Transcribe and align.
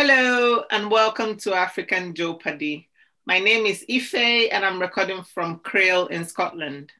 Hello 0.00 0.62
and 0.70 0.92
welcome 0.92 1.36
to 1.38 1.54
African 1.54 2.14
Jeopardy. 2.14 2.88
My 3.26 3.40
name 3.40 3.66
is 3.66 3.84
Ife 3.90 4.14
and 4.14 4.64
I'm 4.64 4.80
recording 4.80 5.24
from 5.24 5.58
Crail 5.58 6.06
in 6.06 6.24
Scotland. 6.24 6.92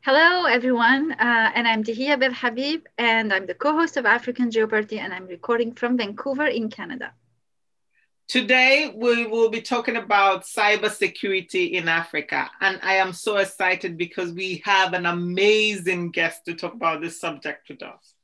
Hello 0.00 0.46
everyone, 0.46 1.12
uh, 1.12 1.52
and 1.54 1.68
I'm 1.68 1.84
Dihia 1.84 2.18
Bel 2.18 2.32
Habib 2.32 2.86
and 2.96 3.30
I'm 3.30 3.44
the 3.44 3.52
co-host 3.52 3.98
of 3.98 4.06
African 4.06 4.50
Jeopardy 4.50 5.00
and 5.00 5.12
I'm 5.12 5.26
recording 5.26 5.74
from 5.74 5.98
Vancouver 5.98 6.46
in 6.46 6.70
Canada. 6.70 7.12
Today, 8.26 8.94
we 8.96 9.26
will 9.26 9.50
be 9.50 9.60
talking 9.60 9.96
about 9.96 10.44
cybersecurity 10.44 11.72
in 11.72 11.88
Africa. 11.88 12.50
And 12.62 12.80
I 12.82 12.94
am 12.94 13.12
so 13.12 13.36
excited 13.36 13.98
because 13.98 14.32
we 14.32 14.62
have 14.64 14.94
an 14.94 15.04
amazing 15.04 16.10
guest 16.10 16.46
to 16.46 16.54
talk 16.54 16.72
about 16.72 17.02
this 17.02 17.20
subject 17.20 17.68
with 17.68 17.82
us. 17.82 18.14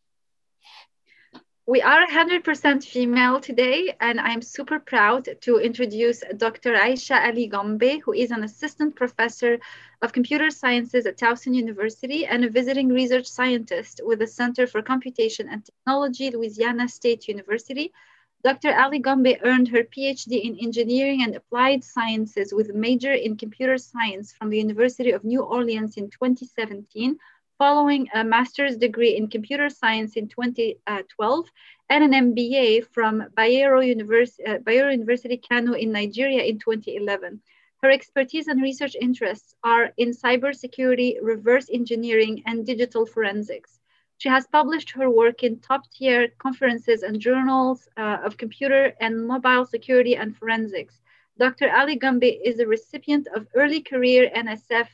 We 1.67 1.81
are 1.81 2.07
100% 2.07 2.85
female 2.85 3.41
today, 3.41 3.97
and 3.99 4.21
I'm 4.21 4.43
super 4.43 4.79
proud 4.79 5.27
to 5.41 5.57
introduce 5.57 6.23
Dr. 6.37 6.75
Aisha 6.75 7.25
Ali 7.25 7.47
Gombe, 7.47 8.01
who 8.05 8.13
is 8.13 8.31
an 8.31 8.45
assistant 8.45 8.95
professor 8.95 9.59
of 10.03 10.13
computer 10.13 10.51
sciences 10.51 11.07
at 11.07 11.17
Towson 11.17 11.55
University 11.55 12.27
and 12.27 12.45
a 12.45 12.51
visiting 12.51 12.91
research 12.91 13.27
scientist 13.27 14.03
with 14.05 14.19
the 14.19 14.27
Center 14.27 14.67
for 14.67 14.83
Computation 14.83 15.49
and 15.49 15.65
Technology, 15.65 16.31
Louisiana 16.31 16.87
State 16.87 17.29
University, 17.29 17.95
Dr. 18.43 18.79
Ali 18.79 18.99
Gombe 18.99 19.39
earned 19.43 19.69
her 19.69 19.85
PhD 19.85 20.45
in 20.45 20.59
Engineering 20.59 21.23
and 21.23 21.35
Applied 21.35 21.83
Sciences 21.83 22.53
with 22.53 22.69
a 22.69 22.75
major 22.75 23.15
in 23.15 23.39
Computer 23.39 23.79
Science 23.79 24.35
from 24.35 24.51
the 24.51 24.59
University 24.59 25.13
of 25.13 25.25
New 25.25 25.41
Orleans 25.41 25.97
in 25.97 26.11
2017, 26.11 27.19
following 27.59 28.09
a 28.15 28.25
master's 28.25 28.77
degree 28.77 29.17
in 29.17 29.29
Computer 29.29 29.69
Science 29.69 30.17
in 30.17 30.29
2012 30.29 31.51
and 31.89 32.05
an 32.05 32.35
MBA 32.35 32.87
from 32.87 33.25
Bayero, 33.37 33.87
Univers 33.87 34.41
uh, 34.47 34.59
Bayero 34.59 34.91
University, 34.91 35.37
Kano 35.37 35.75
in 35.75 35.93
Nigeria 35.93 36.43
in 36.43 36.59
2011. 36.59 37.41
Her 37.83 37.91
expertise 37.91 38.49
and 38.49 38.63
research 38.63 38.97
interests 39.01 39.55
are 39.63 39.93
in 39.99 40.11
cybersecurity, 40.11 41.19
reverse 41.23 41.69
engineering, 41.73 42.43
and 42.47 42.67
digital 42.67 43.07
forensics. 43.07 43.79
She 44.19 44.29
has 44.29 44.47
published 44.47 44.91
her 44.93 45.11
work 45.11 45.43
in 45.43 45.61
top 45.61 45.83
tier 45.91 46.29
conferences 46.39 47.03
and 47.03 47.21
journals 47.21 47.89
uh, 47.97 48.19
of 48.25 48.37
computer 48.37 48.95
and 49.01 49.27
mobile 49.27 49.67
security 49.67 50.17
and 50.17 50.37
forensics. 50.37 51.01
Dr. 51.39 51.71
Ali 51.77 51.97
Gombe 51.97 52.41
is 52.45 52.59
a 52.59 52.67
recipient 52.67 53.29
of 53.35 53.47
early 53.55 53.83
career 53.83 54.31
NSF 54.35 54.89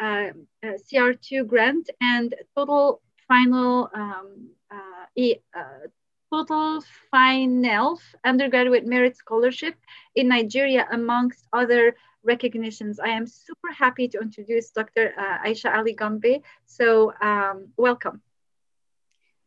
CR2 0.00 1.46
grant 1.46 1.90
and 2.00 2.34
total 2.54 3.00
final 3.28 3.90
um, 3.94 4.50
uh, 4.70 5.06
e, 5.16 5.36
uh, 5.56 5.86
total 6.32 6.82
final 7.10 8.00
undergraduate 8.24 8.86
merit 8.86 9.16
scholarship 9.16 9.74
in 10.14 10.28
Nigeria, 10.28 10.86
amongst 10.90 11.46
other 11.52 11.96
recognitions. 12.24 12.98
I 12.98 13.08
am 13.08 13.26
super 13.26 13.72
happy 13.72 14.08
to 14.08 14.18
introduce 14.18 14.70
Dr. 14.70 15.14
Uh, 15.16 15.48
Aisha 15.48 15.74
Ali 15.74 15.94
Gombe. 15.94 16.42
So 16.66 17.12
um, 17.20 17.68
welcome. 17.76 18.20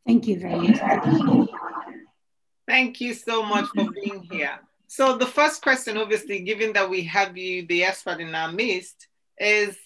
Thank 0.07 0.27
you 0.27 0.39
very 0.39 0.69
much. 0.69 1.49
Thank 2.67 3.01
you 3.01 3.13
so 3.13 3.43
much 3.43 3.65
for 3.75 3.91
being 3.91 4.21
here. 4.23 4.59
So 4.87 5.17
the 5.17 5.25
first 5.25 5.61
question, 5.61 5.97
obviously, 5.97 6.39
given 6.39 6.73
that 6.73 6.89
we 6.89 7.03
have 7.03 7.37
you, 7.37 7.65
the 7.67 7.83
expert 7.83 8.19
in 8.19 8.33
our 8.33 8.51
midst, 8.51 9.07
is 9.37 9.77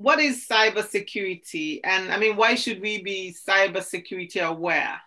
what 0.00 0.18
is 0.18 0.46
cybersecurity? 0.48 1.80
And 1.84 2.10
I 2.10 2.18
mean, 2.18 2.34
why 2.34 2.54
should 2.54 2.80
we 2.80 3.02
be 3.02 3.36
cybersecurity 3.46 4.42
aware? 4.42 4.98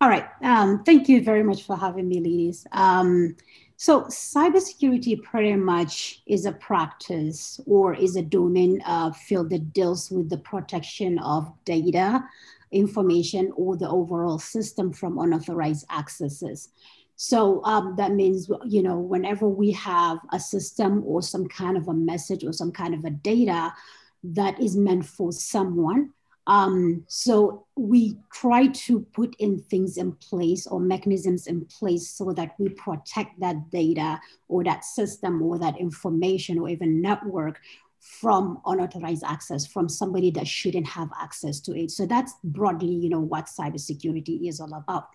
All 0.00 0.08
right. 0.08 0.26
Um, 0.42 0.82
thank 0.84 1.06
you 1.06 1.22
very 1.22 1.42
much 1.42 1.64
for 1.64 1.76
having 1.76 2.08
me, 2.08 2.16
ladies. 2.20 2.66
Um, 2.72 3.36
so 3.76 4.04
cybersecurity 4.04 5.22
pretty 5.22 5.54
much 5.54 6.22
is 6.26 6.46
a 6.46 6.52
practice 6.52 7.60
or 7.66 7.92
is 7.92 8.16
a 8.16 8.22
domain 8.22 8.80
uh, 8.86 9.12
field 9.12 9.50
that 9.50 9.74
deals 9.74 10.10
with 10.10 10.30
the 10.30 10.38
protection 10.38 11.18
of 11.18 11.52
data, 11.66 12.24
information 12.72 13.52
or 13.54 13.76
the 13.76 13.88
overall 13.88 14.38
system 14.38 14.94
from 14.94 15.18
unauthorized 15.18 15.84
accesses. 15.90 16.70
So 17.22 17.62
um, 17.64 17.96
that 17.98 18.12
means, 18.12 18.50
you 18.64 18.82
know, 18.82 18.98
whenever 18.98 19.46
we 19.46 19.72
have 19.72 20.16
a 20.32 20.40
system 20.40 21.02
or 21.04 21.20
some 21.20 21.46
kind 21.48 21.76
of 21.76 21.86
a 21.86 21.92
message 21.92 22.44
or 22.44 22.52
some 22.54 22.72
kind 22.72 22.94
of 22.94 23.04
a 23.04 23.10
data 23.10 23.74
that 24.24 24.58
is 24.58 24.74
meant 24.74 25.04
for 25.04 25.30
someone, 25.30 26.14
um, 26.46 27.04
so 27.08 27.66
we 27.76 28.16
try 28.32 28.68
to 28.68 29.00
put 29.12 29.36
in 29.38 29.60
things 29.64 29.98
in 29.98 30.12
place 30.12 30.66
or 30.66 30.80
mechanisms 30.80 31.46
in 31.46 31.66
place 31.66 32.08
so 32.08 32.32
that 32.32 32.54
we 32.58 32.70
protect 32.70 33.38
that 33.40 33.70
data 33.70 34.18
or 34.48 34.64
that 34.64 34.86
system 34.86 35.42
or 35.42 35.58
that 35.58 35.78
information 35.78 36.58
or 36.58 36.70
even 36.70 37.02
network 37.02 37.60
from 37.98 38.62
unauthorized 38.64 39.24
access 39.24 39.66
from 39.66 39.90
somebody 39.90 40.30
that 40.30 40.48
shouldn't 40.48 40.86
have 40.86 41.10
access 41.20 41.60
to 41.60 41.78
it. 41.78 41.90
So 41.90 42.06
that's 42.06 42.32
broadly, 42.42 42.94
you 42.94 43.10
know, 43.10 43.20
what 43.20 43.44
cybersecurity 43.44 44.48
is 44.48 44.58
all 44.58 44.72
about. 44.72 45.08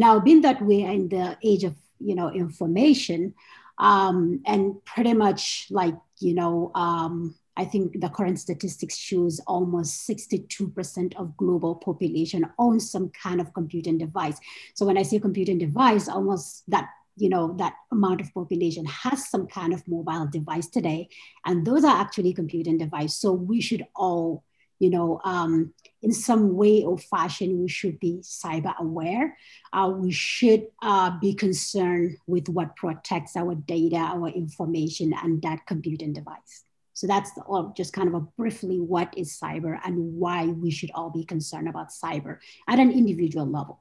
Now, 0.00 0.18
being 0.18 0.40
that 0.40 0.62
we're 0.62 0.90
in 0.90 1.10
the 1.10 1.36
age 1.44 1.62
of, 1.62 1.74
you 1.98 2.14
know, 2.14 2.30
information, 2.30 3.34
um, 3.76 4.40
and 4.46 4.82
pretty 4.86 5.12
much 5.12 5.66
like, 5.70 5.94
you 6.20 6.32
know, 6.32 6.70
um, 6.74 7.34
I 7.54 7.66
think 7.66 8.00
the 8.00 8.08
current 8.08 8.40
statistics 8.40 8.96
shows 8.96 9.40
almost 9.46 10.08
62% 10.08 11.14
of 11.16 11.36
global 11.36 11.74
population 11.74 12.46
owns 12.58 12.90
some 12.90 13.10
kind 13.10 13.42
of 13.42 13.52
computing 13.52 13.98
device. 13.98 14.38
So 14.72 14.86
when 14.86 14.96
I 14.96 15.02
say 15.02 15.18
computing 15.18 15.58
device, 15.58 16.08
almost 16.08 16.62
that 16.68 16.88
you 17.16 17.28
know 17.28 17.54
that 17.58 17.74
amount 17.92 18.22
of 18.22 18.32
population 18.32 18.86
has 18.86 19.28
some 19.28 19.46
kind 19.46 19.74
of 19.74 19.86
mobile 19.86 20.26
device 20.26 20.68
today 20.68 21.08
and 21.44 21.66
those 21.66 21.84
are 21.84 22.00
actually 22.00 22.32
computing 22.32 22.78
device 22.78 23.14
so 23.14 23.32
we 23.32 23.60
should 23.60 23.84
all 23.94 24.42
you 24.80 24.90
know 24.90 25.20
um, 25.24 25.72
in 26.02 26.12
some 26.12 26.56
way 26.56 26.82
or 26.82 26.98
fashion 26.98 27.60
we 27.62 27.68
should 27.68 28.00
be 28.00 28.18
cyber 28.22 28.76
aware. 28.78 29.36
Uh, 29.72 29.92
we 29.94 30.10
should 30.10 30.66
uh, 30.82 31.12
be 31.20 31.32
concerned 31.34 32.16
with 32.26 32.48
what 32.48 32.74
protects 32.74 33.36
our 33.36 33.54
data 33.54 33.96
our 33.96 34.28
information 34.28 35.14
and 35.22 35.40
that 35.42 35.64
computing 35.66 36.12
device. 36.12 36.64
So 36.94 37.06
that's 37.06 37.30
all 37.46 37.72
just 37.76 37.92
kind 37.92 38.08
of 38.08 38.14
a 38.14 38.20
briefly 38.20 38.80
what 38.80 39.14
is 39.16 39.38
cyber 39.42 39.78
and 39.84 40.18
why 40.18 40.46
we 40.46 40.70
should 40.70 40.90
all 40.94 41.10
be 41.10 41.24
concerned 41.24 41.68
about 41.68 41.88
cyber 41.88 42.38
at 42.68 42.78
an 42.78 42.90
individual 42.90 43.46
level. 43.46 43.80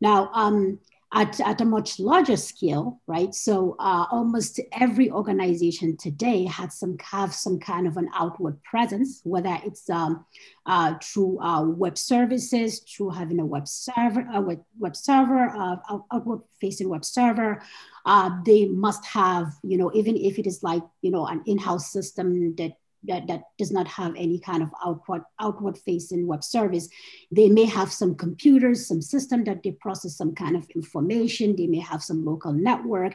Now 0.00 0.30
um, 0.32 0.80
at, 1.14 1.40
at 1.40 1.60
a 1.60 1.64
much 1.64 2.00
larger 2.00 2.36
scale, 2.36 3.00
right? 3.06 3.32
So 3.34 3.76
uh, 3.78 4.06
almost 4.10 4.60
every 4.72 5.10
organization 5.10 5.96
today 5.96 6.44
has 6.46 6.78
some 6.78 6.96
have 6.98 7.32
some 7.32 7.60
kind 7.60 7.86
of 7.86 7.96
an 7.96 8.10
outward 8.14 8.60
presence, 8.64 9.20
whether 9.22 9.56
it's 9.64 9.88
um, 9.88 10.24
uh, 10.66 10.94
through 11.02 11.40
uh, 11.40 11.62
web 11.62 11.96
services, 11.96 12.80
through 12.80 13.10
having 13.10 13.38
a 13.38 13.46
web 13.46 13.68
server, 13.68 14.26
a 14.32 14.40
web, 14.40 14.62
web 14.78 14.96
server, 14.96 15.48
uh, 15.56 15.76
outward 16.12 16.40
facing 16.60 16.88
web 16.88 17.04
server. 17.04 17.62
Uh, 18.04 18.30
they 18.44 18.66
must 18.66 19.04
have, 19.06 19.52
you 19.62 19.78
know, 19.78 19.92
even 19.94 20.16
if 20.16 20.38
it 20.38 20.46
is 20.46 20.62
like, 20.62 20.82
you 21.02 21.10
know, 21.10 21.26
an 21.26 21.42
in-house 21.46 21.92
system 21.92 22.54
that 22.56 22.72
that, 23.06 23.26
that 23.26 23.42
does 23.58 23.72
not 23.72 23.86
have 23.88 24.14
any 24.16 24.38
kind 24.38 24.62
of 24.62 24.70
outward, 24.84 25.22
outward 25.40 25.78
facing 25.78 26.26
web 26.26 26.44
service. 26.44 26.88
They 27.30 27.48
may 27.48 27.64
have 27.64 27.92
some 27.92 28.14
computers, 28.14 28.86
some 28.86 29.02
system 29.02 29.44
that 29.44 29.62
they 29.62 29.72
process 29.72 30.16
some 30.16 30.34
kind 30.34 30.56
of 30.56 30.68
information. 30.70 31.56
They 31.56 31.66
may 31.66 31.80
have 31.80 32.02
some 32.02 32.24
local 32.24 32.52
network. 32.52 33.14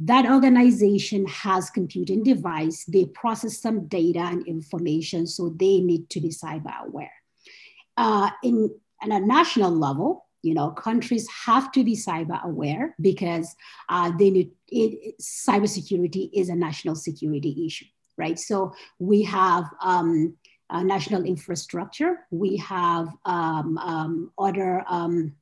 That 0.00 0.26
organization 0.26 1.26
has 1.26 1.70
computing 1.70 2.22
device. 2.22 2.84
They 2.84 3.06
process 3.06 3.58
some 3.60 3.88
data 3.88 4.20
and 4.20 4.46
information, 4.46 5.26
so 5.26 5.50
they 5.50 5.80
need 5.80 6.08
to 6.10 6.20
be 6.20 6.28
cyber 6.28 6.86
aware. 6.86 7.12
Uh, 7.96 8.30
in, 8.44 8.70
at 9.02 9.10
a 9.10 9.18
national 9.18 9.72
level, 9.72 10.26
you 10.42 10.54
know, 10.54 10.70
countries 10.70 11.28
have 11.46 11.72
to 11.72 11.82
be 11.82 11.96
cyber 11.96 12.42
aware 12.44 12.94
because 13.00 13.56
uh, 13.88 14.12
they 14.16 14.30
need 14.30 14.52
it, 14.68 15.18
cybersecurity 15.20 16.30
is 16.32 16.48
a 16.48 16.54
national 16.54 16.94
security 16.94 17.66
issue 17.66 17.86
right? 18.18 18.38
So 18.38 18.72
we 18.98 19.22
have 19.22 19.64
um, 19.82 20.36
national 20.70 21.24
infrastructure, 21.24 22.26
we 22.30 22.56
have 22.58 23.08
um, 23.24 23.78
um, 23.78 24.32
other 24.38 24.84
um, 24.88 25.34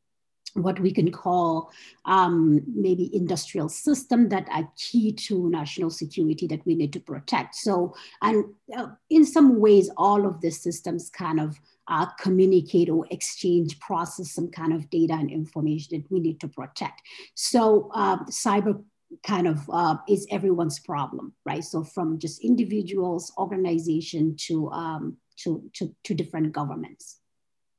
what 0.56 0.80
we 0.80 0.92
can 0.92 1.10
call 1.10 1.70
um, 2.04 2.62
maybe 2.66 3.14
industrial 3.14 3.68
system 3.68 4.28
that 4.30 4.48
are 4.50 4.70
key 4.76 5.12
to 5.12 5.50
national 5.50 5.90
security 5.90 6.46
that 6.46 6.64
we 6.66 6.74
need 6.74 6.92
to 6.92 7.00
protect. 7.00 7.54
So, 7.54 7.94
and 8.22 8.44
uh, 8.76 8.88
in 9.10 9.24
some 9.24 9.60
ways, 9.60 9.90
all 9.96 10.26
of 10.26 10.40
the 10.40 10.50
systems 10.50 11.10
kind 11.10 11.40
of 11.40 11.60
uh, 11.88 12.06
communicate 12.18 12.88
or 12.88 13.06
exchange, 13.10 13.78
process 13.78 14.32
some 14.32 14.48
kind 14.48 14.72
of 14.72 14.90
data 14.90 15.12
and 15.12 15.30
information 15.30 16.00
that 16.00 16.10
we 16.10 16.20
need 16.20 16.40
to 16.40 16.48
protect. 16.48 17.02
So, 17.34 17.90
uh, 17.94 18.24
cyber 18.24 18.82
kind 19.22 19.46
of 19.46 19.68
uh, 19.72 19.96
is 20.08 20.26
everyone's 20.30 20.78
problem, 20.78 21.32
right? 21.44 21.64
So 21.64 21.84
from 21.84 22.18
just 22.18 22.44
individuals, 22.44 23.32
organization 23.38 24.36
to, 24.46 24.70
um, 24.70 25.16
to, 25.38 25.62
to, 25.74 25.94
to 26.04 26.14
different 26.14 26.52
governments. 26.52 27.20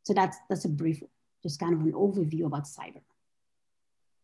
So 0.04 0.14
that's, 0.14 0.38
that's 0.50 0.66
a 0.66 0.70
brief, 0.70 1.02
just 1.44 1.60
kind 1.60 1.74
of 1.74 1.82
an 1.82 1.92
overview 1.92 2.46
about 2.46 2.64
cyber. 2.64 3.02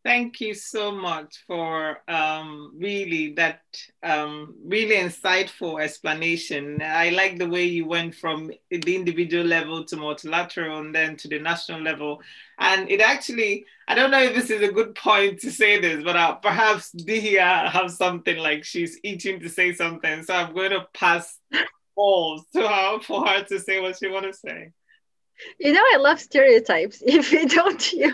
Thank 0.04 0.42
you 0.42 0.54
so 0.54 0.92
much 0.92 1.46
for 1.48 2.02
um, 2.10 2.74
really 2.76 3.34
that 3.36 3.62
um, 4.04 4.54
really 4.66 4.98
insightful 4.98 5.82
explanation. 5.82 6.82
I 6.84 7.12
like 7.12 7.38
the 7.38 7.48
way 7.48 7.64
you 7.64 7.86
went 7.86 8.14
from 8.14 8.52
the 8.70 8.96
individual 8.96 9.46
level 9.46 9.86
to 9.86 9.96
multilateral 9.96 10.80
and 10.80 10.94
then 10.94 11.16
to 11.18 11.30
the 11.30 11.40
national 11.40 11.82
level. 11.82 12.22
And 12.60 12.92
it 12.92 13.00
actually, 13.00 13.66
I 13.88 13.96
don't 13.96 14.12
know 14.12 14.22
if 14.22 14.36
this 14.36 14.50
is 14.50 14.62
a 14.62 14.74
good 14.74 14.94
point 14.94 15.40
to 15.40 15.52
say 15.52 15.80
this, 15.80 16.04
but 16.04 16.18
uh, 16.18 16.36
perhaps 16.36 16.92
Dihia 16.92 17.70
has 17.72 17.96
something 17.96 18.38
like 18.38 18.66
she's 18.66 19.00
itching 19.06 19.40
to 19.40 19.48
say 19.48 19.74
something. 19.74 20.24
So 20.24 20.34
I'm 20.34 20.54
going 20.54 20.72
to 20.72 20.86
pass 20.94 21.40
balls 21.96 22.46
to 22.54 22.68
her 22.68 23.00
for 23.00 23.26
her 23.26 23.44
to 23.46 23.58
say 23.58 23.80
what 23.80 23.98
she 23.98 24.10
want 24.10 24.26
to 24.26 24.34
say. 24.34 24.72
You 25.60 25.72
know, 25.72 25.82
I 25.82 25.98
love 25.98 26.20
stereotypes. 26.20 27.02
If 27.08 27.32
you 27.32 27.48
don't, 27.48 27.94
you 27.94 28.14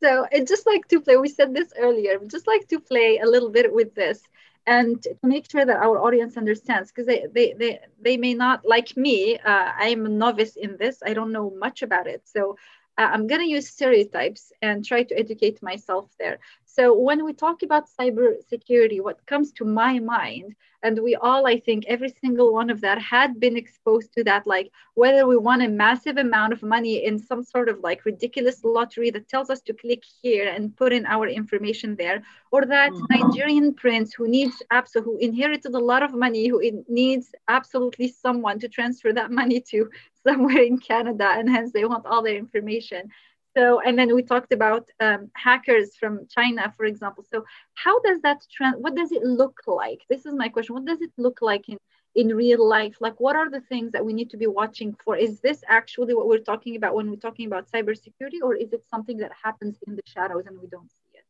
so 0.00 0.26
I 0.32 0.40
just 0.44 0.66
like 0.66 0.86
to 0.88 1.00
play. 1.00 1.16
We 1.16 1.28
said 1.28 1.54
this 1.54 1.72
earlier. 1.78 2.18
Just 2.26 2.46
like 2.46 2.68
to 2.68 2.80
play 2.80 3.18
a 3.18 3.26
little 3.26 3.50
bit 3.50 3.72
with 3.72 3.94
this 3.94 4.22
and 4.66 5.02
to 5.02 5.16
make 5.22 5.50
sure 5.50 5.64
that 5.64 5.76
our 5.76 5.98
audience 5.98 6.36
understands 6.36 6.90
because 6.90 7.06
they, 7.06 7.26
they 7.32 7.54
they 7.54 7.80
they 8.00 8.16
may 8.16 8.34
not 8.34 8.62
like 8.64 8.96
me. 8.96 9.38
Uh, 9.38 9.72
I'm 9.76 10.06
a 10.06 10.08
novice 10.08 10.56
in 10.56 10.76
this. 10.78 11.02
I 11.04 11.14
don't 11.14 11.32
know 11.32 11.50
much 11.58 11.82
about 11.82 12.06
it. 12.06 12.22
So 12.26 12.56
uh, 12.98 13.08
I'm 13.12 13.26
going 13.26 13.40
to 13.40 13.48
use 13.48 13.68
stereotypes 13.68 14.52
and 14.62 14.84
try 14.84 15.04
to 15.04 15.18
educate 15.18 15.62
myself 15.62 16.10
there. 16.18 16.38
So 16.78 16.94
when 16.94 17.24
we 17.24 17.32
talk 17.32 17.64
about 17.64 17.88
cybersecurity, 17.98 19.02
what 19.02 19.26
comes 19.26 19.50
to 19.54 19.64
my 19.64 19.98
mind, 19.98 20.54
and 20.84 21.02
we 21.02 21.16
all, 21.16 21.44
I 21.44 21.58
think, 21.58 21.84
every 21.88 22.14
single 22.20 22.52
one 22.52 22.70
of 22.70 22.80
that 22.82 23.02
had 23.02 23.40
been 23.40 23.56
exposed 23.56 24.12
to 24.12 24.22
that, 24.22 24.46
like 24.46 24.70
whether 24.94 25.26
we 25.26 25.36
won 25.36 25.62
a 25.62 25.68
massive 25.68 26.18
amount 26.18 26.52
of 26.52 26.62
money 26.62 27.04
in 27.04 27.18
some 27.18 27.42
sort 27.42 27.68
of 27.68 27.80
like 27.80 28.04
ridiculous 28.04 28.62
lottery 28.62 29.10
that 29.10 29.28
tells 29.28 29.50
us 29.50 29.60
to 29.62 29.74
click 29.74 30.04
here 30.22 30.48
and 30.48 30.76
put 30.76 30.92
in 30.92 31.04
our 31.06 31.26
information 31.26 31.96
there, 31.96 32.22
or 32.52 32.64
that 32.64 32.92
mm-hmm. 32.92 33.26
Nigerian 33.26 33.74
prince 33.74 34.14
who 34.14 34.28
needs 34.28 34.62
abso 34.72 35.02
who 35.02 35.18
inherited 35.18 35.74
a 35.74 35.80
lot 35.80 36.04
of 36.04 36.14
money, 36.14 36.46
who 36.46 36.62
needs 36.86 37.34
absolutely 37.48 38.06
someone 38.06 38.60
to 38.60 38.68
transfer 38.68 39.12
that 39.12 39.32
money 39.32 39.60
to 39.72 39.90
somewhere 40.24 40.62
in 40.62 40.78
Canada, 40.78 41.26
and 41.28 41.50
hence 41.50 41.72
they 41.72 41.84
want 41.84 42.06
all 42.06 42.22
their 42.22 42.36
information. 42.36 43.10
So, 43.58 43.80
and 43.80 43.98
then 43.98 44.14
we 44.14 44.22
talked 44.22 44.52
about 44.52 44.88
um, 45.00 45.32
hackers 45.34 45.96
from 45.96 46.28
China, 46.28 46.72
for 46.76 46.84
example. 46.84 47.24
So, 47.28 47.44
how 47.74 48.00
does 48.02 48.20
that 48.20 48.40
trend? 48.52 48.76
What 48.78 48.94
does 48.94 49.10
it 49.10 49.24
look 49.24 49.58
like? 49.66 50.02
This 50.08 50.26
is 50.26 50.32
my 50.32 50.48
question. 50.48 50.76
What 50.76 50.84
does 50.84 51.00
it 51.00 51.10
look 51.16 51.38
like 51.42 51.68
in 51.68 51.76
in 52.14 52.28
real 52.36 52.64
life? 52.64 52.98
Like, 53.00 53.18
what 53.18 53.34
are 53.34 53.50
the 53.50 53.62
things 53.62 53.90
that 53.92 54.04
we 54.06 54.12
need 54.12 54.30
to 54.30 54.36
be 54.36 54.46
watching 54.46 54.94
for? 55.04 55.16
Is 55.16 55.40
this 55.40 55.64
actually 55.66 56.14
what 56.14 56.28
we're 56.28 56.48
talking 56.52 56.76
about 56.76 56.94
when 56.94 57.10
we're 57.10 57.26
talking 57.28 57.48
about 57.48 57.68
cybersecurity, 57.68 58.40
or 58.44 58.54
is 58.54 58.72
it 58.72 58.84
something 58.88 59.16
that 59.18 59.32
happens 59.42 59.76
in 59.88 59.96
the 59.96 60.02
shadows 60.06 60.46
and 60.46 60.56
we 60.60 60.68
don't 60.68 60.92
see 60.92 61.10
it? 61.18 61.26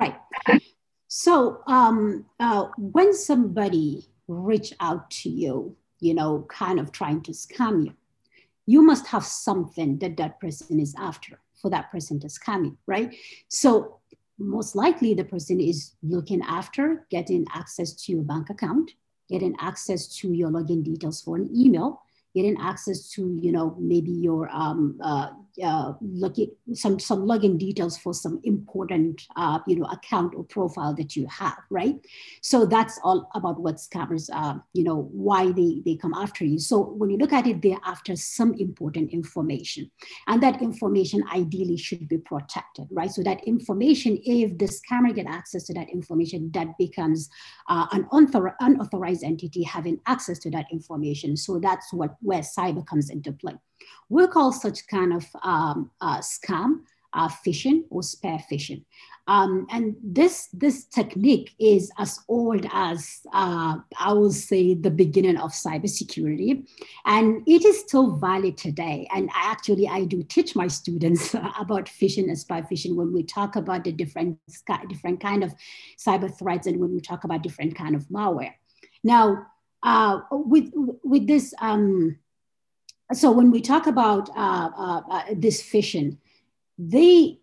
Right. 0.00 0.60
So, 1.06 1.62
um, 1.68 2.26
uh, 2.40 2.64
when 2.76 3.14
somebody 3.14 4.08
reach 4.26 4.72
out 4.80 5.12
to 5.22 5.30
you, 5.30 5.76
you 6.00 6.14
know, 6.14 6.44
kind 6.48 6.80
of 6.80 6.90
trying 6.90 7.22
to 7.22 7.30
scam 7.30 7.84
you, 7.86 7.94
you 8.66 8.82
must 8.82 9.06
have 9.06 9.24
something 9.24 9.98
that 10.00 10.16
that 10.16 10.40
person 10.40 10.80
is 10.80 10.96
after 10.98 11.38
for 11.60 11.70
that 11.70 11.90
person 11.90 12.20
to 12.20 12.28
coming, 12.44 12.76
right? 12.86 13.14
So 13.48 13.98
most 14.38 14.76
likely 14.76 15.14
the 15.14 15.24
person 15.24 15.60
is 15.60 15.92
looking 16.02 16.42
after 16.42 17.06
getting 17.10 17.44
access 17.52 17.92
to 17.92 18.12
your 18.12 18.22
bank 18.22 18.50
account, 18.50 18.92
getting 19.28 19.54
access 19.60 20.06
to 20.18 20.32
your 20.32 20.50
login 20.50 20.82
details 20.82 21.20
for 21.20 21.36
an 21.36 21.50
email, 21.54 22.00
getting 22.34 22.56
access 22.60 23.10
to, 23.10 23.36
you 23.40 23.52
know, 23.52 23.76
maybe 23.78 24.10
your 24.10 24.48
um, 24.52 24.98
uh, 25.02 25.30
uh, 25.64 25.92
login, 26.02 26.50
some 26.74 26.98
some 26.98 27.22
login 27.26 27.58
details 27.58 27.98
for 27.98 28.14
some 28.14 28.40
important 28.44 29.26
uh, 29.36 29.58
you 29.66 29.76
know 29.76 29.86
account 29.86 30.34
or 30.36 30.44
profile 30.44 30.94
that 30.94 31.16
you 31.16 31.26
have, 31.26 31.58
right? 31.70 31.96
So 32.42 32.66
that's 32.66 32.98
all 33.02 33.28
about 33.34 33.60
what 33.60 33.76
scammers, 33.76 34.30
uh, 34.32 34.58
you 34.72 34.84
know, 34.84 35.08
why 35.12 35.52
they 35.52 35.82
they 35.84 35.96
come 35.96 36.14
after 36.14 36.44
you. 36.44 36.58
So 36.58 36.80
when 36.80 37.10
you 37.10 37.16
look 37.18 37.32
at 37.32 37.46
it, 37.46 37.62
they're 37.62 37.78
after 37.84 38.16
some 38.16 38.54
important 38.54 39.10
information, 39.12 39.90
and 40.26 40.42
that 40.42 40.62
information 40.62 41.24
ideally 41.32 41.76
should 41.76 42.08
be 42.08 42.18
protected, 42.18 42.86
right? 42.90 43.10
So 43.10 43.22
that 43.22 43.44
information, 43.44 44.18
if 44.24 44.58
the 44.58 44.66
scammer 44.66 45.14
get 45.14 45.26
access 45.26 45.64
to 45.64 45.74
that 45.74 45.88
information, 45.90 46.50
that 46.54 46.76
becomes 46.78 47.28
uh, 47.68 47.86
an 47.92 48.04
unauthor- 48.12 48.54
unauthorized 48.60 49.24
entity 49.24 49.62
having 49.62 50.00
access 50.06 50.38
to 50.40 50.50
that 50.50 50.66
information. 50.72 51.36
So 51.36 51.58
that's 51.58 51.92
what 51.92 52.16
where 52.20 52.40
cyber 52.40 52.86
comes 52.86 53.10
into 53.10 53.32
play. 53.32 53.54
We'll 54.08 54.28
call 54.28 54.52
such 54.52 54.86
kind 54.86 55.12
of 55.12 55.26
um, 55.42 55.90
uh, 56.00 56.18
scam 56.18 56.80
uh, 57.12 57.28
phishing 57.28 57.84
or 57.90 58.02
spear 58.02 58.38
phishing. 58.50 58.84
Um, 59.26 59.66
and 59.70 59.94
this, 60.02 60.48
this 60.54 60.84
technique 60.84 61.54
is 61.58 61.92
as 61.98 62.20
old 62.28 62.66
as, 62.72 63.20
uh, 63.34 63.76
I 64.00 64.12
will 64.14 64.32
say, 64.32 64.72
the 64.72 64.90
beginning 64.90 65.36
of 65.36 65.52
cybersecurity. 65.52 66.66
And 67.04 67.42
it 67.46 67.62
is 67.62 67.80
still 67.80 68.16
valid 68.16 68.56
today. 68.56 69.06
And 69.14 69.28
actually, 69.34 69.86
I 69.86 70.04
do 70.04 70.22
teach 70.22 70.56
my 70.56 70.66
students 70.66 71.34
about 71.60 71.86
phishing 71.86 72.28
and 72.28 72.38
spear 72.38 72.66
phishing 72.70 72.94
when 72.94 73.12
we 73.12 73.22
talk 73.22 73.56
about 73.56 73.84
the 73.84 73.92
different, 73.92 74.38
different 74.88 75.20
kind 75.20 75.44
of 75.44 75.54
cyber 75.98 76.34
threats 76.34 76.66
and 76.66 76.80
when 76.80 76.94
we 76.94 77.00
talk 77.00 77.24
about 77.24 77.42
different 77.42 77.74
kind 77.74 77.94
of 77.94 78.08
malware. 78.08 78.54
Now, 79.04 79.46
uh, 79.82 80.20
with, 80.30 80.72
with 81.04 81.26
this, 81.26 81.52
um, 81.60 82.18
so 83.12 83.30
when 83.30 83.50
we 83.50 83.60
talk 83.60 83.86
about 83.86 84.28
uh, 84.30 84.70
uh, 84.76 85.02
uh, 85.10 85.22
this 85.34 85.62
phishing, 85.62 86.18
they, 86.78 87.38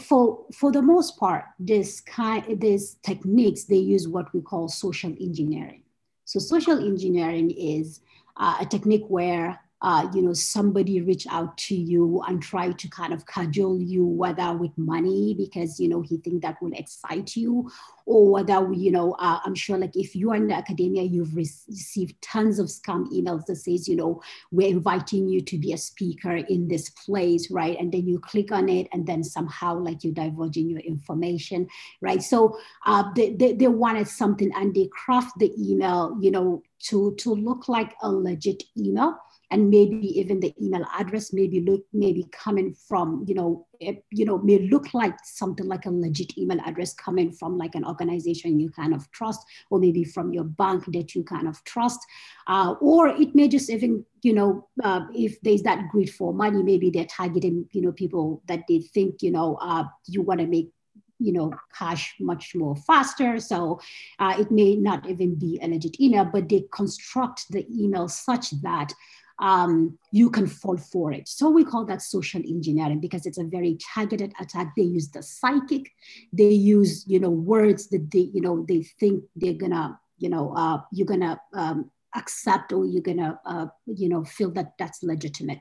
for 0.00 0.44
for 0.52 0.70
the 0.70 0.82
most 0.82 1.18
part, 1.18 1.44
this 1.58 2.00
kind, 2.00 2.60
these 2.60 2.96
techniques 3.02 3.64
they 3.64 3.76
use 3.76 4.06
what 4.08 4.32
we 4.34 4.40
call 4.40 4.68
social 4.68 5.14
engineering. 5.20 5.82
So 6.24 6.38
social 6.38 6.78
engineering 6.78 7.50
is 7.50 8.00
uh, 8.36 8.58
a 8.60 8.66
technique 8.66 9.04
where 9.08 9.60
uh, 9.82 10.08
you 10.14 10.22
know, 10.22 10.32
somebody 10.32 11.00
reach 11.02 11.26
out 11.30 11.56
to 11.58 11.74
you 11.74 12.22
and 12.26 12.42
try 12.42 12.72
to 12.72 12.88
kind 12.88 13.12
of 13.12 13.26
cajole 13.26 13.80
you, 13.80 14.06
whether 14.06 14.56
with 14.56 14.76
money 14.78 15.34
because 15.36 15.78
you 15.78 15.88
know 15.88 16.00
he 16.00 16.16
think 16.16 16.42
that 16.42 16.60
will 16.62 16.72
excite 16.72 17.36
you, 17.36 17.70
or 18.06 18.30
whether 18.30 18.72
you 18.72 18.90
know, 18.90 19.12
uh, 19.18 19.38
I'm 19.44 19.54
sure 19.54 19.76
like 19.76 19.94
if 19.94 20.16
you 20.16 20.30
are 20.30 20.36
in 20.36 20.48
the 20.48 20.54
academia, 20.54 21.02
you've 21.02 21.36
re- 21.36 21.50
received 21.68 22.20
tons 22.22 22.58
of 22.58 22.68
scam 22.68 23.06
emails 23.12 23.44
that 23.46 23.56
says, 23.56 23.86
you 23.86 23.96
know, 23.96 24.22
we're 24.50 24.68
inviting 24.68 25.28
you 25.28 25.42
to 25.42 25.58
be 25.58 25.74
a 25.74 25.78
speaker 25.78 26.36
in 26.36 26.68
this 26.68 26.88
place, 26.88 27.50
right? 27.50 27.78
And 27.78 27.92
then 27.92 28.08
you 28.08 28.18
click 28.18 28.52
on 28.52 28.70
it, 28.70 28.88
and 28.92 29.06
then 29.06 29.22
somehow 29.22 29.78
like 29.78 30.04
you're 30.04 30.14
divulging 30.14 30.70
your 30.70 30.80
information, 30.80 31.68
right? 32.00 32.22
So 32.22 32.58
uh, 32.86 33.04
they, 33.14 33.34
they 33.34 33.52
they 33.52 33.68
wanted 33.68 34.08
something, 34.08 34.50
and 34.56 34.74
they 34.74 34.88
craft 34.90 35.38
the 35.38 35.52
email, 35.58 36.16
you 36.18 36.30
know, 36.30 36.62
to 36.88 37.14
to 37.16 37.34
look 37.34 37.68
like 37.68 37.94
a 38.02 38.10
legit 38.10 38.62
email 38.78 39.18
and 39.50 39.70
maybe 39.70 40.06
even 40.18 40.40
the 40.40 40.54
email 40.60 40.84
address 40.98 41.32
maybe 41.32 41.60
look 41.60 41.84
maybe 41.92 42.26
coming 42.32 42.74
from 42.74 43.24
you 43.28 43.34
know 43.34 43.66
it, 43.78 44.04
you 44.10 44.24
know 44.24 44.38
may 44.38 44.58
look 44.58 44.92
like 44.94 45.14
something 45.24 45.66
like 45.66 45.86
a 45.86 45.90
legit 45.90 46.36
email 46.36 46.58
address 46.64 46.94
coming 46.94 47.30
from 47.30 47.56
like 47.56 47.74
an 47.74 47.84
organization 47.84 48.58
you 48.58 48.70
kind 48.70 48.94
of 48.94 49.10
trust 49.12 49.44
or 49.70 49.78
maybe 49.78 50.02
from 50.04 50.32
your 50.32 50.44
bank 50.44 50.84
that 50.92 51.14
you 51.14 51.22
kind 51.22 51.46
of 51.46 51.62
trust. 51.64 52.00
Uh, 52.46 52.74
or 52.80 53.08
it 53.08 53.34
may 53.34 53.48
just 53.48 53.70
even 53.70 54.04
you 54.22 54.32
know 54.32 54.68
uh, 54.82 55.02
if 55.14 55.40
there's 55.42 55.62
that 55.62 55.88
greed 55.90 56.10
for 56.10 56.32
money 56.32 56.62
maybe 56.62 56.90
they're 56.90 57.06
targeting 57.06 57.66
you 57.72 57.82
know 57.82 57.92
people 57.92 58.42
that 58.46 58.62
they 58.68 58.80
think 58.80 59.22
you 59.22 59.30
know 59.30 59.56
uh, 59.60 59.84
you 60.06 60.22
want 60.22 60.40
to 60.40 60.46
make 60.46 60.70
you 61.18 61.32
know 61.32 61.52
cash 61.76 62.14
much 62.20 62.54
more 62.54 62.76
faster. 62.76 63.38
So 63.38 63.80
uh, 64.18 64.34
it 64.38 64.50
may 64.50 64.76
not 64.76 65.08
even 65.08 65.34
be 65.34 65.58
a 65.62 65.68
legit 65.68 66.00
email 66.00 66.24
but 66.24 66.48
they 66.48 66.64
construct 66.72 67.50
the 67.50 67.66
email 67.70 68.08
such 68.08 68.50
that 68.62 68.92
um, 69.38 69.98
you 70.12 70.30
can 70.30 70.46
fall 70.46 70.76
for 70.76 71.12
it. 71.12 71.28
So 71.28 71.50
we 71.50 71.64
call 71.64 71.84
that 71.86 72.02
social 72.02 72.40
engineering 72.40 73.00
because 73.00 73.26
it's 73.26 73.38
a 73.38 73.44
very 73.44 73.78
targeted 73.94 74.32
attack. 74.40 74.72
They 74.76 74.82
use 74.82 75.10
the 75.10 75.22
psychic, 75.22 75.92
they 76.32 76.50
use 76.50 77.04
you 77.06 77.20
know 77.20 77.30
words 77.30 77.88
that 77.88 78.10
they 78.10 78.30
you 78.32 78.40
know 78.40 78.64
they 78.68 78.82
think 78.82 79.24
they're 79.36 79.52
gonna 79.52 79.98
you 80.18 80.28
know 80.28 80.54
uh, 80.54 80.80
you're 80.92 81.06
gonna 81.06 81.40
um, 81.54 81.90
accept 82.14 82.72
or 82.72 82.86
you're 82.86 83.02
gonna 83.02 83.38
uh, 83.44 83.66
you 83.86 84.08
know 84.08 84.24
feel 84.24 84.50
that 84.52 84.72
that's 84.78 85.02
legitimate. 85.02 85.60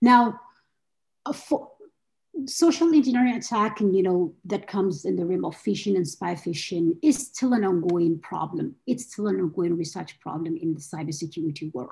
Now, 0.00 0.40
uh, 1.26 1.32
for 1.32 1.70
social 2.46 2.94
engineering 2.94 3.36
attack 3.36 3.80
and 3.80 3.94
you 3.94 4.02
know 4.02 4.34
that 4.46 4.66
comes 4.66 5.04
in 5.04 5.16
the 5.16 5.24
realm 5.24 5.44
of 5.44 5.54
phishing 5.54 5.96
and 5.96 6.08
spear 6.08 6.34
phishing 6.34 6.96
is 7.02 7.26
still 7.26 7.52
an 7.52 7.64
ongoing 7.64 8.18
problem. 8.20 8.74
It's 8.86 9.12
still 9.12 9.26
an 9.26 9.38
ongoing 9.38 9.76
research 9.76 10.18
problem 10.20 10.56
in 10.56 10.72
the 10.72 10.80
cybersecurity 10.80 11.72
world. 11.74 11.90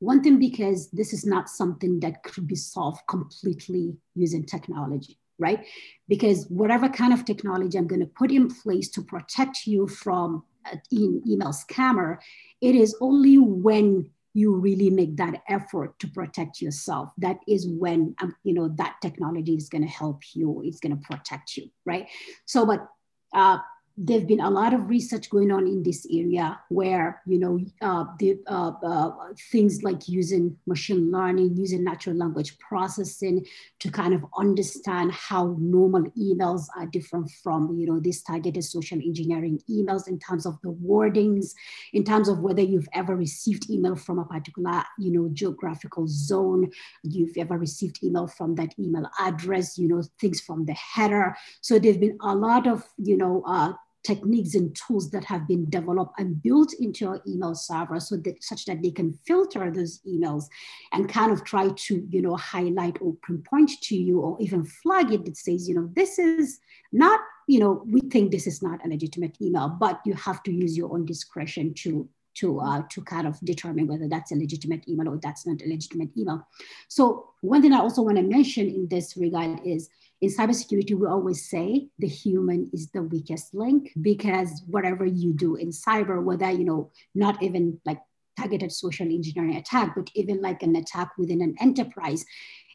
One 0.00 0.22
thing, 0.22 0.38
because 0.38 0.90
this 0.90 1.12
is 1.12 1.26
not 1.26 1.48
something 1.48 2.00
that 2.00 2.22
could 2.22 2.46
be 2.46 2.56
solved 2.56 3.00
completely 3.08 3.96
using 4.14 4.44
technology, 4.44 5.18
right? 5.38 5.64
Because 6.08 6.46
whatever 6.48 6.88
kind 6.88 7.12
of 7.12 7.24
technology 7.24 7.78
I'm 7.78 7.88
going 7.88 8.00
to 8.00 8.06
put 8.06 8.30
in 8.30 8.48
place 8.48 8.88
to 8.90 9.02
protect 9.02 9.66
you 9.66 9.88
from 9.88 10.44
an 10.70 10.80
email 10.92 11.52
scammer, 11.52 12.18
it 12.60 12.74
is 12.74 12.96
only 13.00 13.38
when 13.38 14.10
you 14.34 14.54
really 14.54 14.90
make 14.90 15.16
that 15.16 15.42
effort 15.48 15.98
to 15.98 16.06
protect 16.08 16.60
yourself 16.60 17.10
that 17.18 17.38
is 17.48 17.66
when 17.66 18.14
um, 18.20 18.34
you 18.44 18.54
know 18.54 18.68
that 18.68 18.94
technology 19.02 19.54
is 19.54 19.68
going 19.68 19.82
to 19.82 19.88
help 19.88 20.20
you 20.34 20.62
it's 20.64 20.78
going 20.80 20.96
to 20.96 21.02
protect 21.08 21.56
you 21.56 21.68
right 21.86 22.06
so 22.44 22.64
but 22.64 22.86
uh, 23.34 23.58
there've 24.00 24.28
been 24.28 24.40
a 24.40 24.50
lot 24.50 24.72
of 24.72 24.88
research 24.88 25.28
going 25.28 25.50
on 25.50 25.66
in 25.66 25.82
this 25.82 26.06
area 26.08 26.58
where 26.68 27.20
you 27.26 27.36
know 27.36 27.58
uh, 27.82 28.04
the 28.20 28.38
uh, 28.46 28.72
uh, 28.84 29.10
things 29.50 29.82
like 29.82 30.08
using 30.08 30.56
machine 30.66 31.10
learning 31.10 31.56
using 31.56 31.82
natural 31.82 32.14
language 32.14 32.56
processing 32.60 33.44
to 33.80 33.90
kind 33.90 34.14
of 34.14 34.24
understand 34.38 35.10
how 35.10 35.56
normal 35.58 36.04
emails 36.16 36.66
are 36.76 36.86
different 36.86 37.28
from 37.42 37.76
you 37.76 37.86
know 37.86 37.98
these 37.98 38.22
targeted 38.22 38.62
social 38.62 38.98
engineering 38.98 39.60
emails 39.68 40.06
in 40.06 40.16
terms 40.20 40.46
of 40.46 40.56
the 40.62 40.70
wordings 40.74 41.54
in 41.92 42.04
terms 42.04 42.28
of 42.28 42.38
whether 42.38 42.62
you've 42.62 42.88
ever 42.92 43.16
received 43.16 43.68
email 43.68 43.96
from 43.96 44.20
a 44.20 44.24
particular 44.24 44.80
you 44.96 45.10
know 45.10 45.28
geographical 45.32 46.06
zone 46.06 46.70
you've 47.02 47.36
ever 47.36 47.58
received 47.58 47.98
email 48.04 48.28
from 48.28 48.54
that 48.54 48.72
email 48.78 49.10
address 49.18 49.76
you 49.76 49.88
know 49.88 50.02
things 50.20 50.40
from 50.40 50.64
the 50.66 50.74
header. 50.74 51.34
So 51.62 51.80
there've 51.80 51.98
been 51.98 52.18
a 52.20 52.34
lot 52.34 52.68
of 52.68 52.84
you 52.96 53.16
know 53.16 53.42
uh, 53.44 53.72
techniques 54.04 54.54
and 54.54 54.76
tools 54.76 55.10
that 55.10 55.24
have 55.24 55.46
been 55.48 55.68
developed 55.70 56.14
and 56.18 56.42
built 56.42 56.72
into 56.74 57.04
your 57.04 57.20
email 57.26 57.54
server 57.54 57.98
so 57.98 58.16
that 58.16 58.42
such 58.42 58.64
that 58.64 58.80
they 58.82 58.90
can 58.90 59.12
filter 59.26 59.70
those 59.70 60.00
emails 60.06 60.44
and 60.92 61.08
kind 61.08 61.32
of 61.32 61.44
try 61.44 61.68
to 61.76 62.06
you 62.08 62.22
know 62.22 62.36
highlight 62.36 62.96
or 63.00 63.14
pinpoint 63.26 63.70
to 63.82 63.96
you 63.96 64.20
or 64.20 64.36
even 64.40 64.64
flag 64.64 65.12
it 65.12 65.24
that 65.24 65.36
says 65.36 65.68
you 65.68 65.74
know 65.74 65.90
this 65.94 66.18
is 66.18 66.60
not 66.92 67.20
you 67.48 67.58
know 67.58 67.82
we 67.86 68.00
think 68.10 68.30
this 68.30 68.46
is 68.46 68.62
not 68.62 68.84
a 68.84 68.88
legitimate 68.88 69.36
email 69.40 69.68
but 69.68 70.00
you 70.04 70.14
have 70.14 70.42
to 70.42 70.52
use 70.52 70.76
your 70.76 70.92
own 70.92 71.04
discretion 71.04 71.74
to 71.74 72.08
to 72.38 72.60
uh, 72.60 72.82
to 72.90 73.02
kind 73.02 73.26
of 73.26 73.38
determine 73.40 73.86
whether 73.86 74.08
that's 74.08 74.32
a 74.32 74.36
legitimate 74.36 74.88
email 74.88 75.08
or 75.08 75.18
that's 75.20 75.46
not 75.46 75.60
a 75.62 75.68
legitimate 75.68 76.10
email. 76.16 76.46
So 76.86 77.30
one 77.40 77.62
thing 77.62 77.72
I 77.72 77.80
also 77.80 78.02
want 78.02 78.16
to 78.16 78.22
mention 78.22 78.68
in 78.68 78.86
this 78.88 79.16
regard 79.16 79.60
is 79.64 79.88
in 80.20 80.30
cybersecurity, 80.30 80.94
we 80.94 81.06
always 81.06 81.48
say 81.48 81.88
the 81.98 82.08
human 82.08 82.70
is 82.72 82.90
the 82.90 83.02
weakest 83.02 83.54
link 83.54 83.92
because 84.00 84.62
whatever 84.66 85.06
you 85.06 85.32
do 85.32 85.54
in 85.56 85.70
cyber, 85.70 86.22
whether, 86.22 86.50
you 86.50 86.64
know, 86.64 86.90
not 87.14 87.40
even 87.42 87.80
like 87.84 88.00
targeted 88.36 88.72
social 88.72 89.06
engineering 89.06 89.56
attack, 89.56 89.94
but 89.94 90.10
even 90.14 90.40
like 90.40 90.62
an 90.62 90.74
attack 90.76 91.10
within 91.18 91.40
an 91.40 91.54
enterprise, 91.60 92.24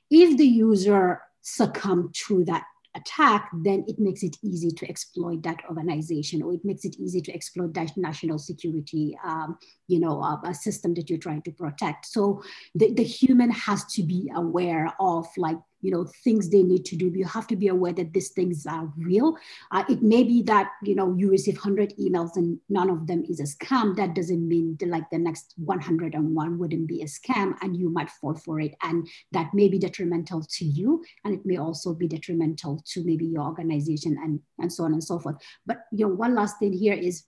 if 0.09 0.37
the 0.37 0.45
user 0.45 1.21
succumb 1.41 2.11
to 2.13 2.45
that 2.45 2.63
attack, 2.95 3.49
then 3.63 3.83
it 3.87 3.97
makes 3.97 4.23
it 4.23 4.37
easy 4.43 4.69
to 4.69 4.87
exploit 4.87 5.41
that 5.43 5.57
organization, 5.67 6.41
or 6.43 6.53
it 6.53 6.63
makes 6.63 6.85
it 6.85 6.95
easy 6.99 7.19
to 7.19 7.33
exploit 7.33 7.73
that 7.73 7.91
national 7.97 8.37
security, 8.37 9.17
um, 9.25 9.57
you 9.87 9.99
know, 9.99 10.21
uh, 10.21 10.37
a 10.45 10.53
system 10.53 10.93
that 10.93 11.09
you're 11.09 11.19
trying 11.19 11.41
to 11.41 11.51
protect. 11.51 12.05
So 12.05 12.43
the, 12.75 12.93
the 12.93 13.03
human 13.03 13.49
has 13.49 13.83
to 13.93 14.03
be 14.03 14.31
aware 14.35 14.93
of 14.99 15.25
like 15.37 15.57
you 15.83 15.91
know 15.91 16.05
things 16.23 16.49
they 16.49 16.63
need 16.63 16.85
to 16.85 16.95
do. 16.95 17.11
You 17.13 17.25
have 17.25 17.47
to 17.47 17.55
be 17.55 17.67
aware 17.67 17.93
that 17.93 18.13
these 18.13 18.29
things 18.29 18.65
are 18.65 18.91
real. 18.97 19.37
Uh, 19.71 19.83
it 19.89 20.01
may 20.01 20.23
be 20.23 20.41
that 20.43 20.71
you 20.81 20.95
know 20.95 21.13
you 21.15 21.29
receive 21.29 21.55
100 21.55 21.93
emails 21.97 22.35
and 22.37 22.59
none 22.69 22.89
of 22.89 23.05
them 23.05 23.23
is 23.29 23.39
a 23.39 23.43
scam. 23.43 23.95
That 23.95 24.15
doesn't 24.15 24.47
mean 24.47 24.77
like 24.85 25.09
the 25.11 25.19
next 25.19 25.53
101 25.57 26.57
wouldn't 26.57 26.87
be 26.87 27.01
a 27.01 27.05
scam 27.05 27.55
and 27.61 27.75
you 27.75 27.89
might 27.89 28.09
fall 28.09 28.35
for 28.35 28.59
it. 28.59 28.73
And 28.81 29.07
that 29.33 29.53
may 29.53 29.67
be 29.67 29.77
detrimental 29.77 30.41
to 30.41 30.65
you 30.65 31.03
and 31.25 31.33
it 31.33 31.45
may 31.45 31.57
also 31.57 31.93
be 31.93 32.07
detrimental 32.07 32.81
to 32.93 33.03
maybe 33.03 33.25
your 33.25 33.43
organization 33.43 34.17
and 34.23 34.39
and 34.59 34.71
so 34.71 34.85
on 34.85 34.93
and 34.93 35.03
so 35.03 35.19
forth. 35.19 35.35
But 35.65 35.85
you 35.91 36.07
know 36.07 36.13
one 36.15 36.33
last 36.33 36.59
thing 36.59 36.73
here 36.73 36.93
is 36.93 37.25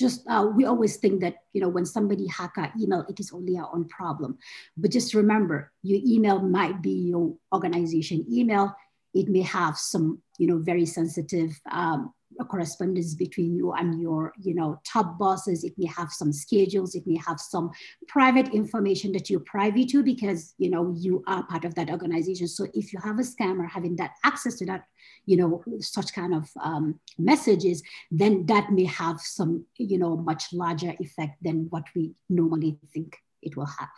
just 0.00 0.26
uh, 0.28 0.48
we 0.56 0.64
always 0.64 0.96
think 0.96 1.20
that 1.20 1.36
you 1.52 1.60
know 1.60 1.68
when 1.68 1.84
somebody 1.84 2.26
hack 2.26 2.52
our 2.56 2.72
email 2.80 3.04
it 3.08 3.20
is 3.20 3.32
only 3.32 3.58
our 3.58 3.70
own 3.72 3.86
problem. 3.86 4.38
But 4.76 4.90
just 4.90 5.14
remember 5.14 5.70
your 5.82 6.00
email 6.04 6.40
might 6.40 6.82
be 6.82 7.12
your 7.12 7.36
organization 7.52 8.24
email. 8.32 8.74
It 9.12 9.28
may 9.28 9.42
have 9.42 9.76
some 9.76 10.22
you 10.38 10.46
know 10.46 10.58
very 10.58 10.86
sensitive 10.86 11.60
um, 11.70 12.12
correspondence 12.48 13.14
between 13.14 13.54
you 13.54 13.72
and 13.72 14.00
your 14.00 14.32
you 14.40 14.54
know 14.54 14.80
top 14.84 15.18
bosses. 15.18 15.64
It 15.64 15.74
may 15.76 15.86
have 15.86 16.12
some 16.12 16.32
schedules. 16.32 16.94
It 16.94 17.06
may 17.06 17.18
have 17.26 17.40
some 17.40 17.70
private 18.08 18.48
information 18.54 19.12
that 19.12 19.28
you're 19.28 19.40
privy 19.40 19.84
to 19.86 20.02
because 20.02 20.54
you 20.58 20.70
know 20.70 20.94
you 20.96 21.22
are 21.26 21.44
part 21.46 21.64
of 21.64 21.74
that 21.74 21.90
organization. 21.90 22.48
So 22.48 22.66
if 22.74 22.92
you 22.92 23.00
have 23.00 23.18
a 23.18 23.22
scammer 23.22 23.68
having 23.68 23.96
that 23.96 24.12
access 24.24 24.56
to 24.56 24.66
that 24.66 24.84
you 25.26 25.36
know 25.36 25.62
such 25.80 26.12
kind 26.12 26.34
of 26.34 26.48
um, 26.60 26.98
messages 27.18 27.82
then 28.10 28.46
that 28.46 28.70
may 28.72 28.84
have 28.84 29.20
some 29.20 29.64
you 29.76 29.98
know 29.98 30.16
much 30.16 30.52
larger 30.52 30.94
effect 30.98 31.36
than 31.42 31.66
what 31.70 31.84
we 31.94 32.14
normally 32.28 32.78
think 32.92 33.16
it 33.42 33.56
will 33.56 33.66
have. 33.66 33.88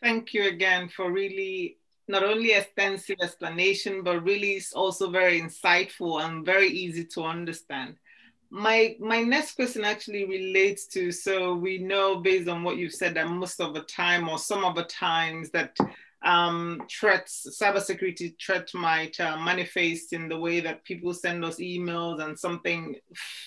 Thank 0.00 0.34
you 0.34 0.48
again 0.48 0.88
for 0.88 1.12
really 1.12 1.78
not 2.12 2.22
only 2.22 2.52
extensive 2.52 3.16
explanation, 3.22 4.02
but 4.02 4.22
really 4.22 4.52
is 4.52 4.72
also 4.74 5.10
very 5.10 5.40
insightful 5.40 6.22
and 6.22 6.44
very 6.44 6.68
easy 6.68 7.04
to 7.14 7.22
understand. 7.22 7.96
My 8.50 8.96
my 9.00 9.22
next 9.22 9.54
question 9.54 9.82
actually 9.82 10.26
relates 10.26 10.86
to 10.88 11.10
so 11.10 11.54
we 11.54 11.78
know 11.78 12.16
based 12.16 12.48
on 12.50 12.62
what 12.62 12.76
you've 12.76 12.92
said 12.92 13.14
that 13.14 13.28
most 13.28 13.60
of 13.62 13.72
the 13.72 13.84
time 13.84 14.28
or 14.28 14.38
some 14.38 14.62
of 14.62 14.74
the 14.74 14.84
times 14.84 15.50
that 15.50 15.74
um, 16.24 16.82
threats, 16.90 17.46
cybersecurity 17.60 18.34
threat 18.40 18.68
might 18.74 19.18
uh, 19.18 19.36
manifest 19.38 20.12
in 20.12 20.28
the 20.28 20.38
way 20.38 20.60
that 20.60 20.84
people 20.84 21.12
send 21.12 21.44
us 21.44 21.56
emails 21.56 22.22
and 22.22 22.38
something 22.38 22.96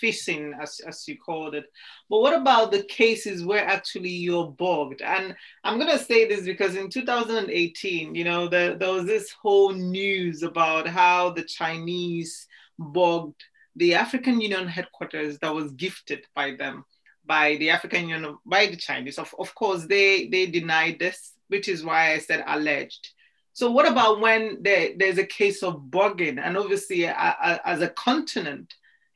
phishing, 0.01 0.51
as, 0.61 0.81
as 0.85 1.07
you 1.07 1.17
called 1.17 1.55
it. 1.55 1.65
But 2.09 2.19
what 2.19 2.33
about 2.33 2.71
the 2.71 2.83
cases 2.83 3.45
where 3.45 3.65
actually 3.65 4.09
you're 4.09 4.51
bugged? 4.51 5.01
And 5.01 5.35
I'm 5.63 5.79
going 5.79 5.97
to 5.97 6.03
say 6.03 6.27
this 6.27 6.41
because 6.41 6.75
in 6.75 6.89
2018, 6.89 8.15
you 8.15 8.23
know, 8.23 8.47
the, 8.47 8.75
there 8.77 8.91
was 8.91 9.05
this 9.05 9.31
whole 9.31 9.71
news 9.71 10.43
about 10.43 10.87
how 10.87 11.29
the 11.29 11.43
Chinese 11.43 12.47
bugged 12.77 13.43
the 13.77 13.95
African 13.95 14.41
Union 14.41 14.67
headquarters 14.67 15.37
that 15.39 15.53
was 15.53 15.71
gifted 15.73 16.25
by 16.35 16.55
them 16.55 16.85
by 17.27 17.55
the 17.55 17.69
African 17.71 18.07
Union, 18.07 18.37
by 18.45 18.67
the 18.67 18.77
Chinese. 18.77 19.17
Of, 19.17 19.33
of 19.39 19.53
course, 19.55 19.85
they, 19.85 20.27
they 20.27 20.45
denied 20.45 20.99
this 20.99 21.34
which 21.47 21.67
is 21.67 21.83
why 21.83 22.13
I 22.13 22.19
said 22.19 22.43
alleged. 22.47 23.09
So 23.53 23.71
what 23.71 23.89
about 23.89 24.19
when 24.19 24.61
there, 24.61 24.89
there's 24.97 25.17
a 25.17 25.25
case 25.25 25.63
of 25.63 25.83
bugging, 25.89 26.39
and 26.43 26.57
obviously 26.57 27.05
as 27.07 27.81
a 27.81 27.89
continent, 27.89 28.73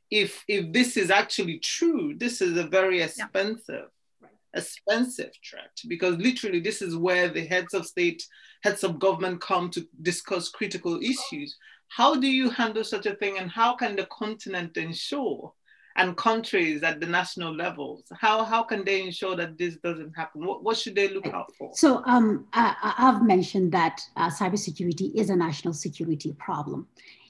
if 0.10 0.44
if 0.48 0.72
this 0.72 0.98
is 0.98 1.12
actually 1.12 1.60
true, 1.60 2.16
this 2.18 2.42
is 2.42 2.58
a 2.58 2.64
very 2.64 3.02
expensive, 3.02 3.90
yeah. 4.22 4.28
expensive 4.54 5.32
threat 5.48 5.72
because 5.88 6.16
literally 6.18 6.62
this 6.62 6.82
is 6.82 6.96
where 6.96 7.28
the 7.28 7.46
heads 7.46 7.74
of 7.74 7.86
state, 7.86 8.26
heads 8.64 8.84
of 8.84 8.98
government 8.98 9.42
come 9.42 9.70
to 9.72 9.86
discuss 10.02 10.50
critical 10.50 11.00
issues. 11.02 11.58
How 11.90 12.16
do 12.16 12.28
you 12.28 12.50
handle 12.50 12.84
such 12.84 13.08
a 13.08 13.16
thing, 13.16 13.40
and 13.40 13.52
how 13.52 13.76
can 13.76 13.96
the 13.96 14.06
continent 14.06 14.78
ensure 14.78 15.54
and 15.96 16.16
countries 16.18 16.84
at 16.84 17.00
the 17.00 17.06
national 17.06 17.54
levels 17.54 18.04
how 18.18 18.44
how 18.44 18.64
can 18.64 18.84
they 18.86 19.02
ensure 19.02 19.36
that 19.36 19.58
this 19.58 19.76
doesn't 19.78 20.14
happen? 20.16 20.46
What, 20.46 20.64
what 20.64 20.78
should 20.78 20.96
they 20.96 21.10
look 21.10 21.28
out 21.28 21.52
for? 21.58 21.72
So 21.76 22.04
um, 22.06 22.48
I, 22.54 22.94
have 22.98 23.24
mentioned 23.24 23.72
that 23.74 24.02
uh, 24.16 24.30
cybersecurity 24.30 25.14
is 25.16 25.30
a 25.30 25.36
national 25.36 25.74
security 25.74 26.34
problem. 26.34 26.88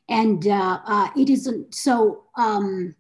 And 0.09 0.47
uh, 0.47 0.79
uh, 0.85 1.09
it 1.15 1.29
isn't 1.29 1.75
so 1.75 2.23
um, 2.35 2.95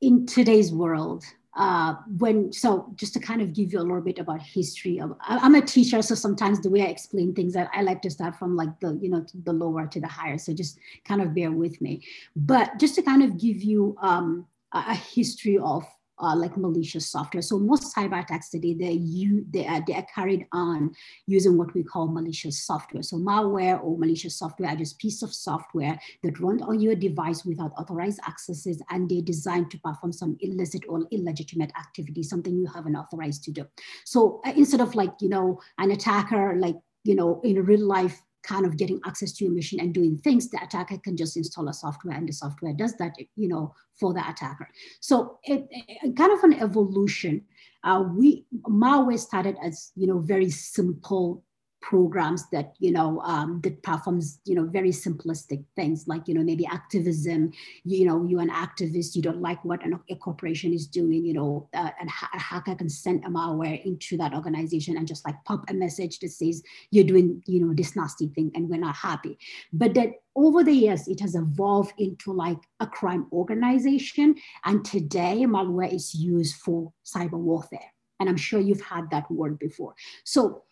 in 0.00 0.26
today's 0.26 0.72
world 0.72 1.24
uh, 1.56 1.94
when 2.18 2.52
so 2.52 2.92
just 2.94 3.12
to 3.12 3.20
kind 3.20 3.42
of 3.42 3.52
give 3.52 3.72
you 3.72 3.80
a 3.80 3.82
little 3.82 4.00
bit 4.00 4.18
about 4.18 4.40
history 4.40 5.00
of 5.00 5.16
i'm 5.20 5.54
a 5.56 5.60
teacher 5.60 6.00
so 6.00 6.14
sometimes 6.14 6.60
the 6.60 6.70
way 6.70 6.82
i 6.82 6.86
explain 6.86 7.34
things 7.34 7.56
I, 7.56 7.68
I 7.74 7.82
like 7.82 8.02
to 8.02 8.10
start 8.10 8.36
from 8.36 8.56
like 8.56 8.78
the 8.80 8.98
you 9.02 9.10
know 9.10 9.24
the 9.44 9.52
lower 9.52 9.86
to 9.86 10.00
the 10.00 10.06
higher 10.06 10.38
so 10.38 10.54
just 10.54 10.78
kind 11.04 11.22
of 11.22 11.34
bear 11.34 11.50
with 11.50 11.80
me. 11.80 12.02
But 12.36 12.78
just 12.78 12.94
to 12.96 13.02
kind 13.02 13.22
of 13.22 13.38
give 13.38 13.62
you 13.62 13.96
um, 14.00 14.46
a 14.72 14.94
history 14.94 15.58
of 15.58 15.84
uh, 16.20 16.36
like 16.36 16.56
malicious 16.56 17.10
software. 17.10 17.42
So 17.42 17.58
most 17.58 17.94
cyber 17.94 18.22
attacks 18.22 18.50
today, 18.50 18.74
they, 18.74 18.92
you, 18.92 19.44
they, 19.50 19.66
are, 19.66 19.82
they 19.86 19.94
are 19.94 20.06
carried 20.14 20.46
on 20.52 20.92
using 21.26 21.56
what 21.56 21.74
we 21.74 21.82
call 21.82 22.08
malicious 22.08 22.64
software. 22.64 23.02
So 23.02 23.16
malware 23.16 23.82
or 23.82 23.98
malicious 23.98 24.38
software 24.38 24.70
are 24.70 24.76
just 24.76 24.98
piece 24.98 25.22
of 25.22 25.32
software 25.32 25.98
that 26.22 26.40
run 26.40 26.62
on 26.62 26.80
your 26.80 26.94
device 26.94 27.44
without 27.44 27.72
authorized 27.78 28.20
accesses 28.26 28.82
and 28.90 29.08
they're 29.08 29.22
designed 29.22 29.70
to 29.70 29.78
perform 29.78 30.12
some 30.12 30.36
illicit 30.40 30.82
or 30.88 31.06
illegitimate 31.10 31.72
activity, 31.78 32.22
something 32.22 32.56
you 32.56 32.66
haven't 32.66 32.96
authorized 32.96 33.44
to 33.44 33.52
do. 33.52 33.66
So 34.04 34.40
uh, 34.44 34.52
instead 34.56 34.80
of 34.80 34.94
like, 34.94 35.12
you 35.20 35.28
know, 35.28 35.60
an 35.78 35.90
attacker 35.90 36.56
like, 36.58 36.76
you 37.04 37.14
know, 37.14 37.40
in 37.42 37.64
real 37.64 37.86
life 37.86 38.20
kind 38.42 38.66
of 38.66 38.76
getting 38.76 39.00
access 39.06 39.32
to 39.32 39.44
your 39.44 39.54
machine 39.54 39.80
and 39.80 39.94
doing 39.94 40.16
things, 40.18 40.50
the 40.50 40.62
attacker 40.62 40.98
can 40.98 41.16
just 41.16 41.36
install 41.36 41.68
a 41.68 41.74
software 41.74 42.16
and 42.16 42.28
the 42.28 42.32
software 42.32 42.72
does 42.72 42.96
that, 42.96 43.14
you 43.36 43.48
know, 43.48 43.74
for 43.98 44.12
the 44.14 44.20
attacker. 44.28 44.68
So 45.00 45.38
it, 45.44 45.66
it 45.70 46.16
kind 46.16 46.32
of 46.32 46.42
an 46.44 46.54
evolution. 46.54 47.44
Uh, 47.84 48.04
we 48.14 48.46
malware 48.68 49.18
started 49.18 49.56
as 49.62 49.92
you 49.96 50.06
know 50.06 50.18
very 50.18 50.50
simple 50.50 51.42
programs 51.80 52.48
that 52.50 52.74
you 52.78 52.92
know 52.92 53.20
um, 53.20 53.60
that 53.62 53.82
performs 53.82 54.40
you 54.44 54.54
know 54.54 54.64
very 54.64 54.90
simplistic 54.90 55.64
things 55.76 56.06
like 56.06 56.28
you 56.28 56.34
know 56.34 56.42
maybe 56.42 56.66
activism. 56.66 57.52
You 57.84 58.06
know 58.06 58.24
you're 58.24 58.40
an 58.40 58.50
activist 58.50 59.16
you 59.16 59.22
don't 59.22 59.40
like 59.40 59.64
what 59.64 59.84
an, 59.84 59.98
a 60.10 60.16
corporation 60.16 60.72
is 60.72 60.86
doing 60.86 61.24
you 61.24 61.34
know 61.34 61.68
uh, 61.74 61.90
and 62.00 62.08
a 62.08 62.38
hacker 62.38 62.74
can 62.74 62.88
send 62.88 63.24
a 63.24 63.28
malware 63.28 63.84
into 63.84 64.16
that 64.18 64.34
organization 64.34 64.96
and 64.96 65.06
just 65.06 65.24
like 65.26 65.36
pop 65.44 65.64
a 65.68 65.74
message 65.74 66.18
that 66.20 66.30
says 66.30 66.62
you're 66.90 67.04
doing 67.04 67.42
you 67.46 67.64
know 67.64 67.72
this 67.74 67.96
nasty 67.96 68.28
thing 68.28 68.50
and 68.54 68.68
we're 68.68 68.78
not 68.78 68.96
happy. 68.96 69.38
But 69.72 69.94
that 69.94 70.10
over 70.36 70.62
the 70.62 70.72
years 70.72 71.08
it 71.08 71.20
has 71.20 71.34
evolved 71.34 71.94
into 71.98 72.32
like 72.32 72.58
a 72.80 72.86
crime 72.86 73.26
organization. 73.32 74.34
And 74.64 74.84
today 74.84 75.44
malware 75.46 75.92
is 75.92 76.14
used 76.14 76.56
for 76.56 76.92
cyber 77.04 77.32
warfare. 77.32 77.92
And 78.18 78.28
i'm 78.28 78.36
sure 78.36 78.60
you've 78.60 78.82
had 78.82 79.10
that 79.10 79.30
word 79.30 79.58
before. 79.58 79.94
So 80.24 80.62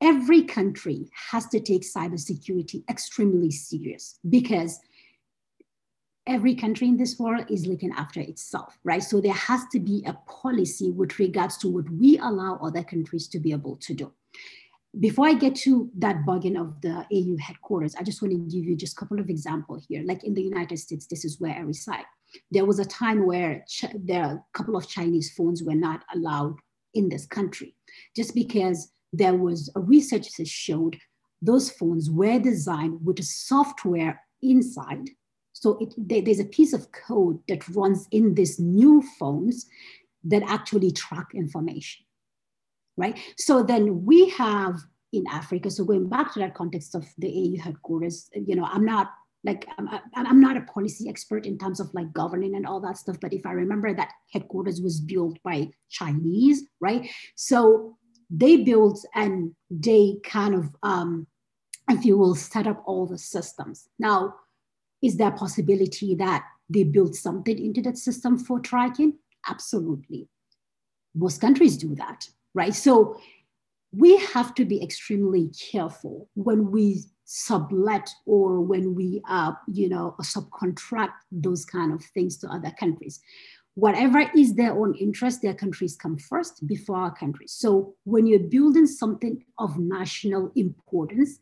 every 0.00 0.42
country 0.42 1.10
has 1.30 1.46
to 1.48 1.60
take 1.60 1.82
cybersecurity 1.82 2.84
extremely 2.88 3.50
serious 3.50 4.18
because 4.28 4.80
every 6.26 6.54
country 6.54 6.86
in 6.86 6.96
this 6.96 7.18
world 7.18 7.46
is 7.50 7.66
looking 7.66 7.90
after 7.92 8.20
itself, 8.20 8.78
right? 8.84 9.02
So 9.02 9.20
there 9.20 9.32
has 9.32 9.62
to 9.72 9.80
be 9.80 10.04
a 10.06 10.12
policy 10.30 10.92
with 10.92 11.18
regards 11.18 11.56
to 11.58 11.68
what 11.68 11.88
we 11.90 12.18
allow 12.18 12.58
other 12.62 12.84
countries 12.84 13.26
to 13.28 13.40
be 13.40 13.50
able 13.50 13.76
to 13.76 13.94
do. 13.94 14.12
Before 15.00 15.26
I 15.26 15.34
get 15.34 15.54
to 15.56 15.90
that 15.98 16.24
bugging 16.26 16.60
of 16.60 16.80
the 16.80 17.06
AU 17.12 17.36
headquarters, 17.40 17.94
I 17.94 18.02
just 18.02 18.22
want 18.22 18.32
to 18.32 18.38
give 18.38 18.64
you 18.64 18.76
just 18.76 18.94
a 18.94 18.96
couple 19.00 19.18
of 19.18 19.30
examples 19.30 19.86
here. 19.88 20.02
Like 20.04 20.24
in 20.24 20.34
the 20.34 20.42
United 20.42 20.78
States, 20.78 21.06
this 21.06 21.24
is 21.24 21.40
where 21.40 21.54
I 21.54 21.60
reside. 21.60 22.04
There 22.50 22.66
was 22.66 22.78
a 22.78 22.84
time 22.84 23.26
where 23.26 23.64
there 23.94 24.22
are 24.22 24.32
a 24.34 24.44
couple 24.52 24.76
of 24.76 24.88
Chinese 24.88 25.32
phones 25.34 25.62
were 25.62 25.74
not 25.74 26.04
allowed 26.14 26.56
in 26.94 27.08
this 27.08 27.26
country, 27.26 27.74
just 28.14 28.34
because 28.34 28.92
there 29.12 29.34
was 29.34 29.70
a 29.74 29.80
research 29.80 30.28
that 30.36 30.48
showed 30.48 30.98
those 31.40 31.70
phones 31.70 32.10
were 32.10 32.38
designed 32.38 33.04
with 33.04 33.22
software 33.24 34.20
inside. 34.42 35.08
So 35.52 35.78
it, 35.80 35.94
there, 35.96 36.22
there's 36.22 36.40
a 36.40 36.44
piece 36.44 36.72
of 36.72 36.90
code 36.92 37.40
that 37.48 37.68
runs 37.68 38.06
in 38.10 38.34
these 38.34 38.58
new 38.58 39.02
phones 39.18 39.66
that 40.24 40.42
actually 40.46 40.92
track 40.92 41.28
information, 41.34 42.04
right? 42.96 43.18
So 43.36 43.62
then 43.62 44.04
we 44.04 44.28
have 44.30 44.78
in 45.12 45.24
Africa, 45.30 45.70
so 45.70 45.84
going 45.84 46.08
back 46.08 46.34
to 46.34 46.40
that 46.40 46.54
context 46.54 46.94
of 46.94 47.06
the 47.16 47.28
AU 47.28 47.62
headquarters, 47.62 48.28
you 48.34 48.54
know, 48.54 48.64
I'm 48.64 48.84
not 48.84 49.10
like 49.44 49.66
I'm, 49.78 49.88
I'm 50.14 50.40
not 50.40 50.56
a 50.56 50.62
policy 50.62 51.08
expert 51.08 51.46
in 51.46 51.58
terms 51.58 51.80
of 51.80 51.92
like 51.94 52.12
governing 52.12 52.56
and 52.56 52.66
all 52.66 52.80
that 52.80 52.96
stuff 52.96 53.18
but 53.20 53.32
if 53.32 53.46
i 53.46 53.52
remember 53.52 53.94
that 53.94 54.10
headquarters 54.32 54.80
was 54.80 55.00
built 55.00 55.38
by 55.44 55.68
chinese 55.88 56.64
right 56.80 57.08
so 57.36 57.96
they 58.30 58.58
built 58.58 59.04
and 59.14 59.54
they 59.70 60.16
kind 60.24 60.54
of, 60.54 60.70
um, 60.82 61.26
if 61.88 62.04
you 62.04 62.18
will, 62.18 62.34
set 62.34 62.66
up 62.66 62.82
all 62.86 63.06
the 63.06 63.18
systems. 63.18 63.88
Now, 63.98 64.34
is 65.02 65.16
there 65.16 65.28
a 65.28 65.36
possibility 65.36 66.14
that 66.16 66.44
they 66.68 66.84
built 66.84 67.14
something 67.14 67.58
into 67.58 67.80
that 67.82 67.96
system 67.96 68.38
for 68.38 68.60
tracking? 68.60 69.14
Absolutely. 69.48 70.28
Most 71.14 71.40
countries 71.40 71.76
do 71.76 71.94
that, 71.94 72.28
right? 72.54 72.74
So 72.74 73.18
we 73.92 74.18
have 74.18 74.54
to 74.56 74.64
be 74.64 74.82
extremely 74.82 75.50
careful 75.72 76.28
when 76.34 76.70
we 76.70 77.04
sublet 77.24 78.08
or 78.26 78.60
when 78.60 78.94
we, 78.94 79.22
uh, 79.28 79.52
you 79.66 79.88
know, 79.88 80.14
subcontract 80.20 81.14
those 81.32 81.64
kind 81.64 81.92
of 81.92 82.04
things 82.04 82.36
to 82.38 82.48
other 82.48 82.72
countries 82.78 83.20
whatever 83.78 84.28
is 84.36 84.56
their 84.56 84.72
own 84.72 84.92
interest, 84.96 85.40
their 85.40 85.54
countries 85.54 85.94
come 85.94 86.18
first 86.18 86.66
before 86.66 86.96
our 86.96 87.14
countries. 87.14 87.52
So 87.52 87.94
when 88.02 88.26
you're 88.26 88.40
building 88.40 88.88
something 88.88 89.44
of 89.56 89.78
national 89.78 90.50
importance, 90.56 91.38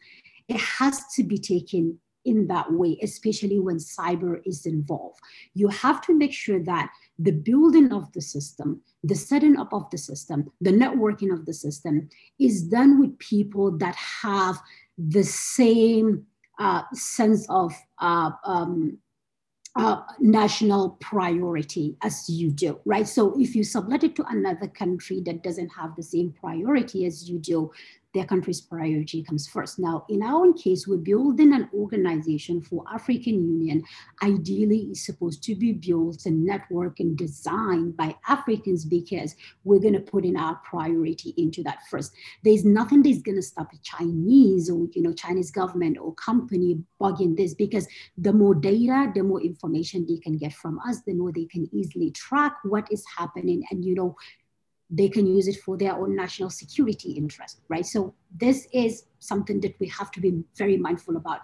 it 0.46 0.60
has 0.60 1.00
to 1.14 1.22
be 1.22 1.38
taken 1.38 1.98
in 2.26 2.46
that 2.48 2.70
way, 2.70 2.98
especially 3.02 3.58
when 3.58 3.78
cyber 3.78 4.42
is 4.44 4.66
involved. 4.66 5.18
You 5.54 5.68
have 5.68 6.02
to 6.02 6.12
make 6.12 6.34
sure 6.34 6.62
that 6.64 6.90
the 7.18 7.30
building 7.30 7.90
of 7.90 8.12
the 8.12 8.20
system, 8.20 8.82
the 9.02 9.14
setting 9.14 9.56
up 9.56 9.72
of 9.72 9.88
the 9.90 9.96
system, 9.96 10.52
the 10.60 10.72
networking 10.72 11.32
of 11.32 11.46
the 11.46 11.54
system 11.54 12.10
is 12.38 12.64
done 12.64 13.00
with 13.00 13.18
people 13.18 13.78
that 13.78 13.96
have 13.96 14.60
the 14.98 15.24
same 15.24 16.26
uh, 16.58 16.82
sense 16.92 17.46
of 17.48 17.72
uh, 17.98 18.32
um, 18.44 18.98
uh, 19.76 20.00
national 20.20 20.90
priority 21.00 21.96
as 22.02 22.28
you 22.30 22.50
do, 22.50 22.80
right? 22.86 23.06
So 23.06 23.38
if 23.38 23.54
you 23.54 23.62
sublet 23.62 24.04
it 24.04 24.16
to 24.16 24.24
another 24.28 24.68
country 24.68 25.20
that 25.26 25.42
doesn't 25.42 25.68
have 25.68 25.94
the 25.96 26.02
same 26.02 26.32
priority 26.32 27.04
as 27.04 27.28
you 27.28 27.38
do, 27.38 27.70
their 28.16 28.24
country's 28.24 28.62
priority 28.62 29.22
comes 29.22 29.46
first. 29.46 29.78
Now, 29.78 30.06
in 30.08 30.22
our 30.22 30.50
case, 30.54 30.86
we're 30.86 30.96
building 30.96 31.52
an 31.52 31.68
organization 31.74 32.62
for 32.62 32.82
African 32.90 33.34
Union. 33.34 33.84
Ideally, 34.22 34.88
is 34.92 35.04
supposed 35.04 35.42
to 35.44 35.54
be 35.54 35.74
built 35.74 36.24
and 36.24 36.42
network 36.42 36.98
and 36.98 37.16
designed 37.16 37.94
by 37.94 38.16
Africans 38.26 38.86
because 38.86 39.36
we're 39.64 39.80
going 39.80 39.92
to 39.92 40.00
put 40.00 40.24
in 40.24 40.34
our 40.34 40.54
priority 40.64 41.34
into 41.36 41.62
that 41.64 41.80
first. 41.90 42.12
There's 42.42 42.64
nothing 42.64 43.02
that's 43.02 43.20
going 43.20 43.36
to 43.36 43.42
stop 43.42 43.70
a 43.74 43.78
Chinese 43.82 44.70
or 44.70 44.88
you 44.92 45.02
know 45.02 45.12
Chinese 45.12 45.50
government 45.50 45.98
or 46.00 46.14
company 46.14 46.78
bugging 46.98 47.36
this 47.36 47.52
because 47.52 47.86
the 48.16 48.32
more 48.32 48.54
data, 48.54 49.12
the 49.14 49.22
more 49.22 49.42
information 49.42 50.06
they 50.08 50.16
can 50.16 50.38
get 50.38 50.54
from 50.54 50.78
us, 50.88 51.02
the 51.02 51.12
more 51.12 51.32
they 51.32 51.44
can 51.44 51.68
easily 51.70 52.10
track 52.12 52.54
what 52.64 52.90
is 52.90 53.04
happening 53.18 53.62
and 53.70 53.84
you 53.84 53.94
know 53.94 54.16
they 54.88 55.08
can 55.08 55.26
use 55.26 55.48
it 55.48 55.56
for 55.56 55.76
their 55.76 55.94
own 55.94 56.14
national 56.14 56.50
security 56.50 57.12
interest, 57.12 57.60
right? 57.68 57.84
So 57.84 58.14
this 58.36 58.68
is 58.72 59.04
something 59.18 59.60
that 59.62 59.74
we 59.80 59.88
have 59.88 60.10
to 60.12 60.20
be 60.20 60.44
very 60.56 60.76
mindful 60.76 61.16
about. 61.16 61.40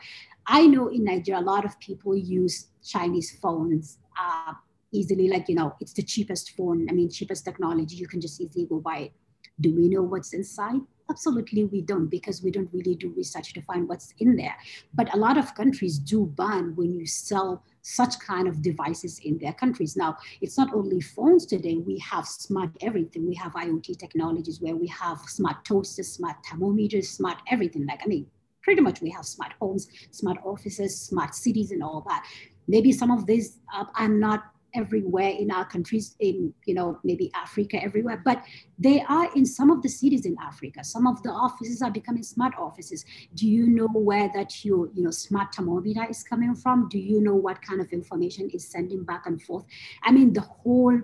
I 0.46 0.66
know 0.66 0.88
in 0.88 1.05
Nigeria, 1.05 1.40
a 1.40 1.42
lot 1.42 1.64
of 1.64 1.78
people 1.81 2.16
use 2.16 2.68
Chinese 2.85 3.38
phones 3.42 3.98
uh, 4.20 4.52
easily, 4.92 5.28
like, 5.28 5.48
you 5.48 5.55
know, 5.57 5.74
it's 5.81 5.92
the 5.92 6.02
cheapest 6.02 6.57
phone. 6.57 6.87
I 6.88 6.92
mean, 6.92 7.11
cheapest 7.11 7.44
technology, 7.44 7.96
you 7.96 8.07
can 8.07 8.20
just 8.20 8.40
easily 8.40 8.66
go 8.66 8.78
buy 8.78 8.98
it. 8.98 9.12
Do 9.61 9.74
we 9.74 9.88
know 9.88 10.02
what's 10.02 10.33
inside? 10.33 10.81
Absolutely, 11.12 11.64
we 11.64 11.83
don't 11.83 12.07
because 12.07 12.42
we 12.42 12.51
don't 12.51 12.70
really 12.72 12.94
do 12.94 13.12
research 13.14 13.53
to 13.53 13.61
find 13.61 13.87
what's 13.87 14.14
in 14.18 14.35
there. 14.35 14.57
But 14.94 15.12
a 15.12 15.18
lot 15.18 15.37
of 15.37 15.55
countries 15.55 15.98
do 15.98 16.25
ban 16.25 16.72
when 16.75 16.94
you 16.94 17.05
sell 17.05 17.62
such 17.83 18.18
kind 18.18 18.48
of 18.48 18.62
devices 18.62 19.18
in 19.18 19.37
their 19.37 19.53
countries. 19.53 19.94
Now, 19.94 20.16
it's 20.40 20.57
not 20.57 20.72
only 20.72 21.03
phones 21.03 21.44
today, 21.44 21.77
we 21.77 21.98
have 21.98 22.27
smart 22.27 22.70
everything. 22.81 23.27
We 23.29 23.35
have 23.35 23.53
IoT 23.53 23.98
technologies 23.98 24.62
where 24.62 24.75
we 24.75 24.87
have 24.87 25.18
smart 25.27 25.66
toasters, 25.66 26.11
smart 26.11 26.37
thermometers, 26.48 27.11
smart 27.11 27.37
everything. 27.51 27.85
Like, 27.85 28.01
I 28.03 28.07
mean, 28.07 28.27
pretty 28.62 28.81
much 28.81 29.03
we 29.03 29.11
have 29.11 29.27
smart 29.27 29.53
homes, 29.61 29.88
smart 30.12 30.38
offices, 30.46 30.98
smart 30.98 31.35
cities, 31.35 31.72
and 31.72 31.83
all 31.83 32.03
that. 32.09 32.25
Maybe 32.68 32.90
some 32.90 33.11
of 33.11 33.27
these 33.27 33.59
are 33.98 34.09
not 34.09 34.51
everywhere 34.74 35.30
in 35.30 35.50
our 35.50 35.64
countries 35.64 36.16
in 36.20 36.52
you 36.66 36.74
know 36.74 36.98
maybe 37.04 37.30
africa 37.35 37.82
everywhere. 37.82 38.22
But 38.24 38.44
they 38.78 39.02
are 39.02 39.30
in 39.35 39.44
some 39.44 39.70
of 39.70 39.82
the 39.82 39.88
cities 39.88 40.26
in 40.26 40.37
africa 40.42 40.85
some 40.85 41.06
of 41.06 41.22
the 41.22 41.30
offices 41.30 41.82
are 41.82 41.90
becoming 41.90 42.22
smart 42.22 42.54
offices. 42.58 43.04
Do 43.35 43.48
you 43.48 43.66
know 43.66 43.88
where 43.88 44.30
that 44.35 44.64
your 44.64 44.88
you 44.94 45.02
know 45.02 45.11
smart 45.11 45.54
thermometer 45.54 46.06
is 46.08 46.22
coming 46.22 46.54
from? 46.54 46.88
Do 46.88 46.98
you 46.98 47.20
know 47.20 47.35
what 47.35 47.62
kind 47.62 47.80
of 47.80 47.92
information 47.92 48.50
is 48.50 48.70
sending 48.70 49.04
back 49.04 49.26
and 49.26 49.40
forth? 49.40 49.64
I 50.02 50.12
mean 50.12 50.32
the 50.32 50.42
whole 50.42 50.98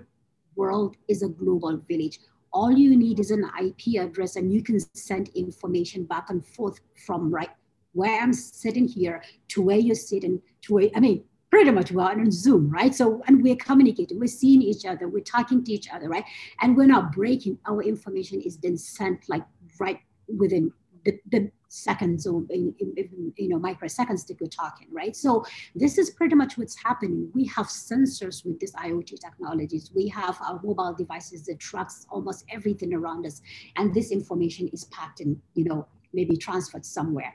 world 0.55 0.97
is 1.07 1.23
a 1.23 1.29
global 1.29 1.77
village. 1.87 2.19
All 2.51 2.71
you 2.71 2.95
need 2.97 3.19
is 3.19 3.29
an 3.31 3.49
ip 3.61 3.99
address 3.99 4.35
and 4.35 4.51
you 4.51 4.63
can 4.63 4.79
send 4.95 5.29
information 5.29 6.03
back 6.05 6.29
and 6.29 6.45
forth 6.45 6.79
from 7.05 7.29
right 7.29 7.49
where 7.93 8.21
i'm 8.21 8.33
sitting 8.33 8.87
here 8.87 9.21
to 9.47 9.61
where 9.61 9.77
you're 9.77 9.95
sitting 9.95 10.41
to 10.61 10.73
where 10.73 10.89
i 10.95 10.99
mean 10.99 11.23
pretty 11.51 11.71
much 11.71 11.91
we're 11.91 12.03
on 12.03 12.31
Zoom, 12.31 12.69
right? 12.69 12.93
So, 12.93 13.21
and 13.27 13.41
we're 13.41 13.55
communicating, 13.55 14.19
we're 14.19 14.27
seeing 14.27 14.61
each 14.61 14.85
other, 14.85 15.07
we're 15.07 15.21
talking 15.21 15.63
to 15.63 15.71
each 15.71 15.89
other, 15.91 16.07
right? 16.07 16.25
And 16.61 16.77
we're 16.77 16.85
not 16.85 17.11
breaking, 17.11 17.57
our 17.67 17.81
information 17.81 18.41
is 18.41 18.57
then 18.57 18.77
sent 18.77 19.27
like 19.29 19.43
right 19.79 19.99
within 20.37 20.71
the, 21.05 21.19
the 21.31 21.51
seconds 21.69 22.25
or 22.25 22.43
in, 22.49 22.73
in, 22.79 23.33
you 23.37 23.47
know 23.47 23.59
microseconds 23.59 24.25
that 24.27 24.37
we're 24.41 24.47
talking 24.47 24.87
right? 24.91 25.15
So 25.15 25.45
this 25.75 25.97
is 25.97 26.09
pretty 26.09 26.35
much 26.35 26.57
what's 26.57 26.75
happening. 26.83 27.29
We 27.33 27.45
have 27.45 27.67
sensors 27.67 28.43
with 28.43 28.59
these 28.59 28.73
iot 28.73 29.19
technologies. 29.19 29.91
We 29.95 30.07
have 30.09 30.37
our 30.41 30.59
mobile 30.63 30.95
devices 30.97 31.45
that 31.45 31.59
tracks 31.59 32.05
almost 32.09 32.45
everything 32.51 32.93
around 32.93 33.25
us. 33.25 33.41
And 33.77 33.93
this 33.93 34.11
information 34.11 34.67
is 34.69 34.85
packed 34.85 35.19
and 35.21 35.39
you 35.53 35.63
know 35.65 35.87
maybe 36.11 36.35
transferred 36.35 36.85
somewhere 36.85 37.33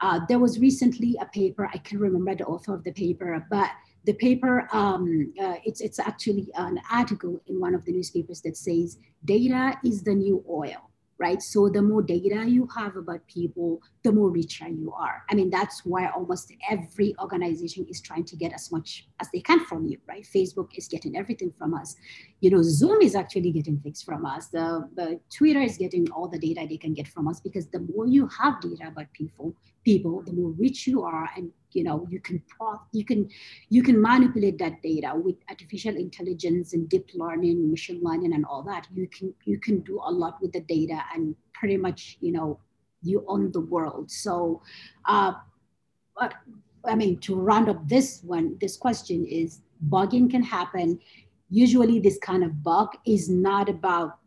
uh, 0.00 0.20
there 0.28 0.38
was 0.38 0.58
recently 0.58 1.16
a 1.20 1.26
paper, 1.26 1.68
I 1.72 1.78
can't 1.78 2.00
remember 2.00 2.34
the 2.34 2.44
author 2.44 2.74
of 2.74 2.84
the 2.84 2.92
paper, 2.92 3.46
but 3.50 3.70
the 4.04 4.14
paper, 4.14 4.66
um, 4.72 5.32
uh, 5.40 5.56
it's, 5.64 5.80
it's 5.80 5.98
actually 5.98 6.48
an 6.54 6.80
article 6.90 7.40
in 7.46 7.60
one 7.60 7.74
of 7.74 7.84
the 7.84 7.92
newspapers 7.92 8.40
that 8.42 8.56
says 8.56 8.98
data 9.24 9.78
is 9.84 10.02
the 10.02 10.14
new 10.14 10.42
oil, 10.48 10.89
right? 11.20 11.42
So 11.42 11.68
the 11.68 11.82
more 11.82 12.00
data 12.00 12.46
you 12.48 12.66
have 12.74 12.96
about 12.96 13.20
people, 13.26 13.82
the 14.02 14.10
more 14.10 14.30
richer 14.30 14.66
you 14.66 14.90
are. 14.96 15.22
I 15.30 15.34
mean, 15.34 15.50
that's 15.50 15.84
why 15.84 16.08
almost 16.08 16.50
every 16.70 17.14
organization 17.20 17.86
is 17.90 18.00
trying 18.00 18.24
to 18.24 18.36
get 18.36 18.54
as 18.54 18.72
much 18.72 19.06
as 19.20 19.28
they 19.30 19.40
can 19.40 19.64
from 19.66 19.86
you, 19.86 19.98
right? 20.08 20.26
Facebook 20.34 20.70
is 20.76 20.88
getting 20.88 21.18
everything 21.18 21.52
from 21.58 21.74
us. 21.74 21.94
You 22.40 22.50
know, 22.50 22.62
Zoom 22.62 23.02
is 23.02 23.14
actually 23.14 23.52
getting 23.52 23.78
things 23.80 24.02
from 24.02 24.24
us. 24.24 24.46
The, 24.46 24.88
the 24.94 25.20
Twitter 25.30 25.60
is 25.60 25.76
getting 25.76 26.10
all 26.10 26.26
the 26.26 26.38
data 26.38 26.66
they 26.66 26.78
can 26.78 26.94
get 26.94 27.06
from 27.06 27.28
us 27.28 27.38
because 27.38 27.66
the 27.68 27.80
more 27.80 28.06
you 28.06 28.26
have 28.28 28.58
data 28.62 28.88
about 28.88 29.12
people, 29.12 29.54
people, 29.84 30.22
the 30.22 30.32
more 30.32 30.52
rich 30.52 30.86
you 30.86 31.02
are, 31.02 31.28
and 31.36 31.52
you 31.72 31.84
know 31.84 32.06
you 32.10 32.20
can 32.20 32.42
you 32.92 33.04
can 33.04 33.28
you 33.68 33.82
can 33.82 34.00
manipulate 34.00 34.58
that 34.58 34.82
data 34.82 35.12
with 35.14 35.36
artificial 35.48 35.96
intelligence 35.96 36.72
and 36.72 36.88
deep 36.88 37.10
learning 37.14 37.70
machine 37.70 38.00
learning 38.02 38.34
and 38.34 38.44
all 38.44 38.62
that. 38.62 38.86
You 38.94 39.08
can 39.08 39.34
you 39.44 39.58
can 39.58 39.80
do 39.80 40.00
a 40.04 40.10
lot 40.10 40.40
with 40.40 40.52
the 40.52 40.60
data 40.60 41.02
and 41.14 41.34
pretty 41.52 41.76
much 41.76 42.18
you 42.20 42.32
know 42.32 42.58
you 43.02 43.24
own 43.28 43.52
the 43.52 43.60
world. 43.60 44.10
So 44.10 44.62
uh, 45.06 45.32
but 46.16 46.34
i 46.86 46.94
mean 46.94 47.18
to 47.18 47.34
round 47.34 47.68
up 47.68 47.86
this 47.86 48.22
one 48.22 48.56
this 48.58 48.74
question 48.76 49.26
is 49.26 49.60
bugging 49.88 50.30
can 50.30 50.42
happen. 50.42 50.98
Usually 51.48 51.98
this 51.98 52.18
kind 52.18 52.44
of 52.44 52.62
bug 52.62 52.88
is 53.06 53.28
not 53.28 53.68
about 53.68 54.18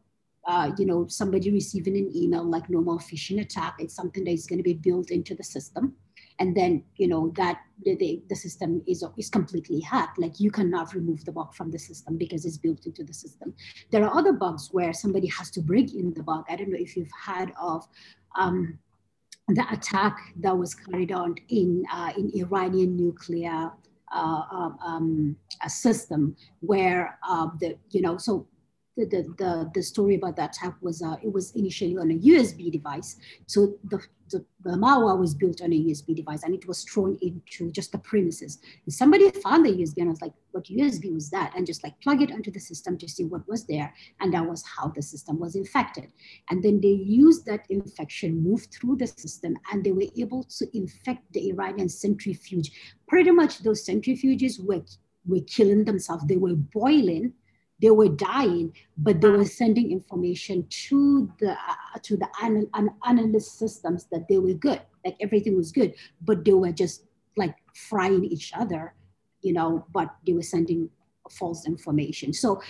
uh, 0.45 0.71
you 0.77 0.85
know 0.85 1.07
somebody 1.07 1.51
receiving 1.51 1.95
an 1.97 2.11
email 2.15 2.43
like 2.43 2.69
normal 2.69 2.99
phishing 2.99 3.41
attack. 3.41 3.75
It's 3.79 3.95
something 3.95 4.23
that 4.25 4.31
is 4.31 4.47
going 4.47 4.59
to 4.59 4.63
be 4.63 4.73
built 4.73 5.09
into 5.11 5.35
the 5.35 5.43
system 5.43 5.95
and 6.39 6.55
then 6.55 6.83
you 6.95 7.07
know 7.07 7.31
that 7.35 7.59
the, 7.83 8.21
the 8.29 8.35
system 8.35 8.81
is, 8.87 9.03
is 9.17 9.29
completely 9.29 9.79
hacked. 9.79 10.19
Like 10.19 10.39
you 10.39 10.51
cannot 10.51 10.93
remove 10.93 11.25
the 11.25 11.31
bug 11.31 11.53
from 11.53 11.71
the 11.71 11.79
system 11.79 12.17
because 12.17 12.45
it's 12.45 12.57
built 12.57 12.85
into 12.85 13.03
the 13.03 13.13
system. 13.13 13.53
There 13.91 14.03
are 14.03 14.17
other 14.17 14.33
bugs 14.33 14.69
where 14.71 14.93
somebody 14.93 15.27
has 15.27 15.51
to 15.51 15.61
break 15.61 15.93
in 15.93 16.13
the 16.13 16.23
bug. 16.23 16.45
I 16.49 16.55
don't 16.55 16.71
know 16.71 16.79
if 16.79 16.95
you've 16.95 17.11
heard 17.25 17.51
of 17.59 17.85
um, 18.37 18.79
the 19.47 19.65
attack 19.71 20.17
that 20.37 20.57
was 20.57 20.73
carried 20.73 21.11
out 21.11 21.39
in 21.49 21.83
uh, 21.91 22.11
in 22.17 22.31
iranian 22.35 22.95
nuclear 22.95 23.71
uh, 24.11 24.41
um, 24.51 24.77
um 24.85 25.35
system 25.67 26.35
where 26.61 27.19
uh, 27.27 27.47
the 27.59 27.75
you 27.89 28.01
know 28.01 28.17
so 28.17 28.47
the, 28.95 29.05
the, 29.37 29.71
the, 29.73 29.81
story 29.81 30.15
about 30.15 30.35
that 30.35 30.55
attack 30.55 30.75
was 30.81 31.01
uh, 31.01 31.15
it 31.23 31.31
was 31.31 31.51
initially 31.55 31.97
on 31.97 32.11
a 32.11 32.15
USB 32.15 32.71
device. 32.71 33.17
So 33.47 33.73
the, 33.85 33.99
the, 34.29 34.45
the 34.63 34.71
malware 34.71 35.17
was 35.17 35.33
built 35.33 35.61
on 35.61 35.73
a 35.73 35.75
USB 35.75 36.15
device 36.15 36.43
and 36.43 36.53
it 36.53 36.67
was 36.67 36.83
thrown 36.83 37.17
into 37.21 37.71
just 37.71 37.91
the 37.91 37.97
premises. 37.97 38.59
And 38.85 38.93
somebody 38.93 39.31
found 39.31 39.65
the 39.65 39.71
USB 39.71 39.97
and 39.97 40.09
I 40.09 40.11
was 40.11 40.21
like, 40.21 40.33
what 40.51 40.65
USB 40.65 41.11
was 41.11 41.31
that? 41.31 41.53
And 41.55 41.65
just 41.65 41.83
like 41.83 41.99
plug 42.01 42.21
it 42.21 42.31
onto 42.31 42.51
the 42.51 42.59
system 42.59 42.97
to 42.99 43.09
see 43.09 43.23
what 43.23 43.47
was 43.47 43.65
there. 43.65 43.91
And 44.19 44.31
that 44.33 44.47
was 44.47 44.63
how 44.63 44.89
the 44.89 45.01
system 45.01 45.39
was 45.39 45.55
infected. 45.55 46.11
And 46.51 46.63
then 46.63 46.79
they 46.79 46.89
used 46.89 47.47
that 47.47 47.65
infection, 47.69 48.43
moved 48.43 48.73
through 48.73 48.97
the 48.97 49.07
system, 49.07 49.57
and 49.71 49.83
they 49.83 49.91
were 49.91 50.05
able 50.15 50.43
to 50.43 50.77
infect 50.77 51.33
the 51.33 51.49
Iranian 51.49 51.89
centrifuge. 51.89 52.71
Pretty 53.07 53.31
much 53.31 53.59
those 53.59 53.83
centrifuges 53.83 54.63
were, 54.63 54.83
were 55.25 55.41
killing 55.47 55.83
themselves. 55.83 56.25
They 56.25 56.37
were 56.37 56.55
boiling 56.55 57.33
they 57.83 57.91
were 57.91 58.07
dying, 58.07 58.73
but 58.97 59.19
they 59.19 59.29
were 59.29 59.43
sending 59.43 59.91
information 59.91 60.65
to 60.69 61.29
the 61.39 61.51
uh, 61.51 61.99
to 62.01 62.15
the 62.15 62.29
anal- 62.41 62.69
an- 62.73 62.95
analyst 63.05 63.59
systems 63.59 64.07
that 64.09 64.25
they 64.29 64.37
were 64.37 64.53
good, 64.53 64.81
like 65.03 65.17
everything 65.19 65.57
was 65.57 65.73
good, 65.73 65.93
but 66.21 66.45
they 66.45 66.53
were 66.53 66.71
just 66.71 67.03
like 67.35 67.55
frying 67.75 68.23
each 68.23 68.53
other, 68.55 68.93
you 69.41 69.51
know. 69.51 69.85
But 69.93 70.15
they 70.25 70.31
were 70.31 70.49
sending 70.55 70.89
false 71.29 71.67
information. 71.67 72.31
So 72.31 72.61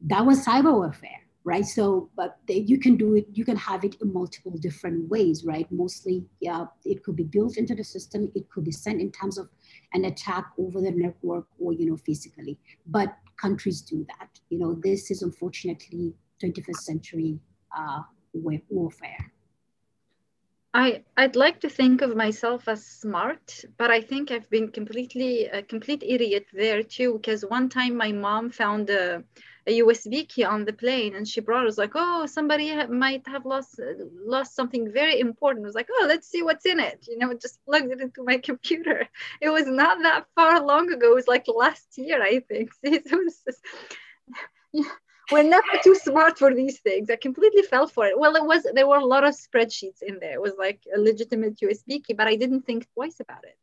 that 0.00 0.26
was 0.26 0.44
cyber 0.44 0.74
warfare 0.74 1.20
right? 1.46 1.64
So, 1.64 2.10
but 2.16 2.38
they, 2.48 2.56
you 2.56 2.76
can 2.76 2.96
do 2.96 3.14
it, 3.14 3.28
you 3.32 3.44
can 3.44 3.56
have 3.56 3.84
it 3.84 3.94
in 4.02 4.12
multiple 4.12 4.50
different 4.58 5.08
ways, 5.08 5.44
right? 5.44 5.70
Mostly, 5.70 6.24
yeah, 6.40 6.64
it 6.84 7.04
could 7.04 7.14
be 7.14 7.22
built 7.22 7.56
into 7.56 7.72
the 7.72 7.84
system, 7.84 8.32
it 8.34 8.50
could 8.50 8.64
be 8.64 8.72
sent 8.72 9.00
in 9.00 9.12
terms 9.12 9.38
of 9.38 9.48
an 9.94 10.06
attack 10.06 10.46
over 10.58 10.80
the 10.80 10.90
network 10.90 11.46
or, 11.60 11.72
you 11.72 11.86
know, 11.88 11.96
physically. 11.96 12.58
But 12.88 13.16
countries 13.36 13.80
do 13.82 14.06
that. 14.18 14.28
You 14.50 14.58
know, 14.58 14.74
this 14.74 15.10
is 15.10 15.22
unfortunately 15.22 16.14
21st 16.42 16.76
century 16.76 17.38
uh, 17.76 18.02
warfare. 18.68 19.32
I, 20.74 21.04
I'd 21.16 21.36
like 21.36 21.60
to 21.60 21.70
think 21.70 22.02
of 22.02 22.14
myself 22.14 22.68
as 22.68 22.84
smart, 22.84 23.64
but 23.78 23.90
I 23.90 24.02
think 24.02 24.30
I've 24.30 24.50
been 24.50 24.70
completely 24.70 25.46
a 25.46 25.62
complete 25.62 26.02
idiot 26.06 26.46
there 26.52 26.82
too. 26.82 27.14
Because 27.14 27.46
one 27.46 27.70
time 27.70 27.96
my 27.96 28.12
mom 28.12 28.50
found 28.50 28.90
a, 28.90 29.24
a 29.66 29.80
USB 29.80 30.28
key 30.28 30.44
on 30.44 30.64
the 30.64 30.72
plane, 30.72 31.14
and 31.16 31.26
she 31.26 31.40
brought 31.40 31.66
us 31.66 31.78
like, 31.78 31.92
oh, 31.94 32.26
somebody 32.26 32.74
might 32.86 33.26
have 33.26 33.44
lost 33.44 33.80
lost 34.24 34.54
something 34.54 34.92
very 34.92 35.18
important. 35.18 35.64
I 35.64 35.68
was 35.68 35.74
like, 35.74 35.88
oh, 35.90 36.06
let's 36.08 36.28
see 36.28 36.42
what's 36.42 36.66
in 36.66 36.78
it. 36.80 37.04
You 37.08 37.18
know, 37.18 37.34
just 37.34 37.64
plugged 37.64 37.90
it 37.90 38.00
into 38.00 38.22
my 38.22 38.38
computer. 38.50 39.08
It 39.40 39.50
was 39.50 39.66
not 39.66 40.02
that 40.02 40.26
far 40.34 40.64
long 40.64 40.92
ago. 40.92 41.12
It 41.12 41.14
was 41.14 41.28
like 41.28 41.46
last 41.48 41.98
year, 41.98 42.22
I 42.22 42.40
think. 42.40 42.70
it 42.82 43.04
was 43.10 43.42
just, 43.44 43.60
yeah 44.72 44.84
we're 45.32 45.42
never 45.42 45.66
too 45.82 45.94
smart 45.94 46.38
for 46.38 46.54
these 46.54 46.78
things. 46.80 47.10
I 47.10 47.16
completely 47.16 47.62
fell 47.62 47.86
for 47.86 48.06
it. 48.06 48.18
Well, 48.18 48.36
it 48.36 48.44
was 48.44 48.66
there 48.74 48.86
were 48.86 48.98
a 48.98 49.04
lot 49.04 49.24
of 49.24 49.34
spreadsheets 49.34 50.02
in 50.02 50.18
there. 50.20 50.34
It 50.34 50.42
was 50.42 50.54
like 50.58 50.80
a 50.94 51.00
legitimate 51.00 51.58
USB 51.58 52.04
key, 52.04 52.14
but 52.14 52.28
I 52.28 52.36
didn't 52.36 52.62
think 52.62 52.86
twice 52.94 53.18
about 53.20 53.44
it. 53.44 53.56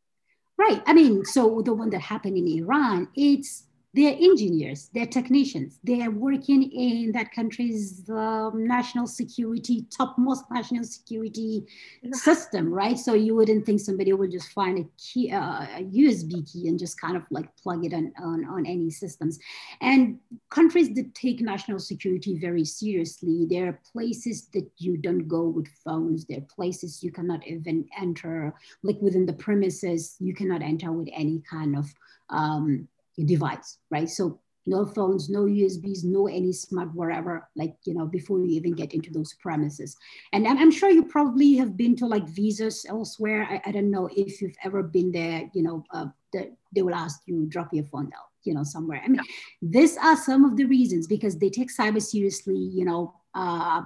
Right. 0.56 0.82
I 0.86 0.92
mean, 0.92 1.24
so 1.24 1.62
the 1.62 1.74
one 1.74 1.90
that 1.90 2.00
happened 2.00 2.36
in 2.36 2.46
Iran, 2.46 3.08
it's 3.16 3.64
they're 3.94 4.16
engineers, 4.18 4.90
they're 4.92 5.06
technicians, 5.06 5.78
they're 5.84 6.10
working 6.10 6.64
in 6.64 7.12
that 7.12 7.30
country's 7.32 8.02
um, 8.10 8.66
national 8.66 9.06
security, 9.06 9.86
topmost 9.96 10.44
national 10.50 10.82
security 10.82 11.64
system, 12.10 12.74
right? 12.74 12.98
So 12.98 13.14
you 13.14 13.36
wouldn't 13.36 13.64
think 13.64 13.80
somebody 13.80 14.12
would 14.12 14.32
just 14.32 14.50
find 14.50 14.80
a 14.80 14.88
key, 14.98 15.30
uh, 15.30 15.66
a 15.78 15.84
USB 15.84 16.50
key 16.52 16.66
and 16.66 16.76
just 16.76 17.00
kind 17.00 17.16
of 17.16 17.22
like 17.30 17.54
plug 17.56 17.84
it 17.84 17.94
on, 17.94 18.12
on, 18.20 18.44
on 18.46 18.66
any 18.66 18.90
systems. 18.90 19.38
And 19.80 20.18
countries 20.50 20.92
that 20.94 21.14
take 21.14 21.40
national 21.40 21.78
security 21.78 22.36
very 22.36 22.64
seriously, 22.64 23.46
there 23.48 23.68
are 23.68 23.80
places 23.92 24.48
that 24.54 24.68
you 24.76 24.96
don't 24.96 25.28
go 25.28 25.44
with 25.44 25.68
phones, 25.84 26.24
there 26.24 26.38
are 26.38 26.54
places 26.54 27.00
you 27.00 27.12
cannot 27.12 27.46
even 27.46 27.86
enter, 27.96 28.54
like 28.82 29.00
within 29.00 29.24
the 29.24 29.34
premises, 29.34 30.16
you 30.18 30.34
cannot 30.34 30.62
enter 30.62 30.90
with 30.90 31.08
any 31.12 31.40
kind 31.48 31.76
of 31.76 31.86
um, 32.30 32.88
device, 33.22 33.78
right? 33.90 34.08
So 34.08 34.40
no 34.66 34.86
phones, 34.86 35.28
no 35.28 35.44
USBs, 35.44 36.04
no 36.04 36.26
any 36.26 36.52
smart 36.52 36.94
whatever, 36.94 37.48
like, 37.54 37.76
you 37.84 37.94
know, 37.94 38.06
before 38.06 38.38
you 38.38 38.46
even 38.46 38.72
get 38.72 38.94
into 38.94 39.10
those 39.10 39.34
premises. 39.34 39.96
And 40.32 40.48
I'm, 40.48 40.56
I'm 40.58 40.70
sure 40.70 40.90
you 40.90 41.04
probably 41.04 41.54
have 41.56 41.76
been 41.76 41.94
to 41.96 42.06
like 42.06 42.26
visas 42.28 42.86
elsewhere. 42.88 43.46
I, 43.50 43.68
I 43.68 43.72
don't 43.72 43.90
know 43.90 44.08
if 44.14 44.40
you've 44.40 44.56
ever 44.64 44.82
been 44.82 45.12
there, 45.12 45.50
you 45.52 45.62
know, 45.62 45.84
uh, 45.92 46.06
the, 46.32 46.54
they 46.74 46.82
will 46.82 46.94
ask 46.94 47.20
you, 47.26 47.46
drop 47.46 47.72
your 47.72 47.84
phone 47.84 48.10
out, 48.16 48.30
you 48.44 48.54
know, 48.54 48.64
somewhere. 48.64 49.02
I 49.04 49.08
mean, 49.08 49.20
yeah. 49.22 49.34
these 49.60 49.98
are 49.98 50.16
some 50.16 50.44
of 50.44 50.56
the 50.56 50.64
reasons 50.64 51.06
because 51.06 51.38
they 51.38 51.50
take 51.50 51.70
cyber 51.70 52.00
seriously, 52.00 52.56
you 52.56 52.86
know, 52.86 53.14
uh, 53.34 53.82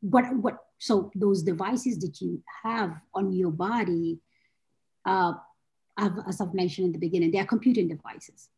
what, 0.00 0.24
what, 0.36 0.58
so 0.78 1.10
those 1.14 1.42
devices 1.42 1.98
that 1.98 2.20
you 2.20 2.42
have 2.62 2.94
on 3.14 3.32
your 3.32 3.50
body, 3.50 4.20
uh, 5.06 5.32
as 5.98 6.40
I've 6.40 6.54
mentioned 6.54 6.86
in 6.86 6.92
the 6.92 6.98
beginning, 6.98 7.30
they 7.30 7.38
are 7.38 7.46
computing 7.46 7.88
devices 7.88 8.48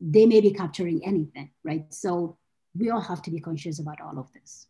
they 0.00 0.26
may 0.26 0.40
be 0.40 0.52
capturing 0.52 1.04
anything, 1.04 1.50
right? 1.64 1.92
So 1.92 2.38
we 2.76 2.90
all 2.90 3.00
have 3.00 3.22
to 3.22 3.30
be 3.30 3.40
conscious 3.40 3.78
about 3.80 4.00
all 4.00 4.18
of 4.18 4.32
this. 4.32 4.68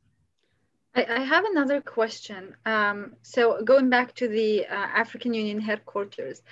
I, 0.94 1.04
I 1.08 1.20
have 1.20 1.44
another 1.44 1.80
question. 1.80 2.54
Um, 2.64 3.14
so 3.22 3.62
going 3.62 3.90
back 3.90 4.14
to 4.16 4.28
the 4.28 4.66
uh, 4.66 4.74
African 4.74 5.34
Union 5.34 5.60
headquarters, 5.60 6.42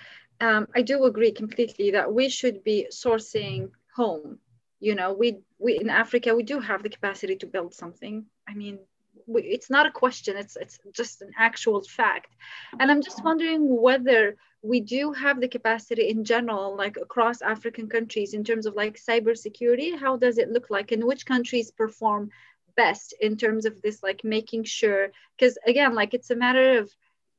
um, 0.41 0.67
I 0.75 0.83
do 0.83 1.05
agree 1.05 1.33
completely 1.33 1.93
that 1.93 2.12
we 2.12 2.29
should 2.29 2.62
be 2.62 2.89
sourcing 2.93 3.71
home. 3.95 4.39
You 4.81 4.95
know, 4.95 5.15
we 5.15 5.39
we 5.59 5.79
in 5.79 5.89
Africa 5.89 6.35
we 6.35 6.43
do 6.43 6.61
have 6.61 6.83
the 6.83 6.91
capacity 6.91 7.37
to 7.37 7.47
build 7.47 7.73
something. 7.75 8.27
I 8.47 8.53
mean, 8.53 8.79
we, 9.27 9.43
it's 9.43 9.71
not 9.71 9.87
a 9.87 9.91
question; 9.91 10.37
it's 10.37 10.57
it's 10.57 10.79
just 10.93 11.23
an 11.23 11.31
actual 11.39 11.83
fact. 11.83 12.37
And 12.79 12.91
I'm 12.91 13.03
just 13.03 13.25
wondering 13.25 13.81
whether 13.81 14.37
we 14.66 14.81
do 14.81 15.12
have 15.12 15.40
the 15.40 15.48
capacity 15.48 16.09
in 16.09 16.24
general, 16.24 16.76
like 16.76 16.96
across 16.96 17.40
African 17.40 17.88
countries, 17.88 18.35
in 18.35 18.42
terms 18.44 18.66
of 18.66 18.74
like 18.74 18.98
cybersecurity. 18.98 19.98
How 19.98 20.16
does 20.16 20.38
it 20.38 20.50
look 20.50 20.70
like, 20.70 20.92
and 20.92 21.05
which 21.05 21.24
countries 21.24 21.70
perform 21.70 22.31
best 22.76 23.14
in 23.20 23.37
terms 23.37 23.64
of 23.64 23.81
this, 23.81 24.02
like 24.02 24.24
making 24.24 24.64
sure? 24.64 25.11
Because 25.38 25.57
again, 25.66 25.94
like 25.94 26.14
it's 26.14 26.31
a 26.31 26.37
matter 26.37 26.79
of 26.79 26.90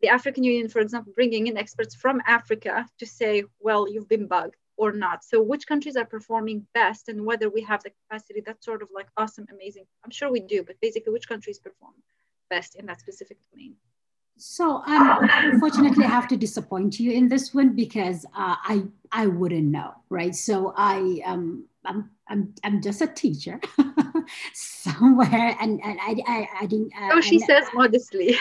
the 0.02 0.10
African 0.10 0.44
Union, 0.44 0.70
for 0.70 0.80
example, 0.80 1.14
bringing 1.16 1.48
in 1.48 1.58
experts 1.58 1.96
from 1.96 2.22
Africa 2.26 2.86
to 3.00 3.06
say, 3.06 3.44
well, 3.60 3.90
you've 3.92 4.10
been 4.10 4.28
bugged 4.28 4.56
or 4.78 4.92
not. 4.92 5.24
So 5.24 5.42
which 5.42 5.68
countries 5.68 5.98
are 5.98 6.06
performing 6.06 6.68
best 6.74 7.10
and 7.10 7.26
whether 7.26 7.50
we 7.50 7.64
have 7.64 7.84
the 7.84 7.92
capacity, 8.02 8.42
that's 8.46 8.64
sort 8.64 8.84
of 8.84 8.90
like 8.94 9.08
awesome, 9.18 9.48
amazing. 9.52 9.86
I'm 10.06 10.12
sure 10.12 10.32
we 10.32 10.40
do, 10.40 10.64
but 10.64 10.80
basically 10.82 11.14
which 11.14 11.28
countries 11.28 11.60
perform 11.60 11.94
best 12.50 12.76
in 12.76 12.86
that 12.86 13.00
specific 13.00 13.38
domain? 13.52 13.76
So 14.38 14.84
um, 14.86 15.30
unfortunately, 15.32 16.06
I 16.06 16.10
have 16.10 16.28
to 16.30 16.38
disappoint 16.38 17.00
you 17.00 17.12
in 17.12 17.28
this 17.28 17.54
one 17.54 17.76
because 17.76 18.26
uh, 18.36 18.56
I 18.64 18.84
I 19.12 19.28
wouldn't 19.28 19.68
know, 19.68 19.94
right? 20.10 20.36
So 20.36 20.74
I 20.78 21.22
um 21.26 21.66
I'm 21.86 22.12
I'm 22.30 22.54
I'm 22.64 22.82
just 22.82 23.02
a 23.02 23.08
teacher 23.08 23.60
somewhere, 24.54 25.58
and 25.60 25.82
and 25.84 26.00
I 26.00 26.16
I, 26.28 26.48
I 26.62 26.66
didn't. 26.68 26.94
Uh, 26.96 27.10
oh, 27.14 27.22
she 27.22 27.38
and, 27.38 27.46
says 27.46 27.66
modestly. 27.74 28.38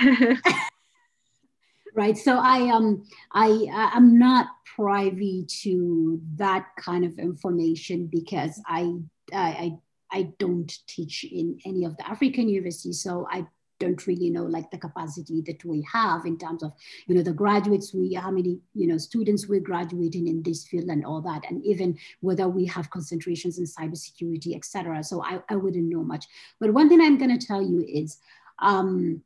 right. 1.95 2.17
So 2.19 2.37
I 2.37 2.69
um 2.71 3.05
I 3.33 3.67
I'm 3.95 4.19
not 4.19 4.49
privy 4.77 5.47
to 5.63 6.21
that 6.37 6.67
kind 6.79 7.05
of 7.07 7.19
information 7.19 8.07
because 8.07 8.61
I 8.67 8.93
I 9.33 9.73
I 10.13 10.35
don't 10.39 10.73
teach 10.87 11.25
in 11.25 11.59
any 11.65 11.85
of 11.85 11.97
the 11.97 12.07
African 12.07 12.49
universities, 12.49 13.03
so 13.03 13.27
I 13.31 13.47
don't 13.79 14.07
really 14.07 14.31
know 14.31 14.45
like 14.45 14.71
the 14.71 14.79
capacity 14.79 15.43
that 15.43 15.65
we 15.65 15.87
have 15.91 16.25
in 16.25 16.39
terms 16.39 16.63
of 16.63 16.73
you 17.07 17.15
know 17.15 17.23
the 17.23 17.33
graduates 17.33 17.93
we 17.93 18.15
how 18.15 18.31
many 18.31 18.59
you 18.75 18.87
know 18.87 18.99
students 18.99 19.49
we're 19.49 19.61
graduating 19.61 20.29
in 20.29 20.43
this 20.43 20.67
field 20.67 20.89
and 20.89 21.05
all 21.05 21.21
that 21.21 21.43
and 21.49 21.65
even 21.65 21.97
whether 22.21 22.49
we 22.49 22.65
have 22.65 22.91
concentrations 22.91 23.59
in 23.59 23.65
cybersecurity 23.65 24.57
etc 24.57 25.03
so 25.03 25.23
I, 25.23 25.41
I 25.49 25.57
wouldn't 25.57 25.91
know 25.91 26.03
much. 26.03 26.27
But 26.61 26.73
one 26.73 26.89
thing 26.89 27.01
i'm 27.01 27.19
going 27.19 27.39
to 27.39 27.47
tell 27.47 27.63
you 27.63 27.85
is 27.87 28.19
um, 28.59 29.23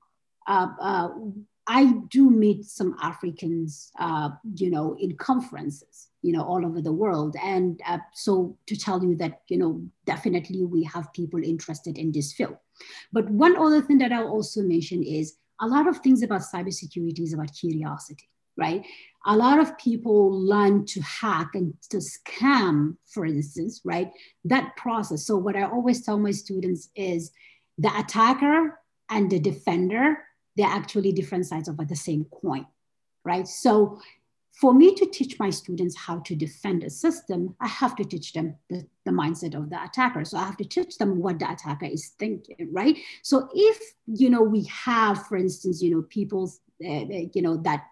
uh, 0.47 0.69
uh, 0.81 1.09
I 1.67 1.93
do 2.09 2.31
meet 2.31 2.65
some 2.65 2.97
Africans, 3.01 3.93
uh, 3.99 4.31
you 4.57 4.71
know, 4.71 4.97
in 4.99 5.17
conferences, 5.17 6.09
you 6.23 6.33
know, 6.33 6.43
all 6.43 6.65
over 6.67 6.81
the 6.81 6.93
world. 6.93 7.37
And 7.43 7.81
uh, 7.87 7.99
so 8.13 8.57
to 8.67 8.77
tell 8.77 9.03
you 9.03 9.17
that, 9.17 9.43
you 9.49 9.59
know, 9.59 9.83
definitely 10.07 10.65
we 10.65 10.85
have 10.85 11.13
people 11.13 11.43
interested 11.43 11.99
in 11.99 12.13
this 12.13 12.33
field. 12.33 12.57
But 13.13 13.29
one 13.31 13.57
other 13.57 13.81
thing 13.81 13.99
that 13.99 14.13
I'll 14.13 14.29
also 14.29 14.63
mention 14.63 15.03
is 15.03 15.37
a 15.61 15.67
lot 15.67 15.87
of 15.87 15.99
things 15.99 16.23
about 16.23 16.43
cybersecurity 16.43 17.21
is 17.21 17.35
about 17.35 17.55
curiosity, 17.55 18.29
right? 18.57 18.85
A 19.27 19.37
lot 19.37 19.59
of 19.59 19.77
people 19.77 20.31
learn 20.31 20.87
to 20.87 21.01
hack 21.03 21.51
and 21.55 21.75
to 21.91 21.99
scam, 21.99 22.97
for 23.07 23.27
instance, 23.27 23.83
right? 23.85 24.11
That 24.45 24.77
process. 24.77 25.27
So 25.27 25.37
what 25.37 25.57
I 25.57 25.65
always 25.65 26.05
tell 26.05 26.19
my 26.19 26.31
students 26.31 26.89
is 26.95 27.31
the 27.77 27.91
attacker 27.99 28.79
and 29.11 29.31
the 29.31 29.39
defender 29.39 30.19
they're 30.57 30.67
actually 30.67 31.13
different 31.13 31.47
sides 31.47 31.69
of 31.69 31.77
the 31.89 31.97
same 31.97 32.27
coin, 32.43 32.67
right? 33.25 33.47
So 33.47 33.99
for 34.53 34.75
me 34.75 34.95
to 34.95 35.07
teach 35.07 35.39
my 35.39 35.51
students 35.51 35.97
how 35.97 36.19
to 36.21 36.35
defend 36.35 36.85
a 36.85 36.91
system, 36.91 37.55
I 37.61 37.69
have 37.69 37.97
to 37.97 38.05
teach 38.05 38.33
them 38.33 38.57
the, 38.69 38.87
the 39.05 39.11
mindset 39.11 39.55
of 39.55 39.71
the 39.71 39.83
attacker. 39.83 40.25
So 40.25 40.39
I 40.39 40.45
have 40.45 40.57
to 40.59 40.65
teach 40.65 40.99
them 40.99 41.19
what 41.19 41.39
the 41.39 41.51
attacker 41.51 41.87
is 41.87 42.09
thinking, 42.19 42.69
right? 42.73 42.97
So 43.23 43.49
if, 43.55 43.81
you 44.07 44.29
know, 44.29 44.43
we 44.43 44.65
have, 44.65 45.27
for 45.27 45.37
instance, 45.37 45.81
you 45.81 45.95
know, 45.95 46.03
people, 46.03 46.53
uh, 46.85 47.05
you 47.33 47.43
know, 47.43 47.57
that 47.59 47.85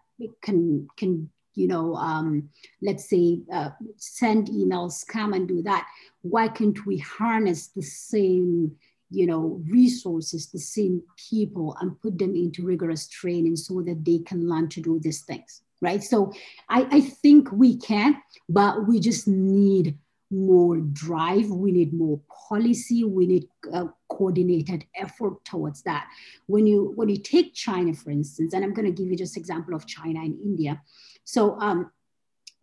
can, 0.43 0.89
can 0.97 1.31
you 1.55 1.69
know, 1.69 1.95
um, 1.95 2.51
let's 2.83 3.09
say, 3.09 3.41
uh, 3.53 3.71
send 3.97 4.49
emails, 4.49 5.07
come 5.07 5.33
and 5.33 5.49
do 5.49 5.63
that. 5.63 5.87
Why 6.23 6.49
can't 6.49 6.85
we 6.87 6.99
harness 6.99 7.69
the 7.69 7.83
same 7.83 8.77
you 9.11 9.27
know, 9.27 9.63
resources, 9.69 10.51
the 10.51 10.59
same 10.59 11.03
people, 11.31 11.77
and 11.81 12.01
put 12.01 12.19
them 12.19 12.35
into 12.37 12.65
rigorous 12.65 13.09
training 13.09 13.57
so 13.57 13.81
that 13.83 14.05
they 14.05 14.19
can 14.19 14.49
learn 14.49 14.69
to 14.69 14.81
do 14.81 15.01
these 15.01 15.23
things, 15.23 15.63
right? 15.81 16.03
So 16.03 16.33
I, 16.69 16.87
I 16.91 17.01
think 17.01 17.51
we 17.53 17.77
can, 17.77 18.21
but 18.49 18.87
we 18.87 19.01
just 19.01 19.29
need 19.29 19.99
more 20.31 20.77
drive. 20.77 21.49
We 21.49 21.73
need 21.73 21.93
more 21.93 22.21
policy. 22.49 23.05
We 23.05 23.27
need 23.27 23.49
a 23.73 23.89
coordinated 24.11 24.85
effort 24.95 25.45
towards 25.45 25.83
that. 25.83 26.09
When 26.47 26.67
you 26.67 26.93
when 26.97 27.09
you 27.09 27.17
take 27.17 27.55
China, 27.55 27.95
for 27.95 28.11
instance, 28.11 28.53
and 28.53 28.65
I'm 28.65 28.75
going 28.75 28.87
to 28.87 29.03
give 29.03 29.11
you 29.11 29.17
just 29.17 29.37
example 29.37 29.75
of 29.75 29.87
China 29.87 30.21
and 30.21 30.39
India. 30.41 30.83
So 31.25 31.59
um, 31.61 31.91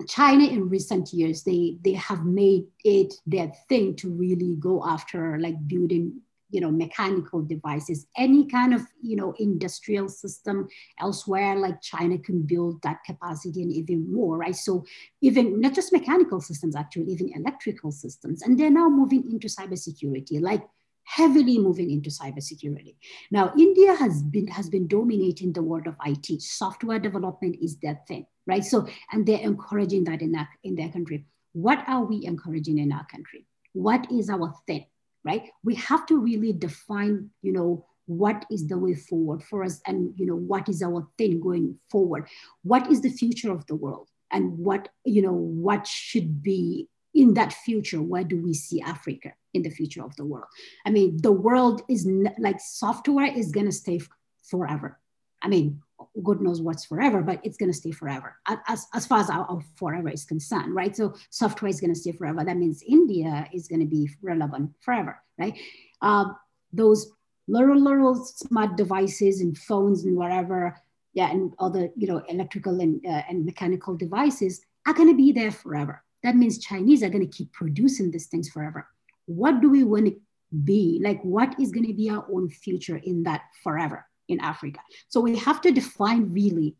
China 0.07 0.45
in 0.45 0.69
recent 0.69 1.13
years, 1.13 1.43
they 1.43 1.77
they 1.81 1.93
have 1.93 2.25
made 2.25 2.65
it 2.83 3.13
their 3.25 3.51
thing 3.69 3.95
to 3.97 4.09
really 4.09 4.55
go 4.57 4.85
after 4.85 5.39
like 5.39 5.55
building 5.67 6.21
you 6.49 6.61
know 6.61 6.71
mechanical 6.71 7.41
devices 7.41 8.05
any 8.17 8.47
kind 8.47 8.73
of 8.73 8.81
you 9.01 9.15
know 9.15 9.33
industrial 9.39 10.07
system 10.07 10.67
elsewhere 10.99 11.55
like 11.57 11.81
china 11.81 12.17
can 12.17 12.41
build 12.41 12.81
that 12.81 12.99
capacity 13.05 13.61
and 13.61 13.71
even 13.71 14.11
more 14.11 14.37
right 14.37 14.55
so 14.55 14.83
even 15.21 15.59
not 15.59 15.73
just 15.73 15.91
mechanical 15.91 16.39
systems 16.39 16.75
actually 16.75 17.05
even 17.05 17.31
electrical 17.35 17.91
systems 17.91 18.41
and 18.41 18.59
they're 18.59 18.69
now 18.69 18.89
moving 18.89 19.29
into 19.31 19.47
cybersecurity 19.47 20.41
like 20.41 20.63
heavily 21.05 21.57
moving 21.57 21.91
into 21.91 22.09
cybersecurity. 22.09 22.95
Now, 23.31 23.53
India 23.57 23.95
has 23.95 24.21
been 24.23 24.47
has 24.47 24.69
been 24.69 24.87
dominating 24.87 25.53
the 25.53 25.61
world 25.61 25.87
of 25.87 25.95
IT. 26.03 26.41
Software 26.41 26.99
development 26.99 27.57
is 27.61 27.77
their 27.77 28.01
thing, 28.07 28.25
right? 28.47 28.63
So, 28.63 28.87
and 29.11 29.25
they're 29.25 29.39
encouraging 29.39 30.03
that 30.05 30.21
in 30.21 30.31
that 30.33 30.47
in 30.63 30.75
their 30.75 30.89
country. 30.89 31.25
What 31.53 31.83
are 31.87 32.03
we 32.03 32.25
encouraging 32.25 32.79
in 32.79 32.91
our 32.91 33.05
country? 33.05 33.45
What 33.73 34.11
is 34.11 34.29
our 34.29 34.53
thing? 34.67 34.87
Right? 35.25 35.49
We 35.63 35.75
have 35.75 36.05
to 36.05 36.19
really 36.19 36.53
define, 36.53 37.31
you 37.41 37.51
know, 37.51 37.85
what 38.05 38.45
is 38.51 38.67
the 38.67 38.77
way 38.77 38.93
forward 38.93 39.41
for 39.41 39.63
us 39.63 39.81
and, 39.87 40.13
you 40.15 40.27
know, 40.27 40.35
what 40.35 40.69
is 40.69 40.83
our 40.83 41.07
thing 41.17 41.41
going 41.41 41.79
forward? 41.89 42.27
What 42.61 42.91
is 42.91 43.01
the 43.01 43.09
future 43.09 43.51
of 43.51 43.65
the 43.65 43.75
world? 43.75 44.09
And 44.31 44.57
what, 44.59 44.89
you 45.03 45.23
know, 45.23 45.33
what 45.33 45.87
should 45.87 46.43
be 46.43 46.87
in 47.15 47.33
that 47.33 47.53
future? 47.53 48.01
Where 48.01 48.23
do 48.23 48.37
we 48.37 48.53
see 48.53 48.81
Africa 48.81 49.33
in 49.53 49.63
the 49.63 49.71
future 49.71 50.03
of 50.03 50.15
the 50.17 50.25
world? 50.25 50.47
I 50.85 50.91
mean, 50.91 51.17
the 51.21 51.31
world 51.31 51.81
is 51.89 52.07
like 52.37 52.59
software 52.59 53.25
is 53.25 53.51
going 53.51 53.65
to 53.65 53.71
stay 53.71 53.99
forever. 54.43 54.99
I 55.41 55.47
mean, 55.47 55.81
God 56.23 56.41
knows 56.41 56.61
what's 56.61 56.85
forever, 56.85 57.21
but 57.21 57.39
it's 57.43 57.57
going 57.57 57.71
to 57.71 57.77
stay 57.77 57.91
forever 57.91 58.35
as, 58.67 58.87
as 58.93 59.05
far 59.05 59.19
as 59.19 59.29
our, 59.29 59.45
our, 59.45 59.61
forever 59.75 60.09
is 60.09 60.25
concerned, 60.25 60.75
right? 60.75 60.95
So 60.95 61.13
software 61.29 61.69
is 61.69 61.79
going 61.79 61.93
to 61.93 61.99
stay 61.99 62.11
forever. 62.11 62.43
That 62.43 62.57
means 62.57 62.83
India 62.87 63.47
is 63.53 63.67
going 63.67 63.81
to 63.81 63.85
be 63.85 64.09
relevant 64.21 64.71
forever, 64.81 65.21
right? 65.37 65.57
Uh, 66.01 66.25
those 66.73 67.11
little, 67.47 67.79
little 67.79 68.15
smart 68.25 68.75
devices 68.77 69.41
and 69.41 69.57
phones 69.57 70.03
and 70.05 70.15
whatever, 70.15 70.75
yeah, 71.13 71.31
and 71.31 71.53
other, 71.59 71.89
you 71.95 72.07
know, 72.07 72.21
electrical 72.27 72.81
and, 72.81 73.03
uh, 73.05 73.21
and 73.29 73.45
mechanical 73.45 73.95
devices 73.95 74.61
are 74.85 74.93
going 74.93 75.09
to 75.09 75.15
be 75.15 75.31
there 75.31 75.51
forever. 75.51 76.03
That 76.23 76.35
means 76.35 76.57
Chinese 76.57 77.03
are 77.03 77.09
going 77.09 77.27
to 77.27 77.37
keep 77.37 77.53
producing 77.53 78.11
these 78.11 78.27
things 78.27 78.49
forever. 78.49 78.87
What 79.25 79.61
do 79.61 79.69
we 79.69 79.83
want 79.83 80.07
to 80.07 80.15
be? 80.63 80.99
Like, 81.03 81.21
what 81.21 81.59
is 81.59 81.71
going 81.71 81.87
to 81.87 81.93
be 81.93 82.09
our 82.09 82.25
own 82.31 82.49
future 82.49 82.97
in 82.97 83.23
that 83.23 83.43
forever? 83.63 84.05
In 84.27 84.39
Africa. 84.39 84.79
So 85.07 85.19
we 85.21 85.37
have 85.37 85.61
to 85.61 85.71
define 85.71 86.33
really 86.33 86.75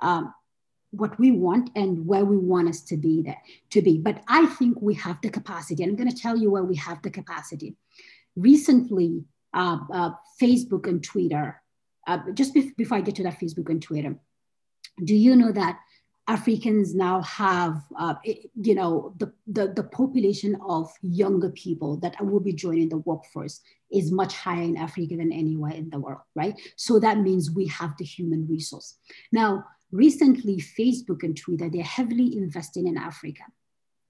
um, 0.00 0.34
what 0.90 1.18
we 1.18 1.30
want 1.30 1.70
and 1.74 2.06
where 2.06 2.24
we 2.24 2.36
want 2.36 2.68
us 2.68 2.82
to 2.82 2.96
be 2.96 3.22
there 3.22 3.42
to 3.70 3.82
be. 3.82 3.98
But 3.98 4.22
I 4.28 4.46
think 4.46 4.80
we 4.80 4.94
have 4.94 5.20
the 5.22 5.30
capacity. 5.30 5.82
And 5.82 5.90
I'm 5.90 5.96
going 5.96 6.10
to 6.10 6.16
tell 6.16 6.36
you 6.36 6.50
where 6.50 6.64
we 6.64 6.76
have 6.76 7.02
the 7.02 7.10
capacity. 7.10 7.76
Recently, 8.36 9.24
uh, 9.54 9.78
uh, 9.92 10.10
Facebook 10.40 10.86
and 10.86 11.02
Twitter. 11.02 11.60
Uh, 12.06 12.18
just 12.34 12.54
before 12.54 12.98
I 12.98 13.00
get 13.00 13.16
to 13.16 13.22
that, 13.24 13.40
Facebook 13.40 13.70
and 13.70 13.80
Twitter. 13.80 14.16
Do 15.02 15.14
you 15.14 15.36
know 15.36 15.52
that 15.52 15.78
Africans 16.28 16.94
now 16.94 17.20
have, 17.22 17.82
uh, 17.98 18.14
you 18.24 18.74
know, 18.74 19.14
the, 19.18 19.32
the, 19.46 19.72
the, 19.74 19.82
population 19.82 20.56
of 20.66 20.88
younger 21.02 21.50
people 21.50 21.96
that 21.96 22.14
will 22.24 22.38
be 22.38 22.52
joining 22.52 22.88
the 22.88 22.98
workforce 22.98 23.60
is 23.90 24.12
much 24.12 24.34
higher 24.36 24.62
in 24.62 24.76
Africa 24.76 25.16
than 25.16 25.32
anywhere 25.32 25.72
in 25.72 25.90
the 25.90 25.98
world, 25.98 26.20
right? 26.36 26.54
So 26.76 27.00
that 27.00 27.18
means 27.18 27.50
we 27.50 27.66
have 27.66 27.96
the 27.98 28.04
human 28.04 28.46
resource. 28.48 28.98
Now, 29.32 29.64
recently, 29.90 30.58
Facebook 30.78 31.24
and 31.24 31.36
Twitter, 31.36 31.68
they're 31.68 31.82
heavily 31.82 32.36
investing 32.36 32.86
in 32.86 32.96
Africa 32.96 33.42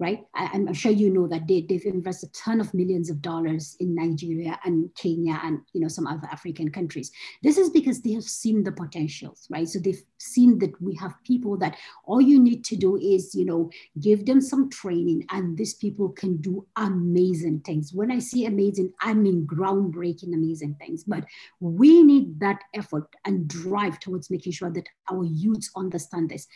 right? 0.03 0.25
I, 0.35 0.51
am 0.53 0.75
sure 0.75 0.91
you 0.91 1.11
know 1.11 1.29
that 1.29 1.47
they, 1.47 1.65
they've 1.69 1.87
invested 1.87 2.31
a 2.31 2.33
ton 2.33 2.61
of 2.61 2.75
millions 2.75 3.09
of 3.09 3.23
dollars 3.23 3.77
in 3.79 3.95
Nigeria 3.95 4.59
and 4.65 4.93
Kenya 4.97 5.41
and 5.45 5.61
you 5.73 5.81
know 5.81 5.87
some 5.87 6.09
other 6.09 6.29
African 6.31 6.73
countries. 6.73 7.12
This 7.43 7.57
is 7.57 7.71
because 7.71 8.03
they 8.03 8.12
have 8.15 8.25
seen 8.25 8.65
the 8.65 8.73
potentials, 8.73 9.47
right? 9.49 9.69
So 9.69 9.79
they've 9.79 10.03
seen 10.19 10.59
that 10.59 10.73
we 10.83 10.97
have 10.97 11.15
people 11.25 11.57
that 11.59 11.77
all 12.05 12.21
you 12.21 12.41
need 12.41 12.65
to 12.65 12.77
do 12.77 12.97
is 12.97 13.33
you 13.33 13.45
know 13.45 13.71
give 14.01 14.27
them 14.27 14.41
some 14.41 14.69
training 14.71 15.25
and 15.31 15.57
these 15.57 15.75
people 15.75 16.09
can 16.09 16.38
do 16.38 16.67
amazing 16.77 17.61
things. 17.61 17.95
When 17.95 18.11
I 18.11 18.19
say 18.19 18.47
amazing, 18.47 18.93
I 19.01 19.15
mean 19.15 19.47
groundbreaking 19.47 20.35
amazing 20.35 20.75
things. 20.81 21.05
But 21.05 21.25
we 21.61 22.03
need 22.03 22.41
that 22.41 22.61
effort 22.75 23.07
and 23.25 23.47
drive 23.47 24.01
towards 24.01 24.31
making 24.31 24.53
sure 24.53 24.71
that 24.71 24.88
our 25.12 25.25
youths 25.25 25.71
understand 25.77 26.31
this. 26.31 26.49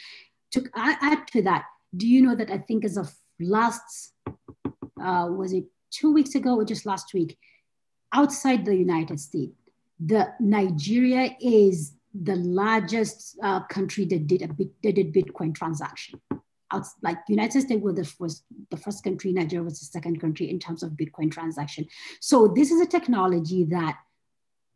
To 0.53 0.65
add 0.75 1.29
to 1.29 1.43
that, 1.43 1.65
do 1.97 2.09
you 2.09 2.23
know 2.23 2.35
that 2.35 2.51
I 2.51 2.59
think 2.59 2.85
as 2.85 2.97
of 2.97 3.15
last, 3.40 4.12
uh, 5.01 5.29
was 5.31 5.53
it 5.53 5.64
two 5.90 6.12
weeks 6.12 6.35
ago 6.35 6.57
or 6.57 6.64
just 6.64 6.87
last 6.87 7.12
week, 7.14 7.38
outside 8.12 8.64
the 8.64 8.75
United 8.75 9.20
States, 9.20 9.53
the 9.99 10.29
Nigeria 10.40 11.37
is 11.40 11.94
the 12.14 12.37
largest 12.37 13.38
uh, 13.42 13.61
country 13.64 14.05
that 14.07 14.27
did 14.27 14.42
a 14.42 14.49
bit, 14.49 14.68
that 14.83 14.94
did 14.94 15.12
Bitcoin 15.12 15.55
transaction. 15.55 16.20
Like 17.03 17.18
United 17.29 17.62
States 17.62 17.83
was 17.83 17.94
the 17.94 18.05
first, 18.05 18.44
the 18.70 18.77
first 18.77 19.05
country, 19.05 19.33
Nigeria 19.33 19.62
was 19.64 19.79
the 19.79 19.87
second 19.87 20.20
country 20.20 20.51
in 20.51 20.59
terms 20.59 20.83
of 20.83 20.90
Bitcoin 20.92 21.31
transaction. 21.31 21.87
So 22.20 22.49
this 22.49 22.70
is 22.70 22.81
a 22.81 22.87
technology 22.87 23.64
that 23.64 23.96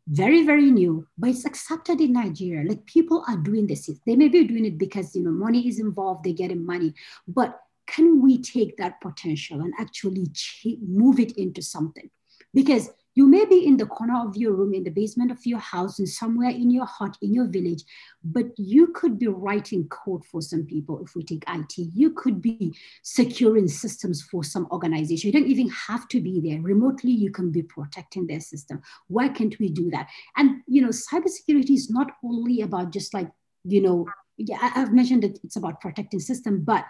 very 0.07 0.45
very 0.45 0.71
new 0.71 1.07
but 1.17 1.29
it's 1.29 1.45
accepted 1.45 2.01
in 2.01 2.13
nigeria 2.13 2.67
like 2.67 2.83
people 2.85 3.23
are 3.27 3.37
doing 3.37 3.67
this 3.67 3.89
they 4.05 4.15
may 4.15 4.27
be 4.27 4.43
doing 4.43 4.65
it 4.65 4.77
because 4.77 5.15
you 5.15 5.23
know 5.23 5.31
money 5.31 5.67
is 5.67 5.79
involved 5.79 6.23
they're 6.23 6.33
getting 6.33 6.65
money 6.65 6.93
but 7.27 7.59
can 7.91 8.21
we 8.21 8.41
take 8.41 8.77
that 8.77 8.99
potential 9.01 9.61
and 9.61 9.73
actually 9.79 10.27
move 10.81 11.19
it 11.19 11.33
into 11.37 11.61
something 11.61 12.09
because 12.53 12.89
you 13.13 13.27
may 13.27 13.43
be 13.43 13.65
in 13.65 13.75
the 13.75 13.85
corner 13.85 14.25
of 14.25 14.37
your 14.37 14.53
room, 14.53 14.73
in 14.73 14.85
the 14.85 14.89
basement 14.89 15.31
of 15.31 15.45
your 15.45 15.59
house, 15.59 15.99
and 15.99 16.07
somewhere 16.07 16.49
in 16.49 16.71
your 16.71 16.85
hut, 16.85 17.17
in 17.21 17.33
your 17.33 17.45
village, 17.45 17.83
but 18.23 18.45
you 18.57 18.87
could 18.87 19.19
be 19.19 19.27
writing 19.27 19.85
code 19.89 20.23
for 20.23 20.41
some 20.41 20.65
people 20.65 21.01
if 21.03 21.13
we 21.13 21.23
take 21.23 21.43
IT. 21.47 21.73
You 21.77 22.11
could 22.11 22.41
be 22.41 22.73
securing 23.01 23.67
systems 23.67 24.21
for 24.21 24.45
some 24.45 24.65
organization. 24.71 25.27
You 25.27 25.33
don't 25.33 25.49
even 25.49 25.69
have 25.69 26.07
to 26.07 26.21
be 26.21 26.39
there. 26.39 26.61
Remotely, 26.61 27.11
you 27.11 27.31
can 27.31 27.51
be 27.51 27.63
protecting 27.63 28.27
their 28.27 28.39
system. 28.39 28.81
Why 29.07 29.27
can't 29.27 29.59
we 29.59 29.69
do 29.69 29.89
that? 29.91 30.07
And, 30.37 30.61
you 30.67 30.81
know, 30.81 30.89
cybersecurity 30.89 31.71
is 31.71 31.89
not 31.89 32.13
only 32.23 32.61
about 32.61 32.93
just 32.93 33.13
like, 33.13 33.29
you 33.65 33.81
know, 33.81 34.07
yeah, 34.37 34.71
I've 34.73 34.93
mentioned 34.93 35.23
that 35.23 35.37
it's 35.43 35.57
about 35.57 35.81
protecting 35.81 36.21
system, 36.21 36.61
but 36.63 36.85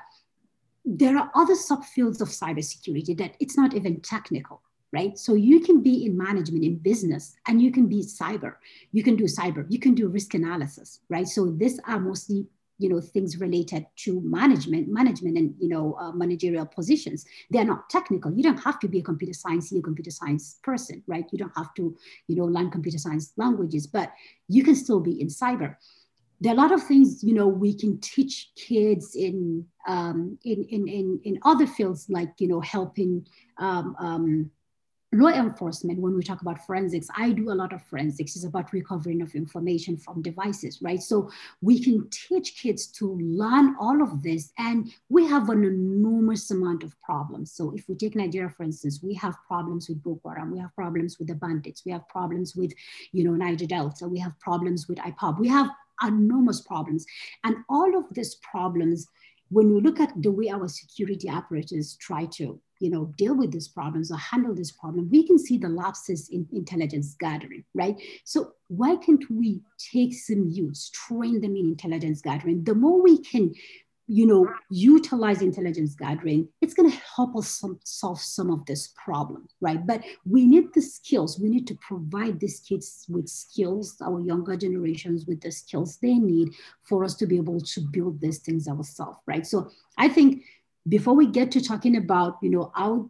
there 0.84 1.18
are 1.18 1.32
other 1.36 1.54
subfields 1.54 2.22
of 2.22 2.30
cybersecurity 2.30 3.18
that 3.18 3.36
it's 3.40 3.58
not 3.58 3.74
even 3.74 4.02
technical 4.02 4.62
right? 4.94 5.18
So 5.18 5.36
you 5.36 5.62
can 5.62 5.82
be 5.82 6.06
in 6.06 6.18
management, 6.18 6.66
in 6.66 6.76
business, 6.78 7.38
and 7.48 7.62
you 7.62 7.72
can 7.72 7.88
be 7.88 8.04
cyber. 8.04 8.56
You 8.92 9.04
can 9.04 9.16
do 9.16 9.24
cyber. 9.24 9.66
You 9.70 9.80
can 9.80 9.96
do 9.96 10.10
risk 10.10 10.34
analysis, 10.34 11.00
right? 11.10 11.28
So 11.28 11.50
these 11.50 11.80
are 11.88 12.00
mostly 12.00 12.48
you 12.78 12.90
know 12.90 13.00
things 13.00 13.40
related 13.40 13.86
to 13.96 14.20
management 14.22 14.88
management 14.88 15.38
and 15.38 15.54
you 15.60 15.70
know 15.70 15.96
uh, 16.00 16.12
managerial 16.14 16.66
positions 16.66 17.26
they're 17.52 17.64
not 17.64 17.88
technical 17.92 18.34
you 18.34 18.42
don't 18.42 18.64
have 18.64 18.80
to 18.80 18.88
be 18.88 18.98
a 18.98 19.04
computer 19.04 19.34
science 19.34 19.72
a 19.72 19.80
computer 19.82 20.10
science 20.10 20.58
person 20.64 21.04
right 21.06 21.26
you 21.32 21.38
don't 21.38 21.56
have 21.56 21.72
to 21.76 21.96
you 22.28 22.36
know 22.36 22.46
learn 22.46 22.72
computer 22.72 22.98
science 22.98 23.34
languages 23.38 23.86
but 23.86 24.12
you 24.48 24.64
can 24.64 24.76
still 24.76 25.00
be 25.00 25.22
in 25.22 25.28
cyber 25.28 25.76
there 26.42 26.52
are 26.52 26.58
a 26.58 26.62
lot 26.62 26.72
of 26.74 26.84
things 26.84 27.24
you 27.24 27.34
know 27.34 27.48
we 27.48 27.74
can 27.74 28.00
teach 28.02 28.52
kids 28.56 29.16
in 29.16 29.66
um, 29.88 30.38
in, 30.44 30.64
in 30.66 30.88
in 30.88 31.20
in 31.24 31.40
other 31.44 31.68
fields 31.68 32.08
like 32.10 32.34
you 32.40 32.48
know 32.48 32.60
helping 32.60 33.26
um, 33.58 33.96
um, 34.00 34.52
law 35.14 35.30
enforcement, 35.30 36.00
when 36.00 36.16
we 36.16 36.24
talk 36.24 36.42
about 36.42 36.66
forensics, 36.66 37.08
I 37.16 37.32
do 37.32 37.52
a 37.52 37.54
lot 37.54 37.74
of 37.74 37.82
forensics. 37.84 38.36
It's 38.36 38.46
about 38.46 38.72
recovering 38.72 39.22
of 39.22 39.36
information 39.36 39.98
from 39.98 40.22
devices, 40.22 40.82
right? 40.82 41.02
So 41.02 41.30
we 41.62 41.84
can 41.84 42.10
teach 42.10 42.56
kids 42.58 42.88
to 42.94 43.18
learn 43.18 43.76
all 43.80 44.02
of 44.02 44.24
this, 44.24 44.54
and 44.58 44.92
we 45.10 45.28
have 45.28 45.50
an 45.50 45.66
enormous 45.66 46.50
amount 46.52 46.84
of 46.84 47.00
problems. 47.02 47.52
So 47.52 47.74
if 47.76 47.90
we 47.90 47.96
take 47.96 48.16
Nigeria, 48.16 48.50
for 48.50 48.64
instance, 48.64 49.02
we 49.04 49.14
have 49.16 49.36
problems 49.46 49.90
with 49.90 50.02
Boko 50.02 50.30
Haram, 50.30 50.52
we 50.52 50.60
have 50.60 50.74
problems 50.76 51.20
with 51.20 51.28
the 51.28 51.36
bandits, 51.36 51.84
we 51.86 51.92
have 51.92 52.08
problems 52.08 52.56
with, 52.56 52.74
you 53.12 53.26
know, 53.26 53.36
Niger 53.36 53.66
Delta, 53.66 54.08
we 54.08 54.20
have 54.20 54.40
problems 54.40 54.88
with 54.88 54.98
IPOB, 54.98 55.40
we 55.40 55.50
have 55.50 55.70
enormous 56.06 56.62
problems, 56.62 57.06
and 57.44 57.56
all 57.70 57.98
of 57.98 58.06
these 58.12 58.36
problems. 58.36 59.08
When 59.50 59.74
we 59.74 59.82
look 59.82 60.00
at 60.00 60.14
the 60.16 60.32
way 60.32 60.48
our 60.50 60.70
security 60.70 61.30
operators 61.30 61.98
try 62.00 62.26
to 62.38 62.62
you 62.82 62.90
know, 62.90 63.14
deal 63.16 63.36
with 63.36 63.52
these 63.52 63.68
problems 63.68 64.12
or 64.12 64.18
handle 64.18 64.56
this 64.56 64.72
problem, 64.72 65.08
we 65.10 65.26
can 65.26 65.38
see 65.38 65.58
the 65.58 65.70
lapses 65.70 66.30
in 66.30 66.48
intelligence 66.52 67.16
gathering, 67.20 67.64
right? 67.76 67.96
So 68.26 68.54
why 68.68 68.96
can't 68.96 69.24
we 69.30 69.62
take 69.94 70.14
some 70.16 70.50
youths, 70.50 70.90
train 70.90 71.40
them 71.42 71.56
in 71.56 71.68
intelligence 71.68 72.22
gathering? 72.22 72.64
The 72.64 72.74
more 72.74 73.02
we 73.02 73.20
can 73.20 73.54
you 74.08 74.26
know, 74.26 74.52
utilize 74.70 75.42
intelligence 75.42 75.96
gathering, 75.96 76.48
it's 76.60 76.74
going 76.74 76.92
to 76.92 76.98
help 77.16 77.36
us 77.36 77.48
some, 77.48 77.80
solve 77.84 78.20
some 78.20 78.50
of 78.52 78.66
this 78.66 78.94
problem, 79.04 79.48
right? 79.62 79.86
But 79.86 80.04
we 80.26 80.46
need 80.46 80.74
the 80.74 80.82
skills. 80.82 81.40
We 81.40 81.50
need 81.50 81.68
to 81.68 81.76
provide 81.76 82.40
these 82.40 82.60
kids 82.60 83.06
with 83.10 83.30
skills, 83.30 83.96
our 84.04 84.20
younger 84.20 84.58
generations 84.58 85.26
with 85.26 85.42
the 85.42 85.52
skills 85.52 85.98
they 85.98 86.16
need 86.16 86.50
for 86.84 87.04
us 87.04 87.16
to 87.16 87.26
be 87.26 87.38
able 87.38 87.62
to 87.62 87.82
build 87.82 88.20
these 88.20 88.40
things 88.40 88.68
ourselves, 88.68 89.20
right? 89.28 89.46
So 89.46 89.70
I 89.98 90.10
think 90.10 90.44
before 90.88 91.14
we 91.14 91.28
get 91.28 91.52
to 91.52 91.62
talking 91.62 91.98
about 91.98 92.38
you 92.42 92.50
know 92.50 92.72
our 92.76 93.08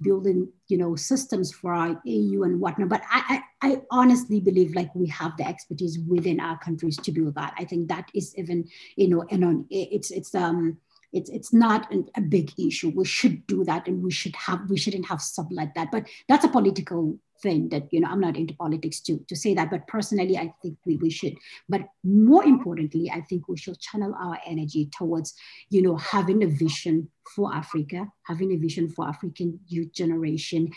building 0.00 0.48
you 0.68 0.78
know 0.78 0.94
systems 0.94 1.52
for 1.52 1.72
our 1.72 1.90
AU 2.06 2.42
and 2.42 2.60
whatnot, 2.60 2.88
but 2.88 3.02
I, 3.10 3.42
I, 3.60 3.70
I 3.70 3.82
honestly 3.90 4.40
believe 4.40 4.74
like 4.74 4.94
we 4.94 5.08
have 5.08 5.36
the 5.36 5.46
expertise 5.46 5.98
within 5.98 6.38
our 6.40 6.58
countries 6.58 6.96
to 6.98 7.12
build 7.12 7.34
that. 7.34 7.54
I 7.58 7.64
think 7.64 7.88
that 7.88 8.08
is 8.14 8.34
even 8.36 8.68
you 8.96 9.08
know 9.08 9.24
and 9.30 9.44
on 9.44 9.66
it's 9.70 10.10
it's 10.10 10.34
um 10.34 10.78
it's 11.12 11.30
it's 11.30 11.52
not 11.52 11.90
an, 11.92 12.06
a 12.16 12.20
big 12.20 12.52
issue. 12.58 12.92
We 12.94 13.04
should 13.04 13.46
do 13.46 13.64
that, 13.64 13.88
and 13.88 14.02
we 14.02 14.10
should 14.10 14.36
have 14.36 14.68
we 14.68 14.78
shouldn't 14.78 15.08
have 15.08 15.20
sublet 15.20 15.72
that. 15.74 15.90
But 15.90 16.06
that's 16.28 16.44
a 16.44 16.48
political 16.48 17.18
thing 17.42 17.68
that 17.68 17.84
you 17.92 18.00
know 18.00 18.08
i'm 18.08 18.20
not 18.20 18.36
into 18.36 18.54
politics 18.54 19.00
to 19.00 19.18
to 19.28 19.36
say 19.36 19.54
that 19.54 19.70
but 19.70 19.86
personally 19.86 20.36
i 20.36 20.52
think 20.62 20.76
we, 20.84 20.96
we 20.96 21.10
should. 21.10 21.36
But 21.68 21.82
more 22.04 22.44
importantly 22.44 23.10
i 23.10 23.20
think 23.20 23.48
we 23.48 23.56
should 23.56 23.80
channel 23.80 24.14
our 24.20 24.38
energy 24.46 24.90
towards 24.96 25.34
you 25.70 25.82
know 25.82 25.96
having 25.96 26.42
a 26.42 26.46
vision 26.46 27.10
for 27.34 27.54
africa 27.54 28.06
having 28.26 28.52
a 28.52 28.56
vision 28.56 28.88
for 28.88 29.08
african 29.08 29.60
youth 29.68 29.92
generation 29.92 30.70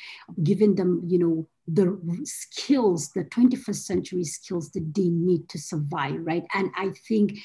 giving 0.43 0.75
them 0.75 1.01
you 1.07 1.19
know 1.19 1.47
the 1.67 1.97
skills 2.23 3.11
the 3.11 3.23
21st 3.25 3.75
century 3.75 4.23
skills 4.23 4.71
that 4.71 4.93
they 4.93 5.09
need 5.09 5.47
to 5.49 5.57
survive 5.59 6.19
right? 6.21 6.45
And 6.53 6.71
i 6.75 6.91
think 7.07 7.37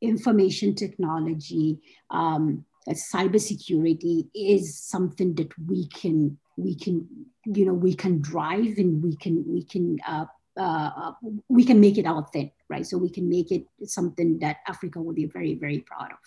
information 0.00 0.74
technology 0.74 1.80
um, 2.10 2.64
cybersecurity 2.88 4.28
is 4.34 4.78
something 4.78 5.34
that 5.34 5.52
we 5.66 5.88
can 5.88 6.38
we 6.56 6.74
can 6.74 7.06
you 7.44 7.64
know 7.64 7.74
we 7.74 7.94
can 7.94 8.20
drive 8.20 8.78
and 8.78 9.02
we 9.02 9.16
can 9.16 9.44
we 9.46 9.62
can 9.64 9.98
uh, 10.06 10.26
uh, 10.58 10.90
uh, 10.96 11.12
we 11.48 11.64
can 11.64 11.80
make 11.80 11.98
it 11.98 12.06
our 12.06 12.26
thing 12.32 12.50
right? 12.68 12.86
So 12.86 12.98
we 12.98 13.10
can 13.10 13.28
make 13.28 13.52
it 13.52 13.66
something 13.84 14.38
that 14.40 14.56
africa 14.66 15.00
will 15.00 15.14
be 15.14 15.26
very 15.26 15.54
very 15.54 15.80
proud 15.80 16.12
of. 16.12 16.18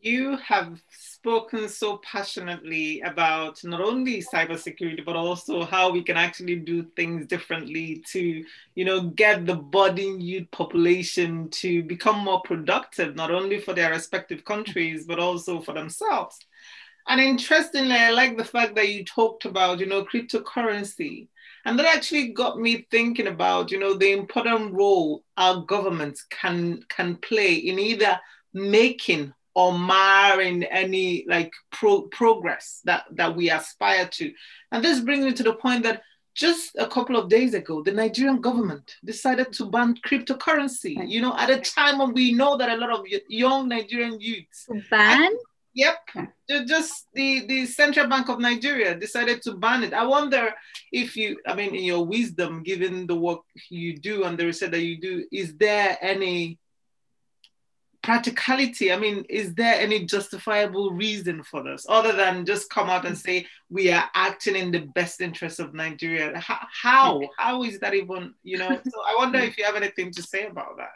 You 0.00 0.36
have 0.38 0.82
spoken 0.90 1.68
so 1.68 1.98
passionately 1.98 3.00
about 3.02 3.62
not 3.62 3.80
only 3.80 4.20
cybersecurity 4.20 5.04
but 5.04 5.14
also 5.14 5.64
how 5.64 5.92
we 5.92 6.02
can 6.02 6.16
actually 6.16 6.56
do 6.56 6.82
things 6.96 7.24
differently 7.26 8.04
to 8.10 8.44
you 8.74 8.84
know 8.84 9.02
get 9.02 9.46
the 9.46 9.54
budding 9.54 10.20
youth 10.20 10.50
population 10.50 11.48
to 11.50 11.84
become 11.84 12.18
more 12.18 12.42
productive 12.42 13.14
not 13.14 13.30
only 13.30 13.60
for 13.60 13.74
their 13.74 13.90
respective 13.90 14.44
countries 14.44 15.06
but 15.06 15.20
also 15.20 15.60
for 15.60 15.72
themselves 15.72 16.36
and 17.08 17.20
interestingly, 17.20 17.94
I 17.94 18.10
like 18.10 18.36
the 18.36 18.44
fact 18.44 18.74
that 18.76 18.88
you 18.88 19.04
talked 19.04 19.44
about, 19.44 19.80
you 19.80 19.86
know, 19.86 20.04
cryptocurrency. 20.04 21.28
And 21.64 21.78
that 21.78 21.86
actually 21.86 22.28
got 22.28 22.58
me 22.58 22.86
thinking 22.90 23.28
about, 23.28 23.70
you 23.70 23.78
know, 23.78 23.94
the 23.94 24.12
important 24.12 24.72
role 24.72 25.24
our 25.36 25.62
governments 25.62 26.24
can 26.28 26.82
can 26.88 27.16
play 27.16 27.54
in 27.54 27.78
either 27.78 28.18
making 28.52 29.32
or 29.54 29.78
marring 29.78 30.64
any 30.64 31.24
like 31.28 31.52
pro- 31.70 32.08
progress 32.08 32.80
that 32.84 33.04
that 33.12 33.36
we 33.36 33.50
aspire 33.50 34.06
to. 34.06 34.32
And 34.72 34.84
this 34.84 35.00
brings 35.00 35.24
me 35.24 35.32
to 35.34 35.42
the 35.42 35.54
point 35.54 35.84
that 35.84 36.02
just 36.34 36.74
a 36.78 36.86
couple 36.86 37.16
of 37.16 37.28
days 37.28 37.54
ago, 37.54 37.82
the 37.82 37.92
Nigerian 37.92 38.40
government 38.40 38.96
decided 39.04 39.52
to 39.52 39.66
ban 39.66 39.94
cryptocurrency. 40.06 40.96
You 41.08 41.20
know, 41.20 41.36
at 41.36 41.50
a 41.50 41.60
time 41.60 41.98
when 41.98 42.12
we 42.14 42.32
know 42.32 42.56
that 42.56 42.70
a 42.70 42.76
lot 42.76 42.90
of 42.90 43.06
young 43.28 43.68
Nigerian 43.68 44.18
youths 44.20 44.66
ban 44.90 45.30
Yep. 45.74 45.96
Just 46.66 47.06
the, 47.14 47.46
the 47.46 47.66
Central 47.66 48.06
Bank 48.06 48.28
of 48.28 48.38
Nigeria 48.38 48.94
decided 48.94 49.40
to 49.42 49.54
ban 49.54 49.82
it. 49.82 49.94
I 49.94 50.04
wonder 50.04 50.52
if 50.92 51.16
you, 51.16 51.38
I 51.46 51.54
mean, 51.54 51.74
in 51.74 51.84
your 51.84 52.04
wisdom, 52.04 52.62
given 52.62 53.06
the 53.06 53.16
work 53.16 53.40
you 53.70 53.96
do 53.96 54.24
and 54.24 54.36
the 54.38 54.46
research 54.46 54.72
that 54.72 54.82
you 54.82 55.00
do, 55.00 55.24
is 55.32 55.54
there 55.56 55.96
any 56.02 56.58
practicality? 58.02 58.92
I 58.92 58.98
mean, 58.98 59.24
is 59.30 59.54
there 59.54 59.80
any 59.80 60.04
justifiable 60.04 60.90
reason 60.90 61.42
for 61.42 61.62
this 61.62 61.86
other 61.88 62.12
than 62.12 62.44
just 62.44 62.68
come 62.68 62.90
out 62.90 63.06
and 63.06 63.16
say 63.16 63.46
we 63.70 63.90
are 63.90 64.04
acting 64.14 64.56
in 64.56 64.72
the 64.72 64.80
best 64.80 65.22
interest 65.22 65.58
of 65.58 65.72
Nigeria? 65.72 66.38
How? 66.38 66.58
How, 66.82 67.20
how 67.38 67.62
is 67.62 67.78
that 67.78 67.94
even, 67.94 68.34
you 68.42 68.58
know? 68.58 68.68
So 68.68 69.00
I 69.08 69.14
wonder 69.16 69.38
if 69.38 69.56
you 69.56 69.64
have 69.64 69.76
anything 69.76 70.10
to 70.12 70.22
say 70.22 70.44
about 70.46 70.76
that. 70.76 70.90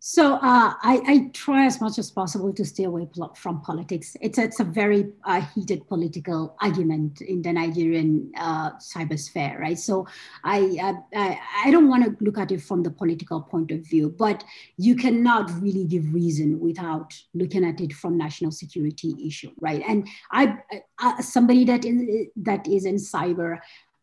So 0.00 0.34
uh, 0.34 0.74
I, 0.82 1.02
I, 1.06 1.30
try 1.32 1.66
as 1.66 1.80
much 1.80 1.98
as 1.98 2.10
possible 2.10 2.52
to 2.52 2.64
stay 2.64 2.84
away 2.84 3.08
from 3.34 3.60
politics. 3.62 4.16
It's, 4.20 4.38
it's 4.38 4.60
a 4.60 4.64
very 4.64 5.08
uh, 5.24 5.40
heated 5.40 5.88
political 5.88 6.56
argument 6.60 7.20
in 7.20 7.42
the 7.42 7.52
Nigerian 7.52 8.30
uh, 8.36 8.72
cybersphere, 8.78 9.58
right? 9.58 9.78
So 9.78 10.06
I, 10.44 10.94
I, 11.14 11.40
I 11.64 11.70
don't 11.70 11.88
want 11.88 12.04
to 12.04 12.24
look 12.24 12.38
at 12.38 12.52
it 12.52 12.62
from 12.62 12.84
the 12.84 12.90
political 12.90 13.40
point 13.40 13.72
of 13.72 13.80
view, 13.80 14.14
but 14.16 14.44
you 14.76 14.94
cannot 14.94 15.50
really 15.60 15.84
give 15.84 16.14
reason 16.14 16.60
without 16.60 17.12
looking 17.34 17.64
at 17.64 17.80
it 17.80 17.92
from 17.92 18.16
national 18.16 18.52
security 18.52 19.16
issue, 19.26 19.50
right? 19.60 19.82
And 19.86 20.06
I, 20.30 20.58
I 21.00 21.20
somebody 21.22 21.64
that 21.64 21.84
is 21.84 22.28
that 22.36 22.68
is 22.68 22.84
in 22.84 22.96
cyber, 22.96 23.58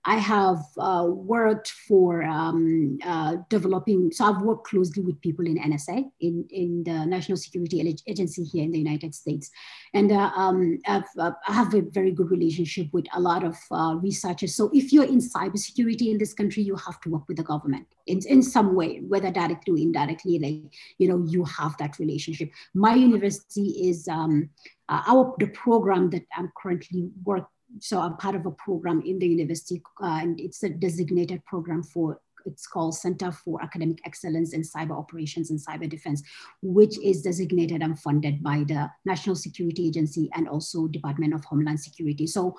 I 0.08 0.18
have 0.18 0.60
uh, 0.78 1.08
worked 1.10 1.72
for 1.88 2.24
um, 2.24 3.00
uh, 3.04 3.38
developing, 3.50 4.12
so 4.12 4.26
I've 4.26 4.42
worked 4.42 4.68
closely 4.68 5.02
with 5.02 5.20
people 5.22 5.48
in 5.48 5.58
NSA, 5.58 6.06
in, 6.20 6.46
in 6.52 6.84
the 6.84 7.06
National 7.08 7.38
Security 7.38 7.98
Agency 8.08 8.44
here 8.44 8.64
in 8.64 8.72
the 8.72 8.78
United 8.78 9.16
States. 9.16 9.50
And 9.96 10.12
uh, 10.12 10.32
um, 10.36 10.78
I've, 10.86 11.06
uh, 11.18 11.32
I 11.48 11.54
have 11.54 11.74
a 11.74 11.82
very 11.82 12.12
good 12.12 12.30
relationship 12.30 12.88
with 12.94 13.06
a 13.16 13.20
lot 13.20 13.44
of 13.44 13.58
uh, 13.72 13.96
researchers. 13.96 14.54
So 14.54 14.70
if 14.74 14.94
you're 14.94 15.06
in 15.06 15.18
cybersecurity 15.18 16.12
in 16.12 16.20
this 16.20 16.34
country, 16.34 16.62
you 16.62 16.76
have 16.76 17.02
to 17.02 17.10
work 17.10 17.28
with 17.28 17.38
the 17.38 17.44
government 17.44 17.88
in, 18.06 18.20
in 18.28 18.44
some 18.44 18.76
way, 18.76 19.00
whether 19.08 19.32
directly 19.32 19.74
or 19.74 19.78
indirectly, 19.78 20.38
like, 20.38 20.74
you 21.00 21.08
know, 21.08 21.26
you 21.28 21.44
have 21.46 21.76
that 21.78 21.98
relationship. 21.98 22.52
My 22.76 22.94
university 22.94 23.90
is 23.90 24.08
um, 24.08 24.50
uh, 24.88 25.02
our, 25.08 25.36
the 25.40 25.48
program 25.48 26.12
that 26.12 26.26
I'm 26.38 26.52
currently 26.56 27.10
working 27.24 27.48
so 27.80 28.00
I'm 28.00 28.18
part 28.18 28.36
of 28.36 28.46
a 28.46 28.52
program 28.52 29.02
in 29.02 29.20
the 29.20 29.28
university, 29.28 29.82
uh, 30.02 30.20
and 30.22 30.40
it's 30.40 30.64
a 30.64 30.70
designated 30.70 31.44
program 31.46 31.84
for 31.84 32.20
it's 32.46 32.68
called 32.68 32.96
Center 32.96 33.32
for 33.32 33.62
Academic 33.62 34.00
Excellence 34.06 34.54
in 34.54 34.62
Cyber 34.62 34.98
Operations 34.98 35.50
and 35.50 35.60
Cyber 35.60 35.90
Defense, 35.90 36.22
which 36.62 36.98
is 37.04 37.22
designated 37.22 37.82
and 37.82 38.00
funded 38.00 38.44
by 38.44 38.64
the 38.68 38.90
National 39.04 39.36
Security 39.36 39.88
Agency 39.88 40.30
and 40.34 40.48
also 40.48 40.88
Department 40.88 41.34
of 41.34 41.44
Homeland 41.44 41.80
Security. 41.80 42.28
So 42.28 42.56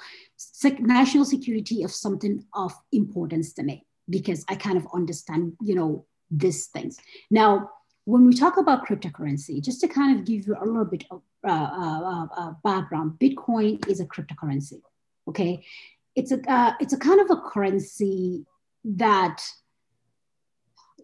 national 0.80 1.24
security 1.24 1.82
is 1.82 2.00
something 2.00 2.44
of 2.54 2.72
importance 2.92 3.52
to 3.54 3.62
me 3.62 3.86
because 4.11 4.44
I 4.48 4.57
kind 4.57 4.76
of 4.76 4.86
understand, 4.92 5.52
you 5.62 5.74
know, 5.74 6.04
these 6.30 6.66
things. 6.66 6.98
Now, 7.30 7.70
when 8.04 8.24
we 8.24 8.34
talk 8.34 8.57
about 8.57 8.86
cryptocurrency, 8.86 9.62
just 9.62 9.80
to 9.80 9.88
kind 9.88 10.18
of 10.18 10.24
give 10.24 10.46
you 10.46 10.57
a 10.61 10.64
little 10.64 10.84
bit 10.84 11.04
of 11.11 11.22
uh, 11.46 11.50
uh, 11.50 12.26
uh, 12.36 12.52
background, 12.62 13.18
Bitcoin 13.20 13.86
is 13.88 14.00
a 14.00 14.04
cryptocurrency 14.04 14.80
okay? 15.29 15.64
It's 16.14 16.33
a 16.33 16.41
uh, 16.51 16.72
it's 16.81 16.93
a 16.93 16.99
kind 16.99 17.20
of 17.20 17.31
a 17.31 17.41
currency 17.41 18.47
that 18.85 19.43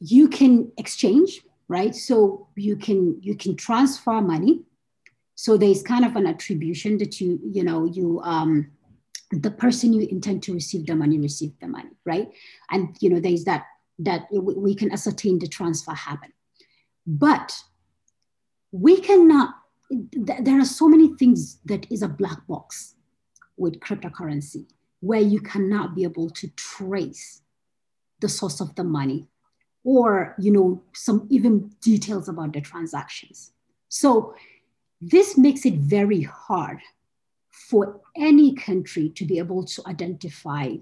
you 0.00 0.28
can 0.28 0.72
exchange 0.78 1.42
right? 1.72 1.94
So 1.96 2.48
you 2.54 2.76
can 2.76 3.18
you 3.22 3.34
can 3.34 3.56
transfer 3.56 4.20
money. 4.20 4.60
So 5.34 5.56
there's 5.56 5.82
kind 5.82 6.04
of 6.04 6.16
an 6.16 6.26
attribution 6.26 6.98
that 6.98 7.20
you 7.20 7.40
you 7.42 7.64
know 7.64 7.86
you 7.86 8.20
um 8.22 8.70
the 9.30 9.50
person 9.50 9.94
you 9.94 10.06
intend 10.10 10.42
to 10.42 10.52
receive 10.52 10.86
the 10.86 10.94
money 10.94 11.18
receive 11.18 11.52
the 11.60 11.66
money 11.66 11.94
right? 12.04 12.28
And 12.70 12.96
you 13.00 13.08
know 13.10 13.20
there's 13.20 13.44
that 13.44 13.64
that 14.00 14.28
we 14.32 14.74
can 14.74 14.92
ascertain 14.92 15.38
the 15.38 15.48
transfer 15.48 15.94
happen. 15.94 16.32
But 17.06 17.48
we 18.70 19.00
cannot 19.00 19.54
there 19.90 20.60
are 20.60 20.72
so 20.80 20.88
many 20.88 21.16
things 21.16 21.58
that 21.64 21.86
is 21.90 22.02
a 22.02 22.08
black 22.08 22.46
box 22.46 22.94
with 23.62 23.80
cryptocurrency, 23.80 24.66
where 25.00 25.20
you 25.20 25.40
cannot 25.40 25.94
be 25.94 26.04
able 26.04 26.28
to 26.30 26.48
trace 26.48 27.40
the 28.20 28.28
source 28.28 28.60
of 28.60 28.74
the 28.74 28.84
money 28.84 29.28
or 29.84 30.34
you 30.38 30.52
know 30.52 30.82
some 30.92 31.26
even 31.30 31.70
details 31.80 32.28
about 32.28 32.52
the 32.52 32.60
transactions. 32.60 33.52
So 33.88 34.34
this 35.00 35.36
makes 35.36 35.66
it 35.66 35.74
very 35.74 36.22
hard 36.22 36.78
for 37.50 38.00
any 38.16 38.54
country 38.54 39.10
to 39.10 39.24
be 39.24 39.38
able 39.38 39.64
to 39.64 39.82
identify 39.86 40.76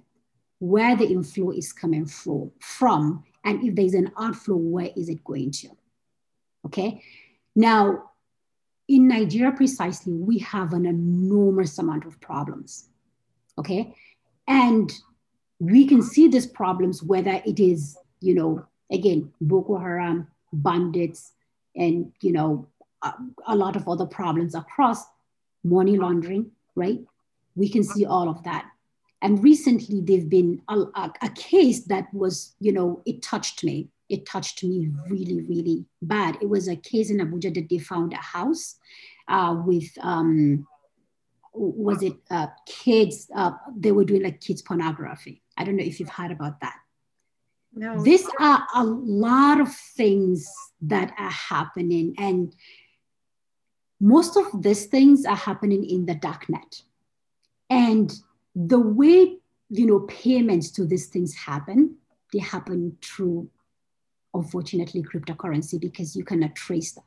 where 0.59 0.95
the 0.95 1.07
inflow 1.07 1.51
is 1.53 1.73
coming 1.73 2.07
from, 2.07 2.53
from 2.61 3.25
and 3.45 3.65
if 3.65 3.75
there's 3.75 3.95
an 3.95 4.13
outflow 4.19 4.57
where 4.57 4.91
is 4.97 5.09
it 5.09 5.25
going 5.25 5.51
to? 5.51 5.69
Okay? 6.67 7.03
Now 7.57 8.10
in 8.91 9.07
Nigeria 9.07 9.53
precisely, 9.53 10.13
we 10.15 10.39
have 10.39 10.73
an 10.73 10.85
enormous 10.85 11.79
amount 11.79 12.05
of 12.05 12.21
problems. 12.21 12.89
Okay. 13.57 13.95
And 14.49 14.93
we 15.61 15.87
can 15.87 16.03
see 16.03 16.27
these 16.27 16.47
problems, 16.47 17.01
whether 17.01 17.41
it 17.47 17.61
is, 17.61 17.97
you 18.21 18.35
know, 18.35 18.67
again, 18.91 19.33
Boko 19.41 19.79
Haram, 19.79 20.27
bandits, 20.53 21.33
and, 21.77 22.13
you 22.21 22.33
know, 22.33 22.67
a, 23.03 23.15
a 23.47 23.55
lot 23.55 23.77
of 23.77 23.87
other 23.89 24.07
problems 24.07 24.57
across 24.57 25.05
money 25.63 25.97
laundering, 25.97 26.51
right? 26.75 26.99
We 27.55 27.69
can 27.69 27.85
see 27.85 28.05
all 28.05 28.29
of 28.29 28.43
that. 28.43 28.67
And 29.23 29.41
recently, 29.45 30.01
they've 30.01 30.29
been 30.29 30.63
a, 30.69 30.79
a, 30.97 31.13
a 31.23 31.29
case 31.37 31.85
that 31.85 32.13
was, 32.13 32.57
you 32.59 32.73
know, 32.73 33.03
it 33.07 33.23
touched 33.23 33.63
me 33.63 33.89
it 34.11 34.27
touched 34.27 34.65
me 34.65 34.91
really, 35.09 35.41
really 35.43 35.87
bad. 36.03 36.37
It 36.43 36.49
was 36.49 36.69
a 36.69 36.77
case 36.77 37.11
in 37.11 37.19
Abuja 37.19 37.55
that 37.55 37.69
they 37.69 37.79
found 37.79 38.13
a 38.13 38.17
house 38.17 38.77
uh, 39.29 39.57
with, 39.65 39.89
um, 40.01 40.67
was 41.55 42.03
it 42.03 42.15
uh, 42.31 42.49
kids? 42.67 43.31
Uh, 43.35 43.53
they 43.77 43.93
were 43.93 44.05
doing 44.05 44.25
like 44.25 44.41
kids 44.41 44.63
pornography. 44.63 45.43
I 45.57 45.65
don't 45.65 45.77
know 45.77 45.85
if 45.85 46.01
you've 46.01 46.09
heard 46.09 46.33
about 46.33 46.61
that. 46.61 46.75
No. 47.73 48.03
These 48.03 48.29
are 48.41 48.67
a 48.75 48.85
lot 48.85 49.61
of 49.61 49.73
things 49.73 50.53
that 50.83 51.13
are 51.17 51.31
happening, 51.31 52.15
and 52.19 52.55
most 54.01 54.37
of 54.37 54.61
these 54.61 54.87
things 54.87 55.25
are 55.25 55.37
happening 55.37 55.89
in 55.89 56.05
the 56.05 56.17
dark 56.17 56.49
net. 56.49 56.83
And 57.69 58.13
the 58.57 58.81
way 58.81 59.39
you 59.69 59.87
know 59.87 60.01
payments 60.01 60.73
to 60.73 60.85
these 60.85 61.07
things 61.07 61.33
happen, 61.35 61.97
they 62.33 62.41
happen 62.41 62.97
through 63.03 63.49
unfortunately 64.35 65.03
cryptocurrency 65.03 65.81
because 65.81 66.17
you 66.17 66.25
cannot 66.25 66.55
trace 66.55 66.93
that. 66.93 67.05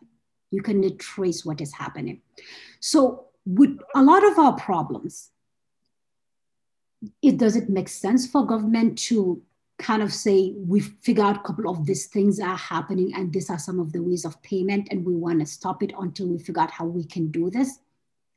You 0.52 0.62
cannot 0.62 1.00
trace 1.00 1.46
what 1.46 1.62
is 1.62 1.74
happening. 1.74 2.22
So 2.80 3.28
with 3.46 3.78
a 3.96 4.04
lot 4.04 4.24
of 4.24 4.38
our 4.38 4.54
problems, 4.54 5.32
it 7.22 7.38
does 7.38 7.56
it 7.56 7.70
make 7.70 7.90
sense 7.90 8.28
for 8.28 8.46
government 8.46 8.98
to 8.98 9.42
kind 9.80 10.02
of 10.02 10.14
say 10.14 10.54
we've 10.56 10.94
figured 11.02 11.26
out 11.26 11.38
a 11.38 11.44
couple 11.44 11.70
of 11.70 11.86
these 11.86 12.06
things 12.06 12.40
are 12.40 12.56
happening 12.56 13.14
and 13.16 13.34
these 13.34 13.50
are 13.50 13.60
some 13.60 13.80
of 13.80 13.92
the 13.92 14.02
ways 14.02 14.24
of 14.24 14.42
payment 14.44 14.88
and 14.92 15.04
we 15.04 15.16
want 15.16 15.40
to 15.40 15.46
stop 15.46 15.82
it 15.84 15.92
until 16.00 16.28
we 16.28 16.38
figure 16.38 16.62
out 16.62 16.72
how 16.72 16.86
we 16.86 17.04
can 17.04 17.32
do 17.32 17.50
this 17.50 17.80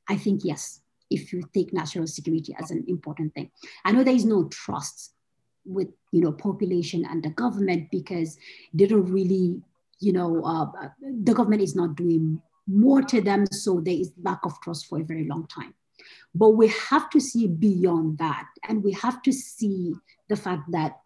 i 0.09 0.16
think 0.16 0.41
yes 0.45 0.80
if 1.11 1.32
you 1.32 1.43
take 1.55 1.72
national 1.72 2.07
security 2.07 2.57
as 2.59 2.70
an 2.70 2.84
important 2.89 3.32
thing 3.34 3.51
i 3.84 3.93
know 3.93 4.03
there 4.03 4.14
is 4.14 4.24
no 4.24 4.45
trust 4.49 5.12
with 5.66 5.88
you 6.12 6.20
know 6.20 6.32
population 6.32 7.04
and 7.04 7.22
the 7.22 7.30
government 7.30 7.90
because 7.90 8.38
they 8.72 8.86
don't 8.86 9.10
really 9.10 9.60
you 10.00 10.12
know 10.12 10.42
uh, 10.44 10.88
the 11.24 11.34
government 11.34 11.62
is 11.62 11.74
not 11.74 11.96
doing 11.96 12.40
more 12.66 13.02
to 13.02 13.20
them 13.20 13.46
so 13.46 13.80
there 13.80 13.94
is 13.94 14.12
lack 14.22 14.44
of 14.44 14.60
trust 14.60 14.86
for 14.86 15.00
a 15.00 15.04
very 15.04 15.24
long 15.24 15.46
time. 15.46 15.74
But 16.34 16.50
we 16.50 16.68
have 16.68 17.08
to 17.10 17.20
see 17.20 17.46
beyond 17.46 18.18
that 18.18 18.46
and 18.68 18.82
we 18.82 18.92
have 18.92 19.22
to 19.22 19.32
see 19.32 19.94
the 20.28 20.36
fact 20.36 20.70
that 20.72 20.98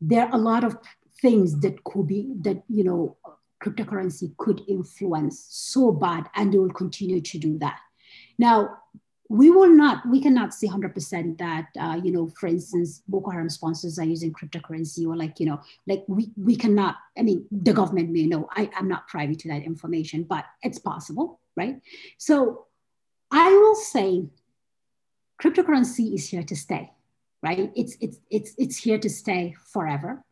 there 0.00 0.24
are 0.26 0.34
a 0.34 0.38
lot 0.38 0.64
of 0.64 0.76
things 1.20 1.60
that 1.60 1.84
could 1.84 2.06
be 2.06 2.34
that 2.40 2.62
you 2.68 2.84
know 2.84 3.16
cryptocurrency 3.62 4.34
could 4.38 4.62
influence 4.68 5.46
so 5.50 5.92
bad 5.92 6.24
and 6.34 6.52
they 6.52 6.58
will 6.58 6.70
continue 6.70 7.20
to 7.20 7.38
do 7.38 7.58
that. 7.58 7.78
Now 8.38 8.78
we 9.30 9.48
will 9.48 9.68
not, 9.70 10.04
we 10.08 10.20
cannot 10.20 10.52
say 10.52 10.66
100% 10.66 11.38
that, 11.38 11.68
uh, 11.78 12.00
you 12.02 12.10
know, 12.10 12.28
for 12.30 12.48
instance, 12.48 13.00
Boko 13.06 13.30
Haram 13.30 13.48
sponsors 13.48 13.96
are 13.96 14.04
using 14.04 14.32
cryptocurrency 14.32 15.06
or 15.06 15.16
like, 15.16 15.38
you 15.38 15.46
know, 15.46 15.60
like 15.86 16.04
we, 16.08 16.32
we 16.36 16.56
cannot, 16.56 16.96
I 17.16 17.22
mean, 17.22 17.46
the 17.52 17.72
government 17.72 18.10
may 18.10 18.26
know, 18.26 18.48
I, 18.50 18.68
I'm 18.76 18.88
not 18.88 19.06
privy 19.06 19.36
to 19.36 19.48
that 19.50 19.62
information, 19.62 20.24
but 20.24 20.46
it's 20.64 20.80
possible, 20.80 21.38
right? 21.56 21.80
So 22.18 22.66
I 23.30 23.50
will 23.50 23.76
say 23.76 24.26
cryptocurrency 25.40 26.12
is 26.12 26.28
here 26.28 26.42
to 26.42 26.56
stay, 26.56 26.90
right? 27.40 27.70
It's, 27.76 27.96
it's, 28.00 28.18
it's, 28.30 28.52
it's 28.58 28.78
here 28.78 28.98
to 28.98 29.08
stay 29.08 29.54
forever. 29.72 30.24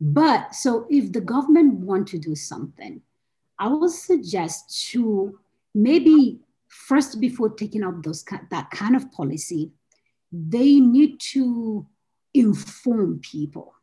But 0.00 0.52
so 0.52 0.88
if 0.90 1.12
the 1.12 1.20
government 1.20 1.74
want 1.74 2.08
to 2.08 2.18
do 2.18 2.34
something, 2.34 3.02
I 3.56 3.68
will 3.68 3.88
suggest 3.88 4.90
to 4.90 5.38
maybe 5.76 6.40
first 6.88 7.20
before 7.20 7.50
taking 7.50 7.82
up 7.82 8.02
those 8.02 8.24
that 8.50 8.70
kind 8.70 8.94
of 8.94 9.10
policy 9.12 9.70
they 10.32 10.80
need 10.80 11.18
to 11.18 11.86
inform 12.34 13.18
people 13.20 13.74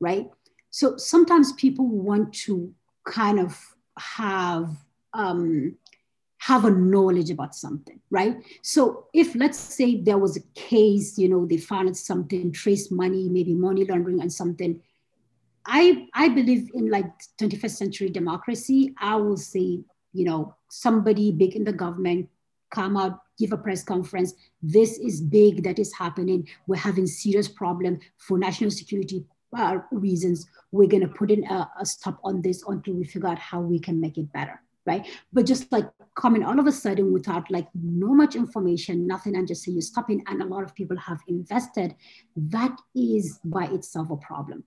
right? 0.00 0.30
So 0.70 0.96
sometimes 0.96 1.52
people 1.52 1.88
want 1.88 2.32
to 2.44 2.72
kind 3.04 3.40
of 3.40 3.58
have 3.98 4.76
um, 5.14 5.76
have 6.40 6.64
a 6.64 6.70
knowledge 6.70 7.30
about 7.30 7.54
something 7.54 8.00
right? 8.10 8.36
So 8.62 9.06
if 9.12 9.34
let's 9.34 9.58
say 9.58 10.00
there 10.00 10.18
was 10.18 10.36
a 10.36 10.42
case 10.54 11.18
you 11.18 11.28
know 11.28 11.46
they 11.46 11.56
found 11.56 11.96
something 11.96 12.52
trace 12.52 12.90
money 12.90 13.28
maybe 13.28 13.54
money 13.54 13.84
laundering 13.84 14.20
and 14.20 14.32
something 14.32 14.80
i 15.66 16.06
i 16.14 16.28
believe 16.28 16.70
in 16.74 16.90
like 16.90 17.10
21st 17.40 17.70
century 17.70 18.08
democracy 18.08 18.94
i 18.98 19.14
will 19.14 19.36
say 19.36 19.80
you 20.12 20.24
know 20.24 20.54
somebody 20.70 21.30
big 21.30 21.54
in 21.54 21.64
the 21.64 21.72
government 21.72 22.28
come 22.70 22.96
out, 22.96 23.20
give 23.38 23.52
a 23.52 23.56
press 23.56 23.82
conference. 23.84 24.34
This 24.62 24.98
is 24.98 25.20
big 25.20 25.62
that 25.64 25.78
is 25.78 25.92
happening. 25.94 26.48
We're 26.66 26.76
having 26.76 27.06
serious 27.06 27.48
problem 27.48 28.00
for 28.16 28.38
national 28.38 28.70
security 28.70 29.24
uh, 29.56 29.78
reasons. 29.90 30.46
We're 30.72 30.88
going 30.88 31.02
to 31.02 31.08
put 31.08 31.30
in 31.30 31.44
a, 31.44 31.70
a, 31.80 31.86
stop 31.86 32.20
on 32.24 32.42
this 32.42 32.62
until 32.66 32.94
we 32.94 33.04
figure 33.04 33.28
out 33.28 33.38
how 33.38 33.60
we 33.60 33.78
can 33.78 34.00
make 34.00 34.18
it 34.18 34.30
better, 34.32 34.60
right? 34.86 35.06
But 35.32 35.46
just 35.46 35.70
like 35.72 35.88
coming 36.14 36.42
all 36.42 36.58
of 36.58 36.66
a 36.66 36.72
sudden 36.72 37.12
without 37.12 37.50
like 37.50 37.68
no 37.74 38.08
much 38.08 38.34
information, 38.34 39.06
nothing, 39.06 39.36
and 39.36 39.48
just 39.48 39.62
say 39.62 39.72
you're 39.72 39.80
stopping, 39.80 40.22
and 40.26 40.42
a 40.42 40.46
lot 40.46 40.64
of 40.64 40.74
people 40.74 40.96
have 40.98 41.20
invested, 41.28 41.94
that 42.36 42.76
is 42.94 43.40
by 43.44 43.64
itself 43.66 44.10
a 44.10 44.16
problem. 44.16 44.64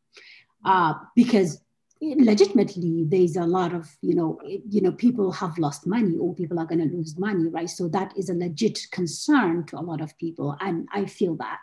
Uh, 0.64 0.94
because 1.16 1.62
legitimately 2.02 3.06
there's 3.08 3.36
a 3.36 3.46
lot 3.46 3.74
of 3.74 3.96
you 4.02 4.16
know 4.16 4.40
you 4.44 4.82
know 4.82 4.92
people 4.92 5.32
have 5.32 5.56
lost 5.60 5.86
money 5.86 6.18
or 6.18 6.34
people 6.34 6.60
are 6.60 6.66
going 6.66 6.80
to 6.80 6.96
lose 6.96 7.16
money 7.20 7.48
right 7.50 7.70
so 7.70 7.88
that 7.88 8.12
is 8.18 8.30
a 8.30 8.34
legit 8.34 8.80
concern 8.92 9.64
to 9.66 9.78
a 9.78 9.82
lot 9.82 10.02
of 10.02 10.18
people 10.18 10.58
and 10.62 10.88
i 10.94 11.06
feel 11.06 11.36
that 11.36 11.60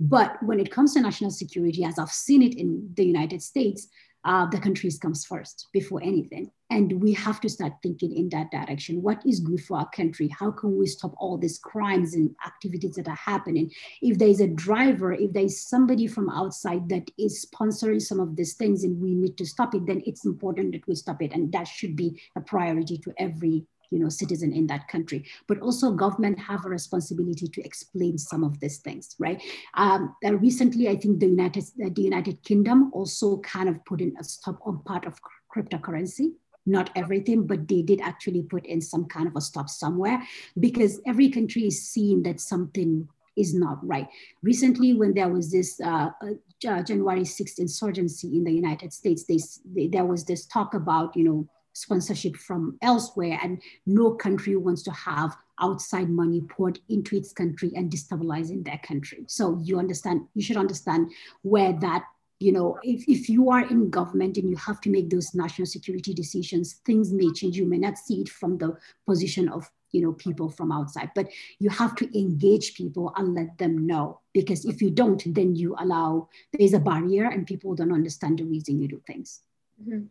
but 0.00 0.42
when 0.42 0.58
it 0.58 0.70
comes 0.70 0.94
to 0.94 1.00
national 1.00 1.30
security 1.30 1.84
as 1.84 1.98
i've 1.98 2.08
seen 2.08 2.42
it 2.42 2.56
in 2.56 2.88
the 2.94 3.04
united 3.04 3.42
states 3.42 3.88
uh, 4.24 4.46
the 4.46 4.58
countries 4.58 4.98
comes 4.98 5.24
first 5.24 5.68
before 5.72 6.00
anything. 6.02 6.50
And 6.72 7.02
we 7.02 7.12
have 7.12 7.38
to 7.42 7.50
start 7.50 7.74
thinking 7.82 8.16
in 8.16 8.30
that 8.30 8.50
direction. 8.50 9.02
What 9.02 9.20
is 9.26 9.40
good 9.40 9.62
for 9.62 9.76
our 9.76 9.90
country? 9.90 10.28
How 10.28 10.50
can 10.50 10.78
we 10.78 10.86
stop 10.86 11.12
all 11.18 11.36
these 11.36 11.58
crimes 11.58 12.14
and 12.14 12.34
activities 12.46 12.94
that 12.94 13.08
are 13.08 13.14
happening? 13.14 13.70
If 14.00 14.16
there's 14.16 14.40
a 14.40 14.48
driver, 14.48 15.12
if 15.12 15.34
there's 15.34 15.60
somebody 15.60 16.06
from 16.06 16.30
outside 16.30 16.88
that 16.88 17.10
is 17.18 17.46
sponsoring 17.46 18.00
some 18.00 18.20
of 18.20 18.36
these 18.36 18.54
things 18.54 18.84
and 18.84 18.98
we 18.98 19.14
need 19.14 19.36
to 19.36 19.44
stop 19.44 19.74
it, 19.74 19.84
then 19.84 20.00
it's 20.06 20.24
important 20.24 20.72
that 20.72 20.88
we 20.88 20.94
stop 20.94 21.20
it. 21.20 21.34
And 21.34 21.52
that 21.52 21.68
should 21.68 21.94
be 21.94 22.18
a 22.36 22.40
priority 22.40 22.96
to 23.04 23.12
every 23.18 23.66
you 23.90 23.98
know 23.98 24.08
citizen 24.08 24.54
in 24.54 24.66
that 24.68 24.88
country 24.88 25.22
but 25.46 25.60
also 25.60 25.92
government 25.92 26.38
have 26.38 26.64
a 26.64 26.68
responsibility 26.70 27.46
to 27.46 27.62
explain 27.62 28.16
some 28.16 28.42
of 28.42 28.58
these 28.58 28.78
things 28.78 29.14
right 29.18 29.42
um, 29.74 30.16
uh, 30.24 30.34
recently 30.36 30.88
i 30.88 30.96
think 30.96 31.20
the 31.20 31.26
united 31.26 31.62
the 31.76 32.00
united 32.00 32.42
kingdom 32.42 32.90
also 32.94 33.36
kind 33.40 33.68
of 33.68 33.84
put 33.84 34.00
in 34.00 34.14
a 34.18 34.24
stop 34.24 34.58
on 34.64 34.78
part 34.84 35.04
of 35.04 35.20
cryptocurrency 35.54 36.32
not 36.66 36.90
everything, 36.94 37.46
but 37.46 37.68
they 37.68 37.82
did 37.82 38.00
actually 38.00 38.42
put 38.42 38.66
in 38.66 38.80
some 38.80 39.06
kind 39.06 39.26
of 39.26 39.36
a 39.36 39.40
stop 39.40 39.68
somewhere 39.68 40.22
because 40.58 41.00
every 41.06 41.28
country 41.28 41.66
is 41.66 41.88
seeing 41.88 42.22
that 42.22 42.40
something 42.40 43.08
is 43.36 43.54
not 43.54 43.84
right. 43.86 44.08
Recently, 44.42 44.92
when 44.92 45.14
there 45.14 45.28
was 45.28 45.50
this 45.50 45.80
uh, 45.80 46.10
uh, 46.22 46.82
January 46.82 47.22
6th 47.22 47.58
insurgency 47.58 48.36
in 48.36 48.44
the 48.44 48.52
United 48.52 48.92
States, 48.92 49.24
they, 49.24 49.38
they, 49.74 49.88
there 49.88 50.04
was 50.04 50.24
this 50.24 50.46
talk 50.46 50.74
about, 50.74 51.16
you 51.16 51.24
know, 51.24 51.48
sponsorship 51.74 52.36
from 52.36 52.76
elsewhere 52.82 53.38
and 53.42 53.60
no 53.86 54.12
country 54.12 54.56
wants 54.56 54.82
to 54.82 54.90
have 54.92 55.34
outside 55.60 56.10
money 56.10 56.42
poured 56.42 56.78
into 56.88 57.16
its 57.16 57.32
country 57.32 57.72
and 57.74 57.90
destabilizing 57.90 58.64
their 58.64 58.78
country 58.86 59.24
so 59.26 59.58
you 59.62 59.78
understand 59.78 60.20
you 60.34 60.42
should 60.42 60.58
understand 60.58 61.10
where 61.42 61.72
that 61.72 62.04
you 62.42 62.52
know 62.52 62.78
if, 62.82 63.04
if 63.08 63.28
you 63.28 63.50
are 63.50 63.64
in 63.66 63.90
government 63.90 64.36
and 64.36 64.50
you 64.50 64.56
have 64.56 64.80
to 64.80 64.90
make 64.90 65.08
those 65.10 65.34
national 65.34 65.66
security 65.66 66.12
decisions 66.12 66.74
things 66.84 67.12
may 67.12 67.30
change 67.32 67.56
you 67.56 67.66
may 67.66 67.78
not 67.78 67.96
see 67.96 68.20
it 68.20 68.28
from 68.28 68.58
the 68.58 68.76
position 69.06 69.48
of 69.48 69.70
you 69.92 70.02
know 70.02 70.12
people 70.12 70.48
from 70.48 70.72
outside 70.72 71.10
but 71.14 71.28
you 71.58 71.70
have 71.70 71.94
to 71.94 72.18
engage 72.18 72.74
people 72.74 73.12
and 73.16 73.34
let 73.34 73.56
them 73.58 73.86
know 73.86 74.20
because 74.32 74.64
if 74.64 74.82
you 74.82 74.90
don't 74.90 75.22
then 75.34 75.54
you 75.54 75.76
allow 75.78 76.28
there's 76.52 76.72
a 76.72 76.78
barrier 76.78 77.26
and 77.26 77.46
people 77.46 77.74
don't 77.74 77.92
understand 77.92 78.38
the 78.38 78.44
reason 78.44 78.80
you 78.80 78.88
do 78.88 79.00
things 79.06 79.40
mm-hmm. 79.80 80.04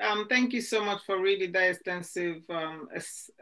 Um, 0.00 0.26
thank 0.28 0.52
you 0.52 0.60
so 0.60 0.84
much 0.84 1.02
for 1.04 1.20
really 1.20 1.48
that 1.48 1.70
extensive 1.70 2.42
um, 2.50 2.88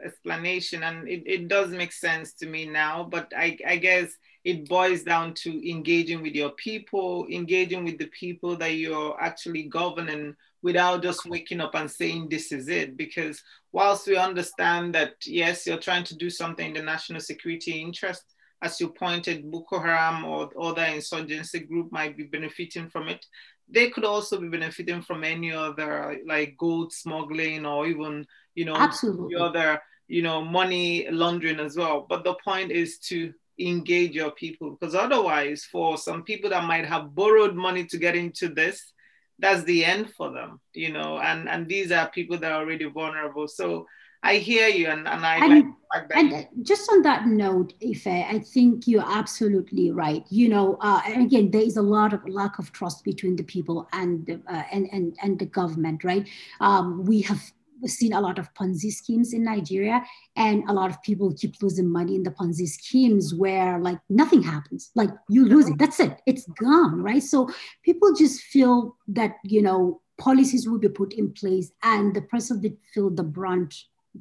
explanation, 0.03 0.81
and 0.81 1.07
it, 1.07 1.21
it 1.27 1.47
does 1.47 1.69
make 1.69 1.91
sense 1.91 2.33
to 2.33 2.47
me 2.47 2.65
now. 2.65 3.03
But 3.03 3.31
I, 3.37 3.57
I 3.67 3.77
guess 3.77 4.17
it 4.43 4.67
boils 4.67 5.03
down 5.03 5.35
to 5.35 5.69
engaging 5.69 6.23
with 6.23 6.33
your 6.33 6.49
people, 6.51 7.27
engaging 7.29 7.85
with 7.85 7.99
the 7.99 8.07
people 8.07 8.57
that 8.57 8.73
you're 8.73 9.15
actually 9.21 9.63
governing 9.63 10.35
without 10.63 11.03
just 11.03 11.27
waking 11.27 11.61
up 11.61 11.75
and 11.75 11.91
saying 11.91 12.29
this 12.29 12.51
is 12.51 12.69
it. 12.69 12.97
Because 12.97 13.43
whilst 13.71 14.07
we 14.07 14.17
understand 14.17 14.95
that 14.95 15.13
yes, 15.27 15.67
you're 15.67 15.77
trying 15.77 16.05
to 16.05 16.15
do 16.15 16.31
something 16.31 16.69
in 16.69 16.73
the 16.73 16.81
national 16.81 17.21
security 17.21 17.79
interest, 17.79 18.23
as 18.63 18.81
you 18.81 18.89
pointed, 18.89 19.51
Boko 19.51 19.79
Haram 19.79 20.25
or 20.25 20.49
other 20.59 20.85
insurgency 20.85 21.59
group 21.59 21.91
might 21.91 22.17
be 22.17 22.23
benefiting 22.23 22.89
from 22.89 23.07
it 23.09 23.23
they 23.69 23.89
could 23.89 24.05
also 24.05 24.39
be 24.39 24.47
benefiting 24.47 25.01
from 25.01 25.23
any 25.23 25.51
other 25.51 26.17
like 26.25 26.55
gold 26.57 26.93
smuggling 26.93 27.65
or 27.65 27.87
even 27.87 28.25
you 28.55 28.65
know 28.65 28.75
absolutely. 28.75 29.35
other 29.35 29.81
you 30.07 30.21
know 30.21 30.41
money 30.41 31.07
laundering 31.09 31.59
as 31.59 31.75
well. 31.75 32.05
But 32.07 32.23
the 32.23 32.35
point 32.43 32.71
is 32.71 32.99
to 33.09 33.33
engage 33.59 34.13
your 34.13 34.31
people 34.31 34.71
because 34.71 34.95
otherwise 34.95 35.65
for 35.71 35.97
some 35.97 36.23
people 36.23 36.49
that 36.49 36.63
might 36.65 36.85
have 36.85 37.15
borrowed 37.15 37.55
money 37.55 37.83
to 37.83 37.97
get 37.97 38.15
into 38.15 38.49
this 38.49 38.93
that's 39.39 39.63
the 39.63 39.83
end 39.83 40.11
for 40.15 40.31
them 40.31 40.59
you 40.73 40.93
know 40.93 41.17
and 41.17 41.49
and 41.49 41.67
these 41.67 41.91
are 41.91 42.07
people 42.11 42.37
that 42.37 42.51
are 42.51 42.61
already 42.61 42.85
vulnerable. 42.85 43.47
So 43.47 43.87
I 44.27 44.37
hear 44.39 44.67
you, 44.67 44.87
and, 44.89 45.07
and 45.07 45.25
I 45.25 45.35
and, 45.37 45.73
like 45.93 46.11
And 46.13 46.47
just 46.61 46.91
on 46.91 47.01
that 47.03 47.27
note, 47.27 47.73
Ife, 47.81 48.07
I 48.07 48.39
think 48.39 48.85
you're 48.85 49.09
absolutely 49.09 49.91
right. 49.91 50.25
You 50.29 50.49
know, 50.49 50.77
uh, 50.81 51.01
again, 51.15 51.49
there 51.51 51.61
is 51.61 51.77
a 51.77 51.81
lot 51.81 52.11
of 52.11 52.27
lack 52.27 52.59
of 52.59 52.73
trust 52.73 53.05
between 53.05 53.37
the 53.37 53.43
people 53.43 53.87
and 53.93 54.25
the, 54.25 54.41
uh, 54.47 54.63
and, 54.69 54.89
and 54.91 55.15
and 55.23 55.39
the 55.39 55.45
government, 55.45 56.03
right? 56.03 56.27
Um, 56.59 57.05
we 57.05 57.21
have 57.21 57.41
seen 57.85 58.11
a 58.11 58.19
lot 58.19 58.37
of 58.37 58.53
Ponzi 58.53 58.91
schemes 58.91 59.31
in 59.31 59.45
Nigeria, 59.45 60.03
and 60.35 60.69
a 60.69 60.73
lot 60.73 60.89
of 60.89 61.01
people 61.03 61.33
keep 61.33 61.55
losing 61.61 61.89
money 61.89 62.15
in 62.15 62.23
the 62.23 62.31
Ponzi 62.31 62.67
schemes 62.67 63.33
where 63.33 63.79
like 63.79 63.99
nothing 64.09 64.43
happens. 64.43 64.91
Like 64.93 65.11
you 65.29 65.45
lose 65.45 65.69
it, 65.69 65.77
that's 65.77 66.01
it, 66.01 66.19
it's 66.25 66.45
gone, 66.59 67.01
right? 67.01 67.23
So 67.23 67.49
people 67.83 68.13
just 68.13 68.41
feel 68.41 68.97
that 69.07 69.35
you 69.43 69.61
know 69.61 70.01
policies 70.17 70.67
will 70.67 70.79
be 70.79 70.89
put 70.89 71.13
in 71.13 71.31
place, 71.31 71.71
and 71.81 72.13
the 72.13 72.23
person 72.23 72.61
that 72.63 72.77
feel 72.93 73.09
the 73.09 73.23
brunt 73.23 73.73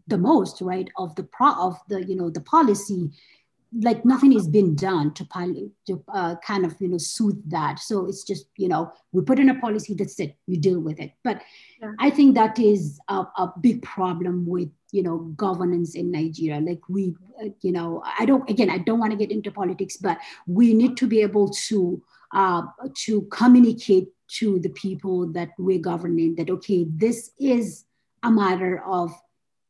the 0.06 0.18
most, 0.18 0.60
right, 0.60 0.88
of 0.96 1.14
the 1.16 1.24
pro 1.24 1.52
of 1.52 1.76
the 1.88 2.04
you 2.04 2.16
know 2.16 2.30
the 2.30 2.40
policy, 2.40 3.10
like 3.80 4.04
nothing 4.04 4.32
has 4.32 4.48
been 4.48 4.74
done 4.74 5.12
to, 5.14 5.26
to 5.86 6.04
uh, 6.12 6.36
kind 6.46 6.64
of 6.64 6.74
you 6.80 6.88
know 6.88 6.98
soothe 6.98 7.42
that. 7.50 7.78
So 7.78 8.06
it's 8.06 8.24
just 8.24 8.46
you 8.56 8.68
know 8.68 8.92
we 9.12 9.22
put 9.22 9.38
in 9.38 9.50
a 9.50 9.60
policy 9.60 9.94
that's 9.94 10.18
it, 10.20 10.36
you 10.46 10.58
deal 10.58 10.80
with 10.80 10.98
it. 11.00 11.12
But 11.24 11.42
yeah. 11.80 11.92
I 11.98 12.10
think 12.10 12.34
that 12.34 12.58
is 12.58 13.00
a, 13.08 13.26
a 13.36 13.52
big 13.60 13.82
problem 13.82 14.46
with 14.46 14.70
you 14.92 15.02
know 15.02 15.18
governance 15.36 15.94
in 15.94 16.10
Nigeria. 16.10 16.60
Like 16.60 16.80
we, 16.88 17.14
uh, 17.42 17.48
you 17.62 17.72
know, 17.72 18.02
I 18.18 18.24
don't 18.24 18.48
again 18.48 18.70
I 18.70 18.78
don't 18.78 18.98
want 18.98 19.12
to 19.12 19.18
get 19.18 19.30
into 19.30 19.50
politics, 19.50 19.96
but 19.96 20.18
we 20.46 20.74
need 20.74 20.96
to 20.98 21.06
be 21.06 21.22
able 21.22 21.50
to 21.68 22.02
uh, 22.34 22.62
to 23.04 23.22
communicate 23.30 24.08
to 24.28 24.58
the 24.58 24.70
people 24.70 25.26
that 25.32 25.50
we're 25.58 25.78
governing 25.78 26.34
that 26.34 26.50
okay 26.50 26.84
this 26.90 27.30
is 27.38 27.84
a 28.22 28.30
matter 28.30 28.82
of 28.84 29.12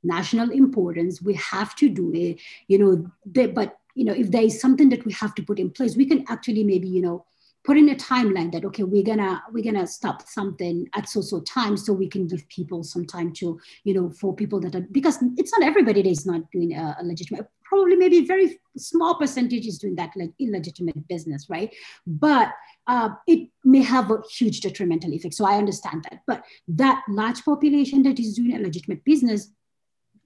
national 0.07 0.51
importance. 0.51 1.21
We 1.21 1.35
have 1.35 1.75
to 1.77 1.89
do 1.89 2.13
it, 2.15 2.41
you 2.69 2.79
know, 2.79 3.11
they, 3.25 3.47
but, 3.47 3.79
you 3.95 4.05
know, 4.05 4.13
if 4.13 4.31
there 4.31 4.43
is 4.43 4.61
something 4.61 4.89
that 4.91 5.05
we 5.05 5.13
have 5.15 5.35
to 5.37 5.43
put 5.43 5.59
in 5.59 5.71
place, 5.71 5.97
we 5.97 6.07
can 6.07 6.25
actually 6.29 6.65
maybe, 6.65 6.89
you 6.89 7.03
know, 7.03 7.25
put 7.67 7.77
in 7.77 7.89
a 7.89 7.95
timeline 7.97 8.53
that 8.53 8.65
okay 8.65 8.85
we're 8.85 9.03
gonna 9.03 9.43
we're 9.53 9.65
gonna 9.65 9.87
stop 9.87 10.23
something 10.23 10.89
at 10.95 11.09
so 11.09 11.21
so 11.21 11.41
time 11.41 11.77
so 11.77 11.93
we 11.93 12.09
can 12.09 12.27
give 12.29 12.49
people 12.49 12.85
some 12.85 13.05
time 13.05 13.33
to 13.33 13.61
you 13.83 13.93
know 13.93 14.09
for 14.09 14.35
people 14.35 14.61
that 14.61 14.75
are 14.77 14.87
because 14.93 15.19
it's 15.37 15.53
not 15.59 15.67
everybody 15.67 16.01
that 16.01 16.09
is 16.09 16.25
not 16.25 16.49
doing 16.53 16.75
a, 16.75 16.97
a 17.01 17.05
legitimate 17.05 17.49
probably 17.65 17.97
maybe 17.97 18.25
very 18.25 18.61
small 18.77 19.17
percentage 19.17 19.67
is 19.67 19.79
doing 19.79 19.97
that 19.97 20.11
like 20.17 20.31
illegitimate 20.39 21.09
business 21.09 21.51
right 21.51 21.75
but 22.07 22.53
uh, 22.87 23.09
it 23.27 23.49
may 23.65 23.83
have 23.83 24.13
a 24.13 24.23
huge 24.31 24.61
detrimental 24.61 25.13
effect 25.13 25.35
so 25.35 25.45
i 25.45 25.59
understand 25.59 26.07
that 26.09 26.21
but 26.27 26.45
that 26.69 27.03
large 27.09 27.45
population 27.45 28.03
that 28.05 28.21
is 28.21 28.37
doing 28.37 28.55
a 28.55 28.61
legitimate 28.61 29.05
business 29.05 29.51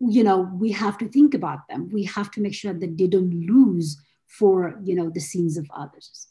you 0.01 0.25
know 0.25 0.51
we 0.59 0.73
have 0.73 0.99
to 0.99 1.09
think 1.09 1.35
about 1.35 1.69
them. 1.69 1.89
We 1.93 2.05
have 2.05 2.31
to 2.33 2.41
make 2.41 2.55
sure 2.55 2.73
that 2.73 2.97
they 2.97 3.07
don't 3.07 3.47
lose 3.47 4.01
for 4.27 4.79
you 4.83 4.95
know 4.95 5.11
the 5.11 5.21
sins 5.21 5.57
of 5.57 5.71
others. 5.75 6.29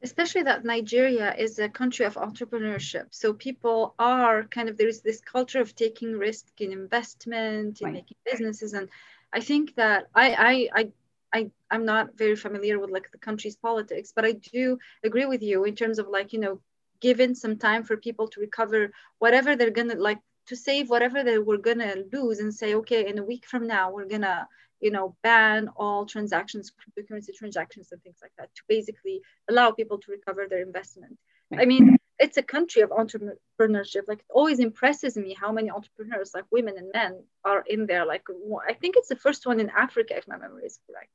Especially 0.00 0.42
that 0.42 0.64
nigeria 0.64 1.34
is 1.34 1.58
a 1.58 1.68
country 1.68 2.06
of 2.06 2.14
entrepreneurship. 2.14 3.06
So 3.10 3.32
people 3.32 3.94
are 3.98 4.44
kind 4.44 4.68
of 4.68 4.76
there 4.76 4.88
is 4.88 5.00
this 5.00 5.20
culture 5.20 5.60
of 5.60 5.74
taking 5.74 6.12
risk 6.12 6.46
in 6.60 6.72
investment 6.72 7.80
in 7.80 7.86
right. 7.86 7.94
making 7.94 8.16
businesses. 8.30 8.74
And 8.74 8.88
i 9.32 9.40
think 9.40 9.74
that 9.76 10.08
i 10.14 10.68
i 10.74 10.80
i 10.80 10.92
I, 11.30 11.50
I'm 11.70 11.84
not 11.84 12.16
very 12.16 12.36
familiar 12.36 12.78
with 12.78 12.90
like 12.90 13.10
the 13.12 13.18
country's 13.18 13.54
politics, 13.54 14.14
but 14.16 14.24
I 14.24 14.32
do 14.32 14.78
agree 15.04 15.26
with 15.26 15.42
you 15.42 15.64
in 15.64 15.74
terms 15.74 15.98
of 15.98 16.08
like, 16.08 16.32
you 16.32 16.40
know, 16.40 16.60
given 17.00 17.34
some 17.34 17.58
time 17.58 17.84
for 17.84 17.96
people 17.96 18.28
to 18.28 18.40
recover 18.40 18.92
whatever 19.18 19.54
they're 19.54 19.70
gonna 19.70 19.94
like 19.94 20.20
to 20.48 20.56
save 20.56 20.90
whatever 20.90 21.22
they 21.22 21.38
were 21.38 21.58
gonna 21.58 21.94
lose 22.12 22.40
and 22.40 22.52
say, 22.54 22.74
okay, 22.74 23.06
in 23.08 23.18
a 23.18 23.24
week 23.24 23.46
from 23.46 23.66
now, 23.66 23.90
we're 23.90 24.08
gonna, 24.08 24.48
you 24.80 24.90
know, 24.90 25.16
ban 25.22 25.68
all 25.76 26.06
transactions, 26.06 26.72
cryptocurrency 26.72 27.34
transactions 27.34 27.92
and 27.92 28.02
things 28.02 28.18
like 28.22 28.32
that 28.38 28.54
to 28.54 28.62
basically 28.68 29.20
allow 29.48 29.70
people 29.70 29.98
to 29.98 30.10
recover 30.10 30.46
their 30.48 30.62
investment. 30.62 31.16
I 31.56 31.64
mean, 31.64 31.96
it's 32.18 32.36
a 32.36 32.42
country 32.42 32.82
of 32.82 32.90
entrepreneurship. 32.90 34.02
Like 34.06 34.18
it 34.20 34.26
always 34.30 34.58
impresses 34.58 35.16
me 35.16 35.34
how 35.34 35.52
many 35.52 35.70
entrepreneurs, 35.70 36.32
like 36.34 36.44
women 36.50 36.76
and 36.76 36.90
men, 36.92 37.22
are 37.44 37.64
in 37.66 37.86
there. 37.86 38.04
Like 38.04 38.24
I 38.68 38.74
think 38.74 38.96
it's 38.96 39.08
the 39.08 39.16
first 39.16 39.46
one 39.46 39.60
in 39.60 39.70
Africa, 39.70 40.16
if 40.16 40.26
my 40.28 40.36
memory 40.36 40.64
is 40.64 40.78
correct. 40.86 41.10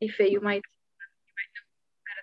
If 0.00 0.18
you 0.18 0.40
might 0.40 0.62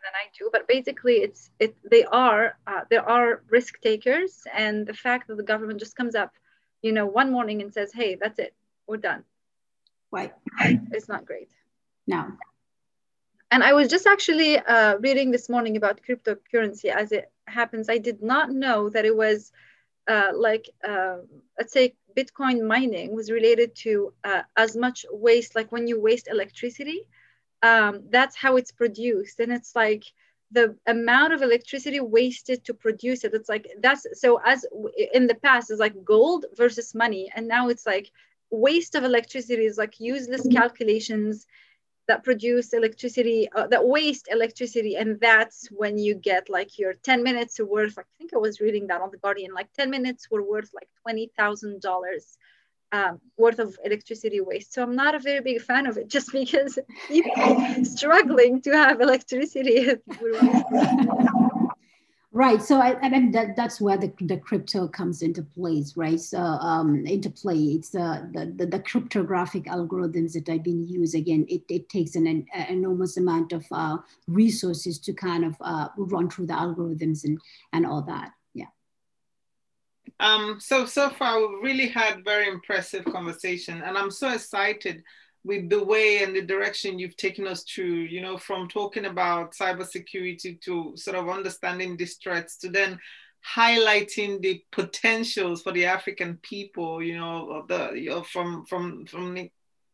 than 0.04 0.14
I 0.14 0.26
do. 0.38 0.50
But 0.52 0.68
basically, 0.68 1.18
it's 1.18 1.50
it 1.60 1.76
they 1.90 2.04
are 2.06 2.58
uh, 2.68 2.82
there 2.90 3.08
are 3.08 3.44
risk 3.50 3.80
takers, 3.82 4.44
and 4.54 4.86
the 4.86 4.94
fact 4.94 5.28
that 5.28 5.38
the 5.38 5.44
government 5.44 5.80
just 5.80 5.96
comes 5.96 6.16
up 6.16 6.32
you 6.84 6.92
know, 6.92 7.08
one 7.08 7.32
morning 7.32 7.62
and 7.62 7.74
says, 7.74 7.92
hey, 7.92 8.16
that's 8.22 8.38
it, 8.38 8.54
we're 8.86 8.98
done. 8.98 9.24
Right. 10.12 10.34
It's 10.92 11.10
not 11.10 11.26
great. 11.26 11.50
No. 12.06 12.28
And 13.50 13.64
I 13.64 13.74
was 13.74 13.88
just 13.88 14.06
actually 14.06 14.60
uh, 14.60 14.98
reading 14.98 15.32
this 15.32 15.50
morning 15.50 15.78
about 15.78 16.02
cryptocurrency 16.08 16.86
as 16.86 17.12
it 17.12 17.32
happens. 17.48 17.90
I 17.90 17.98
did 17.98 18.22
not 18.22 18.52
know 18.52 18.90
that 18.90 19.06
it 19.06 19.16
was 19.16 19.52
uh, 20.08 20.32
like, 20.36 20.70
uh, 20.88 21.18
let's 21.58 21.74
say, 21.74 21.96
Bitcoin 22.16 22.68
mining 22.68 23.16
was 23.16 23.32
related 23.32 23.74
to 23.76 24.14
uh, 24.24 24.44
as 24.56 24.76
much 24.76 25.06
waste, 25.10 25.56
like 25.56 25.72
when 25.72 25.88
you 25.88 26.00
waste 26.00 26.28
electricity, 26.28 27.08
um, 27.64 28.04
that's 28.10 28.36
how 28.36 28.58
it's 28.58 28.72
produced. 28.72 29.40
And 29.40 29.52
it's 29.52 29.76
like, 29.76 30.04
the 30.54 30.76
amount 30.86 31.34
of 31.34 31.42
electricity 31.42 32.00
wasted 32.00 32.64
to 32.66 32.74
produce 32.74 33.24
it. 33.24 33.34
It's 33.34 33.50
like 33.50 33.68
that's 33.82 34.06
so 34.14 34.40
as 34.46 34.66
in 35.14 35.28
the 35.28 35.36
past 35.36 35.72
it's 35.72 35.80
like 35.80 36.06
gold 36.06 36.46
versus 36.56 36.94
money. 36.94 37.32
And 37.36 37.48
now 37.48 37.70
it's 37.70 37.86
like 37.86 38.12
waste 38.52 38.96
of 38.96 39.04
electricity 39.04 39.66
is 39.66 39.78
like 39.78 40.00
useless 40.00 40.48
calculations 40.52 41.48
that 42.08 42.24
produce 42.24 42.74
electricity 42.74 43.50
uh, 43.56 43.68
that 43.68 43.86
waste 43.88 44.28
electricity. 44.32 44.96
And 44.96 45.20
that's 45.20 45.68
when 45.72 45.98
you 45.98 46.14
get 46.14 46.50
like 46.50 46.78
your 46.78 46.94
10 46.94 47.24
minutes 47.24 47.60
worth. 47.60 47.98
I 47.98 48.04
think 48.20 48.34
i 48.34 48.38
was 48.38 48.62
reading 48.62 48.88
that 48.88 49.02
on 49.02 49.10
the 49.10 49.18
guardian 49.18 49.54
like 49.54 49.74
10 49.74 49.90
minutes 49.90 50.30
were 50.30 50.44
worth 50.44 50.70
like 50.74 50.90
$20000 51.08 51.82
um, 52.94 53.20
worth 53.38 53.60
of 53.60 53.76
electricity 53.84 54.40
waste. 54.40 54.74
So 54.74 54.84
I'm 54.84 54.96
not 54.96 55.16
a 55.16 55.20
very 55.20 55.42
big 55.42 55.62
fan 55.62 55.88
of 55.88 55.98
it 55.98 56.08
just 56.08 56.32
because 56.32 56.78
people 57.08 57.84
struggling 57.84 58.62
to 58.62 58.72
have 58.72 59.02
electricity. 59.02 59.88
right. 62.32 62.62
So 62.62 62.80
I, 62.80 63.00
I 63.02 63.10
mean 63.10 63.32
that, 63.32 63.56
that's 63.56 63.82
where 63.82 63.98
the, 63.98 64.14
the 64.22 64.38
crypto 64.38 64.88
comes 64.88 65.24
into 65.24 65.42
place, 65.42 65.98
right? 65.98 66.20
So 66.20 66.38
um, 66.38 67.04
into 67.08 67.32
play, 67.32 67.58
it's 67.58 67.96
uh, 67.96 68.26
the, 68.32 68.54
the, 68.56 68.68
the 68.68 68.80
cryptographic 68.80 69.64
algorithms 69.66 70.34
that 70.34 70.48
have 70.48 70.64
been 70.64 70.88
used. 70.88 71.16
Again, 71.16 71.48
it, 71.50 71.64
it 71.70 71.90
takes 71.90 72.16
an, 72.16 72.28
an 72.28 72.46
enormous 72.70 73.18
amount 73.18 73.54
of 73.54 73.66
uh, 73.72 73.98
resources 74.28 75.00
to 75.00 75.14
kind 75.14 75.46
of 75.46 75.56
uh, 75.62 75.88
run 75.98 76.30
through 76.30 76.46
the 76.46 76.54
algorithms 76.54 77.24
and, 77.24 77.40
and 77.74 77.88
all 77.88 78.04
that. 78.04 78.34
Um, 80.20 80.60
so 80.60 80.86
so 80.86 81.10
far 81.10 81.40
we've 81.40 81.64
really 81.64 81.88
had 81.88 82.24
very 82.24 82.48
impressive 82.48 83.06
conversation, 83.06 83.82
and 83.82 83.98
I'm 83.98 84.12
so 84.12 84.30
excited 84.30 85.04
with 85.44 85.70
the 85.70 85.84
way 85.84 86.24
and 86.24 86.36
the 86.36 86.42
direction 86.42 86.98
you've 87.00 87.18
taken 87.18 87.48
us 87.48 87.64
through. 87.64 87.86
You 87.86 88.22
know, 88.22 88.38
from 88.38 88.68
talking 88.68 89.06
about 89.06 89.54
cybersecurity 89.54 90.62
to 90.62 90.94
sort 90.96 91.18
of 91.18 91.30
understanding 91.30 91.98
these 91.98 92.16
threats 92.16 92.58
to 92.58 92.70
then 92.70 93.00
highlighting 93.56 94.42
the 94.42 94.64
potentials 94.72 95.62
for 95.62 95.72
the 95.74 95.86
African 95.86 96.38
people. 96.42 97.04
You 97.04 97.18
know, 97.18 97.66
the 97.68 97.92
you 97.94 98.10
know, 98.12 98.24
from 98.24 98.66
from 98.66 99.06
from 99.06 99.34
the 99.34 99.52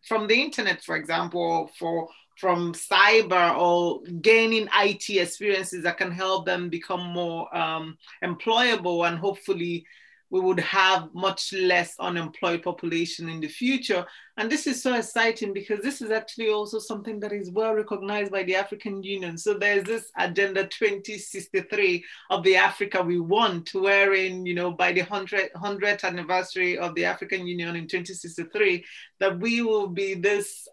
from 0.07 0.27
the 0.27 0.41
internet, 0.41 0.83
for 0.83 0.95
example, 0.95 1.69
for 1.77 2.09
from 2.37 2.73
cyber 2.73 3.57
or 3.57 4.01
gaining 4.21 4.69
IT 4.73 5.09
experiences 5.09 5.83
that 5.83 5.97
can 5.97 6.11
help 6.11 6.45
them 6.45 6.69
become 6.69 7.01
more 7.01 7.53
um, 7.55 7.97
employable 8.23 9.05
and 9.05 9.19
hopefully 9.19 9.85
we 10.31 10.39
would 10.39 10.59
have 10.59 11.09
much 11.13 11.53
less 11.53 11.95
unemployed 11.99 12.61
population 12.61 13.29
in 13.29 13.39
the 13.39 13.47
future. 13.47 14.05
And 14.37 14.49
this 14.49 14.67
is 14.67 14.81
so 14.81 14.93
exciting 14.93 15.53
because 15.53 15.81
this 15.81 16.01
is 16.01 16.11
actually 16.11 16.49
also 16.49 16.79
something 16.79 17.19
that 17.21 17.33
is 17.33 17.51
well 17.51 17.73
recognized 17.73 18.31
by 18.31 18.43
the 18.43 18.55
African 18.55 19.01
Union. 19.01 19.37
So 19.37 19.55
there's 19.55 19.85
this 19.85 20.11
Agenda 20.17 20.63
2063 20.67 22.03
of 22.29 22.43
the 22.43 22.55
Africa 22.55 23.01
we 23.01 23.19
want, 23.19 23.73
wherein, 23.73 24.45
you 24.45 24.53
know, 24.53 24.71
by 24.71 24.91
the 24.91 25.01
100, 25.01 25.51
100th 25.53 26.03
anniversary 26.03 26.77
of 26.77 26.93
the 26.95 27.05
African 27.05 27.47
Union 27.47 27.75
in 27.75 27.87
2063, 27.87 28.85
that 29.19 29.39
we 29.39 29.61
will 29.61 29.87
be 29.87 30.13
this 30.13 30.67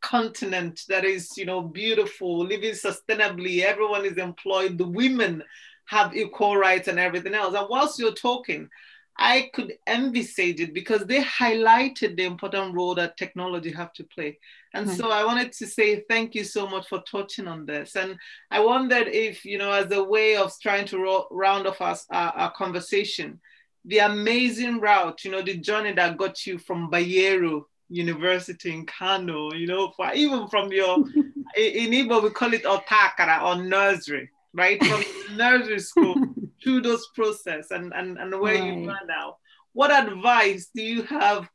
continent 0.00 0.82
that 0.88 1.04
is, 1.04 1.36
you 1.36 1.44
know, 1.44 1.60
beautiful, 1.60 2.38
living 2.38 2.72
sustainably, 2.72 3.62
everyone 3.62 4.04
is 4.04 4.16
employed, 4.16 4.78
the 4.78 4.88
women 4.88 5.42
have 5.90 6.16
equal 6.16 6.56
rights 6.56 6.88
and 6.88 6.98
everything 6.98 7.34
else. 7.34 7.54
And 7.54 7.66
whilst 7.68 7.98
you're 7.98 8.12
talking, 8.12 8.68
I 9.22 9.50
could 9.52 9.74
envisage 9.86 10.60
it 10.60 10.72
because 10.72 11.04
they 11.04 11.22
highlighted 11.22 12.16
the 12.16 12.24
important 12.24 12.74
role 12.74 12.94
that 12.94 13.18
technology 13.18 13.70
have 13.70 13.92
to 13.92 14.04
play. 14.04 14.38
And 14.72 14.88
right. 14.88 14.96
so 14.96 15.10
I 15.10 15.26
wanted 15.26 15.52
to 15.52 15.66
say 15.66 16.04
thank 16.08 16.34
you 16.34 16.42
so 16.42 16.66
much 16.66 16.88
for 16.88 17.02
touching 17.02 17.46
on 17.46 17.66
this. 17.66 17.96
And 17.96 18.16
I 18.50 18.60
wondered 18.60 19.08
if, 19.08 19.44
you 19.44 19.58
know, 19.58 19.72
as 19.72 19.92
a 19.92 20.02
way 20.02 20.36
of 20.36 20.58
trying 20.62 20.86
to 20.86 20.98
ro- 20.98 21.26
round 21.30 21.66
off 21.66 21.82
our, 21.82 21.96
our, 22.10 22.32
our, 22.32 22.50
conversation, 22.52 23.40
the 23.84 23.98
amazing 23.98 24.80
route, 24.80 25.22
you 25.22 25.30
know, 25.32 25.42
the 25.42 25.58
journey 25.58 25.92
that 25.92 26.16
got 26.16 26.46
you 26.46 26.56
from 26.56 26.90
Bayero 26.90 27.64
University 27.90 28.72
in 28.72 28.86
Kano, 28.86 29.52
you 29.52 29.66
know, 29.66 29.90
for, 29.90 30.10
even 30.14 30.48
from 30.48 30.72
your, 30.72 30.96
in 31.56 31.90
Igbo 31.90 32.22
we 32.22 32.30
call 32.30 32.54
it 32.54 32.64
Otakara 32.64 33.42
or 33.42 33.62
nursery, 33.62 34.30
right? 34.54 34.82
From 34.82 35.04
nursery 35.36 35.80
school 35.80 36.14
through 36.62 36.82
those 36.82 37.06
process 37.14 37.70
and, 37.70 37.92
and, 37.94 38.18
and 38.18 38.40
where 38.40 38.54
right. 38.54 38.78
you 38.78 38.90
are 38.90 39.06
now. 39.06 39.36
What 39.72 39.90
advice 39.92 40.70
do 40.74 40.82
you 40.82 41.02
have 41.04 41.48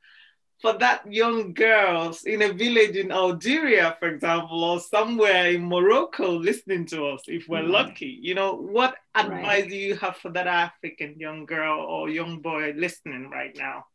for 0.62 0.74
that 0.74 1.12
young 1.12 1.54
girls 1.54 2.24
in 2.24 2.42
a 2.42 2.54
village 2.54 2.96
in 2.96 3.12
Algeria, 3.12 3.96
for 4.00 4.08
example, 4.08 4.64
or 4.64 4.80
somewhere 4.80 5.52
in 5.52 5.66
Morocco 5.66 6.32
listening 6.32 6.86
to 6.88 7.08
us, 7.08 7.24
if 7.28 7.48
we're 7.48 7.62
lucky? 7.62 8.18
You 8.22 8.36
know, 8.36 8.54
what 8.54 8.96
advice 9.14 9.44
right. 9.44 9.70
do 9.70 9.76
you 9.76 9.96
have 9.98 10.18
for 10.18 10.32
that 10.32 10.48
African 10.48 11.20
young 11.20 11.46
girl 11.46 11.82
or 11.82 12.10
young 12.10 12.40
boy 12.40 12.74
listening 12.76 13.30
right 13.30 13.56
now? 13.58 13.86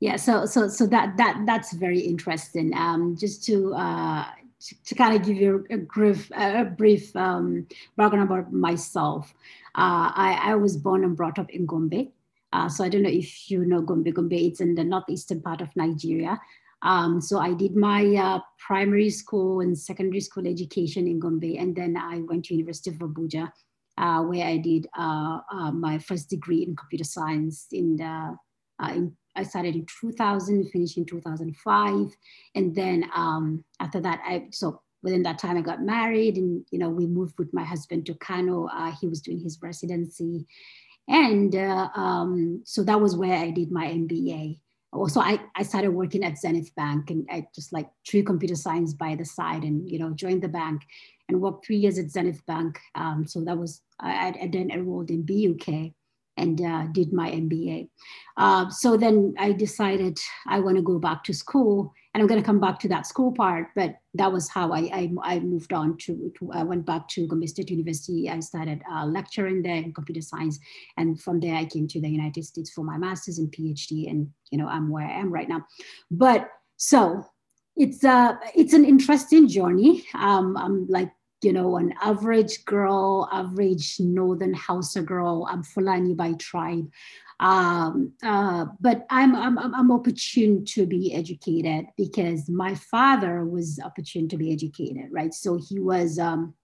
Yeah, 0.00 0.14
so 0.14 0.46
so 0.46 0.68
so 0.68 0.86
that 0.86 1.16
that 1.16 1.42
that's 1.44 1.72
very 1.72 1.98
interesting. 1.98 2.72
Um, 2.72 3.16
just 3.18 3.44
to 3.46 3.74
uh, 3.74 4.26
to, 4.60 4.94
kind 4.94 5.14
of 5.14 5.26
give 5.26 5.36
you 5.36 5.64
a 5.70 5.76
brief, 5.76 6.30
a 6.34 6.64
brief 6.64 7.14
um, 7.16 7.66
background 7.96 8.30
about 8.30 8.52
myself. 8.52 9.32
Uh, 9.74 10.10
I, 10.14 10.40
I, 10.42 10.54
was 10.56 10.76
born 10.76 11.04
and 11.04 11.16
brought 11.16 11.38
up 11.38 11.50
in 11.50 11.66
Gombe. 11.66 12.12
Uh, 12.52 12.68
so 12.68 12.84
I 12.84 12.88
don't 12.88 13.02
know 13.02 13.10
if 13.10 13.50
you 13.50 13.64
know 13.64 13.82
Gombe. 13.82 14.10
Gombe, 14.10 14.46
it's 14.46 14.60
in 14.60 14.74
the 14.74 14.84
northeastern 14.84 15.42
part 15.42 15.60
of 15.60 15.74
Nigeria. 15.76 16.40
Um, 16.82 17.20
so 17.20 17.38
I 17.38 17.54
did 17.54 17.76
my 17.76 18.04
uh, 18.14 18.40
primary 18.58 19.10
school 19.10 19.60
and 19.60 19.76
secondary 19.76 20.20
school 20.20 20.46
education 20.46 21.06
in 21.06 21.18
Gombe, 21.18 21.58
and 21.58 21.74
then 21.74 21.96
I 21.96 22.20
went 22.20 22.46
to 22.46 22.54
University 22.54 22.90
of 22.90 22.96
Abuja, 22.96 23.52
uh, 23.98 24.22
where 24.22 24.46
I 24.46 24.58
did 24.58 24.86
uh, 24.96 25.40
uh, 25.52 25.72
my 25.72 25.98
first 25.98 26.30
degree 26.30 26.62
in 26.62 26.76
computer 26.76 27.04
science 27.04 27.66
in 27.72 27.96
the 27.96 28.36
in 28.90 29.16
I 29.38 29.44
started 29.44 29.76
in 29.76 29.86
2000, 30.00 30.70
finished 30.70 30.98
in 30.98 31.06
2005. 31.06 32.16
And 32.54 32.74
then 32.74 33.08
um, 33.14 33.64
after 33.80 34.00
that, 34.00 34.20
I, 34.24 34.48
so 34.50 34.82
within 35.02 35.22
that 35.22 35.38
time 35.38 35.56
I 35.56 35.60
got 35.60 35.82
married 35.82 36.36
and, 36.36 36.64
you 36.70 36.78
know, 36.78 36.90
we 36.90 37.06
moved 37.06 37.38
with 37.38 37.54
my 37.54 37.64
husband 37.64 38.06
to 38.06 38.14
Kano. 38.14 38.66
Uh, 38.66 38.92
he 39.00 39.06
was 39.06 39.20
doing 39.20 39.40
his 39.40 39.58
residency. 39.62 40.46
And 41.06 41.54
uh, 41.54 41.88
um, 41.94 42.62
so 42.64 42.82
that 42.82 43.00
was 43.00 43.16
where 43.16 43.38
I 43.38 43.50
did 43.50 43.70
my 43.70 43.86
MBA. 43.86 44.58
Also, 44.92 45.20
I, 45.20 45.38
I 45.54 45.62
started 45.62 45.90
working 45.90 46.24
at 46.24 46.38
Zenith 46.38 46.74
Bank 46.74 47.10
and 47.10 47.26
I 47.30 47.46
just 47.54 47.72
like 47.72 47.88
threw 48.06 48.22
computer 48.22 48.56
science 48.56 48.92
by 48.94 49.14
the 49.14 49.24
side 49.24 49.62
and, 49.62 49.88
you 49.88 49.98
know, 49.98 50.10
joined 50.10 50.42
the 50.42 50.48
bank 50.48 50.82
and 51.28 51.40
worked 51.40 51.64
three 51.64 51.76
years 51.76 51.98
at 51.98 52.10
Zenith 52.10 52.44
Bank. 52.46 52.78
Um, 52.94 53.26
so 53.26 53.44
that 53.44 53.56
was, 53.56 53.82
I, 54.00 54.34
I 54.42 54.48
then 54.50 54.70
enrolled 54.70 55.10
in 55.10 55.22
BUK 55.22 55.92
and 56.38 56.60
uh, 56.60 56.84
did 56.92 57.12
my 57.12 57.30
MBA. 57.30 57.88
Uh, 58.36 58.70
so 58.70 58.96
then 58.96 59.34
I 59.38 59.52
decided 59.52 60.18
I 60.46 60.60
want 60.60 60.76
to 60.76 60.82
go 60.82 60.98
back 60.98 61.24
to 61.24 61.34
school, 61.34 61.92
and 62.14 62.20
I'm 62.20 62.28
going 62.28 62.40
to 62.40 62.46
come 62.46 62.60
back 62.60 62.78
to 62.80 62.88
that 62.88 63.06
school 63.06 63.32
part. 63.32 63.68
But 63.74 63.96
that 64.14 64.32
was 64.32 64.48
how 64.48 64.72
I 64.72 64.80
I, 64.92 65.10
I 65.22 65.40
moved 65.40 65.72
on 65.72 65.96
to, 65.98 66.32
to, 66.38 66.52
I 66.52 66.62
went 66.62 66.86
back 66.86 67.08
to 67.08 67.26
Gombe 67.26 67.46
State 67.46 67.70
University. 67.70 68.30
I 68.30 68.40
started 68.40 68.82
uh, 68.90 69.06
lecturing 69.06 69.62
there 69.62 69.76
in 69.76 69.92
computer 69.92 70.22
science, 70.22 70.58
and 70.96 71.20
from 71.20 71.40
there 71.40 71.56
I 71.56 71.64
came 71.64 71.88
to 71.88 72.00
the 72.00 72.08
United 72.08 72.44
States 72.44 72.70
for 72.70 72.84
my 72.84 72.96
master's 72.96 73.38
and 73.38 73.52
PhD, 73.52 74.08
and 74.08 74.30
you 74.50 74.58
know 74.58 74.68
I'm 74.68 74.90
where 74.90 75.06
I 75.06 75.18
am 75.18 75.32
right 75.32 75.48
now. 75.48 75.66
But 76.10 76.48
so 76.76 77.26
it's 77.76 78.04
uh 78.04 78.36
it's 78.54 78.72
an 78.72 78.84
interesting 78.84 79.48
journey. 79.48 80.04
Um, 80.14 80.56
I'm 80.56 80.86
like 80.88 81.10
you 81.42 81.52
know, 81.52 81.76
an 81.76 81.94
average 82.02 82.64
girl, 82.64 83.28
average 83.32 84.00
Northern 84.00 84.54
Hausa 84.54 85.02
girl. 85.02 85.46
I'm 85.48 85.62
Fulani 85.62 86.14
by 86.14 86.32
tribe. 86.34 86.90
Um, 87.40 88.12
uh, 88.24 88.66
but 88.80 89.06
I'm, 89.10 89.36
I'm, 89.36 89.58
I'm 89.58 89.92
opportune 89.92 90.64
to 90.66 90.86
be 90.86 91.14
educated 91.14 91.86
because 91.96 92.48
my 92.48 92.74
father 92.74 93.44
was 93.44 93.78
opportune 93.78 94.28
to 94.30 94.36
be 94.36 94.52
educated, 94.52 95.06
right? 95.12 95.32
So 95.32 95.56
he 95.56 95.78
was, 95.78 96.18
um, 96.18 96.54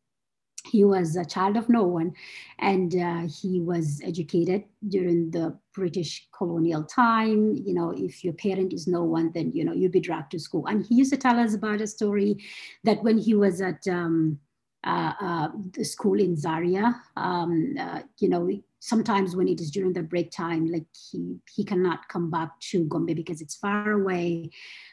he 0.67 0.85
was 0.85 1.17
a 1.17 1.25
child 1.25 1.57
of 1.57 1.69
no 1.69 1.83
one 1.83 2.13
and 2.59 2.97
uh, 2.97 3.29
he 3.29 3.61
was 3.61 4.01
educated 4.03 4.65
during 4.89 5.31
the 5.31 5.57
british 5.75 6.27
colonial 6.37 6.83
time 6.85 7.55
you 7.55 7.75
know 7.75 7.91
if 7.91 8.25
your 8.25 8.33
parent 8.33 8.73
is 8.73 8.87
no 8.87 9.03
one 9.03 9.31
then 9.35 9.53
you 9.53 9.65
know 9.65 9.73
you'll 9.73 9.91
be 9.91 10.01
dragged 10.01 10.31
to 10.31 10.39
school 10.39 10.67
and 10.67 10.87
he 10.87 10.95
used 10.95 11.13
to 11.13 11.19
tell 11.19 11.39
us 11.39 11.55
about 11.55 11.81
a 11.81 11.87
story 11.87 12.43
that 12.83 13.03
when 13.03 13.19
he 13.19 13.35
was 13.35 13.61
at 13.61 13.87
um, 13.89 14.39
the 14.85 15.85
school 15.85 16.21
in 16.21 16.37
Zaria. 16.37 16.95
Um, 17.17 17.75
uh, 17.79 18.03
you 18.19 18.29
know, 18.29 18.51
sometimes 18.81 19.35
when 19.35 19.49
it 19.49 19.61
is 19.61 19.71
during 19.71 19.93
the 19.93 20.03
break 20.03 20.31
time, 20.31 20.67
like 20.67 20.87
he 21.11 21.37
he 21.55 21.65
cannot 21.65 22.09
come 22.09 22.31
back 22.31 22.51
to 22.71 22.85
Gombe 22.85 23.15
because 23.15 23.41
it's 23.41 23.57
far 23.57 23.93
away. 23.93 24.51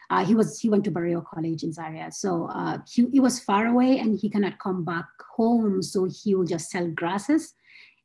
Uh, 0.09 0.25
he 0.25 0.33
was 0.35 0.59
he 0.59 0.69
went 0.69 0.83
to 0.85 0.91
Barewa 0.91 1.25
College 1.25 1.63
in 1.63 1.73
Zaria, 1.73 2.11
so 2.11 2.45
uh, 2.45 2.77
he, 2.89 3.07
he 3.11 3.19
was 3.19 3.39
far 3.39 3.67
away 3.67 3.99
and 3.99 4.17
he 4.17 4.29
cannot 4.29 4.59
come 4.59 4.85
back 4.85 5.07
home. 5.35 5.81
So 5.81 6.05
he 6.05 6.35
will 6.35 6.45
just 6.45 6.69
sell 6.69 6.87
grasses 6.87 7.53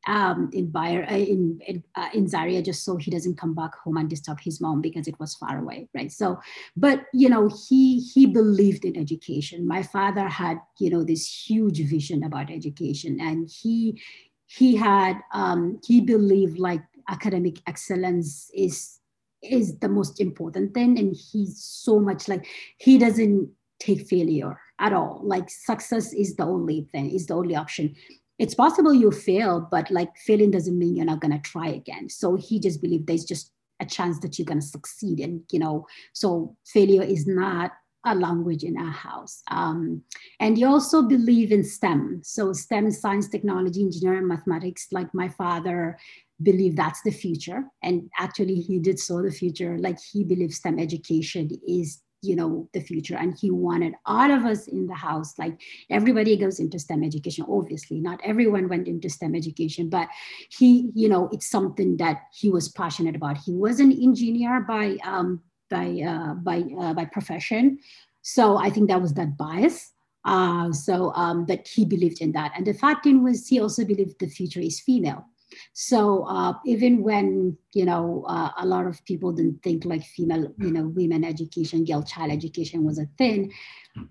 um, 0.06 0.50
in 0.52 0.70
uh, 0.74 1.06
in 1.10 1.60
in, 1.66 1.82
uh, 1.96 2.08
in 2.14 2.28
Zaria 2.28 2.62
just 2.62 2.84
so 2.84 2.96
he 2.96 3.10
doesn't 3.10 3.36
come 3.36 3.54
back 3.54 3.74
home 3.74 3.96
and 3.96 4.08
disturb 4.08 4.40
his 4.40 4.60
mom 4.60 4.80
because 4.80 5.08
it 5.08 5.18
was 5.18 5.34
far 5.34 5.58
away, 5.58 5.88
right? 5.94 6.12
So, 6.12 6.38
but 6.76 7.06
you 7.12 7.28
know, 7.28 7.50
he 7.68 8.00
he 8.00 8.26
believed 8.26 8.84
in 8.84 8.96
education. 8.96 9.66
My 9.66 9.82
father 9.82 10.28
had 10.28 10.58
you 10.78 10.90
know 10.90 11.02
this 11.02 11.26
huge 11.26 11.80
vision 11.80 12.22
about 12.22 12.50
education, 12.50 13.18
and 13.20 13.50
he 13.50 14.00
he 14.46 14.76
had 14.76 15.18
um, 15.34 15.80
he 15.84 16.00
believed 16.00 16.58
like 16.58 16.82
academic 17.08 17.56
excellence 17.66 18.50
is 18.54 19.00
is 19.42 19.78
the 19.80 19.88
most 19.88 20.20
important 20.20 20.72
thing, 20.72 20.98
and 20.98 21.16
he's 21.16 21.62
so 21.62 21.98
much 21.98 22.28
like 22.28 22.46
he 22.78 22.96
doesn't 22.96 23.50
take 23.80 24.06
failure 24.06 24.58
at 24.78 24.92
all. 24.92 25.20
Like 25.24 25.50
success 25.50 26.12
is 26.12 26.36
the 26.36 26.44
only 26.44 26.88
thing, 26.92 27.10
is 27.10 27.26
the 27.26 27.34
only 27.34 27.56
option 27.56 27.94
it's 28.38 28.54
possible 28.54 28.92
you 28.92 29.10
fail, 29.10 29.66
but 29.70 29.90
like 29.90 30.16
failing 30.16 30.50
doesn't 30.50 30.78
mean 30.78 30.96
you're 30.96 31.06
not 31.06 31.20
going 31.20 31.32
to 31.32 31.50
try 31.50 31.68
again. 31.68 32.08
So 32.08 32.36
he 32.36 32.60
just 32.60 32.82
believed 32.82 33.06
there's 33.06 33.24
just 33.24 33.52
a 33.80 33.86
chance 33.86 34.18
that 34.20 34.38
you're 34.38 34.46
going 34.46 34.60
to 34.60 34.66
succeed. 34.66 35.20
And, 35.20 35.42
you 35.50 35.58
know, 35.58 35.86
so 36.12 36.56
failure 36.64 37.02
is 37.02 37.26
not 37.26 37.72
a 38.04 38.14
language 38.14 38.62
in 38.62 38.78
our 38.78 38.92
house. 38.92 39.42
Um, 39.50 40.02
and 40.38 40.56
you 40.56 40.66
also 40.66 41.02
believe 41.02 41.50
in 41.50 41.64
STEM. 41.64 42.20
So 42.22 42.52
STEM, 42.52 42.90
science, 42.92 43.28
technology, 43.28 43.82
engineering, 43.82 44.28
mathematics, 44.28 44.86
like 44.92 45.12
my 45.12 45.28
father 45.28 45.98
believed 46.42 46.76
that's 46.76 47.02
the 47.02 47.10
future. 47.10 47.64
And 47.82 48.08
actually 48.18 48.56
he 48.56 48.78
did 48.78 49.00
so 49.00 49.22
the 49.22 49.32
future. 49.32 49.76
Like 49.78 49.98
he 50.00 50.22
believes 50.24 50.56
STEM 50.56 50.78
education 50.78 51.50
is 51.66 52.00
you 52.22 52.34
know 52.34 52.68
the 52.72 52.80
future 52.80 53.16
and 53.16 53.36
he 53.38 53.50
wanted 53.50 53.94
all 54.04 54.30
of 54.30 54.44
us 54.44 54.66
in 54.68 54.86
the 54.86 54.94
house. 54.94 55.38
Like 55.38 55.60
everybody 55.90 56.36
goes 56.36 56.60
into 56.60 56.78
stem 56.78 57.02
education 57.02 57.46
obviously. 57.48 58.00
Not 58.00 58.20
everyone 58.24 58.68
went 58.68 58.88
into 58.88 59.08
stem 59.10 59.34
education 59.34 59.88
but 59.88 60.08
he 60.50 60.90
you 60.94 61.08
know 61.08 61.28
it's 61.32 61.50
something 61.50 61.96
that 61.98 62.22
he 62.32 62.50
was 62.50 62.68
passionate 62.68 63.16
about. 63.16 63.38
He 63.38 63.54
was 63.54 63.80
an 63.80 63.92
engineer 63.92 64.60
by 64.60 64.96
um 65.04 65.40
by 65.70 65.86
uh 66.06 66.34
by 66.34 66.64
uh, 66.78 66.94
by 66.94 67.04
profession. 67.04 67.78
So 68.22 68.56
i 68.56 68.70
think 68.70 68.88
that 68.88 69.00
was 69.00 69.14
that 69.14 69.36
bias. 69.36 69.92
Uh, 70.26 70.72
so 70.72 71.12
um, 71.14 71.46
that 71.46 71.68
he 71.68 71.84
believed 71.84 72.20
in 72.20 72.32
that. 72.32 72.52
And 72.56 72.66
the 72.66 72.74
fact 72.74 73.04
thing 73.04 73.22
was 73.22 73.46
he 73.46 73.60
also 73.60 73.84
believed 73.84 74.18
the 74.18 74.26
future 74.26 74.58
is 74.58 74.80
female. 74.80 75.24
So 75.72 76.24
uh, 76.24 76.54
even 76.64 77.02
when 77.02 77.56
you 77.72 77.84
know 77.84 78.24
uh, 78.28 78.50
a 78.58 78.66
lot 78.66 78.86
of 78.86 79.04
people 79.04 79.32
didn't 79.32 79.62
think 79.62 79.84
like 79.84 80.04
female, 80.04 80.52
you 80.58 80.70
know, 80.70 80.88
women 80.88 81.24
education, 81.24 81.84
girl 81.84 82.02
child 82.02 82.30
education 82.30 82.84
was 82.84 82.98
a 82.98 83.06
thing, 83.18 83.52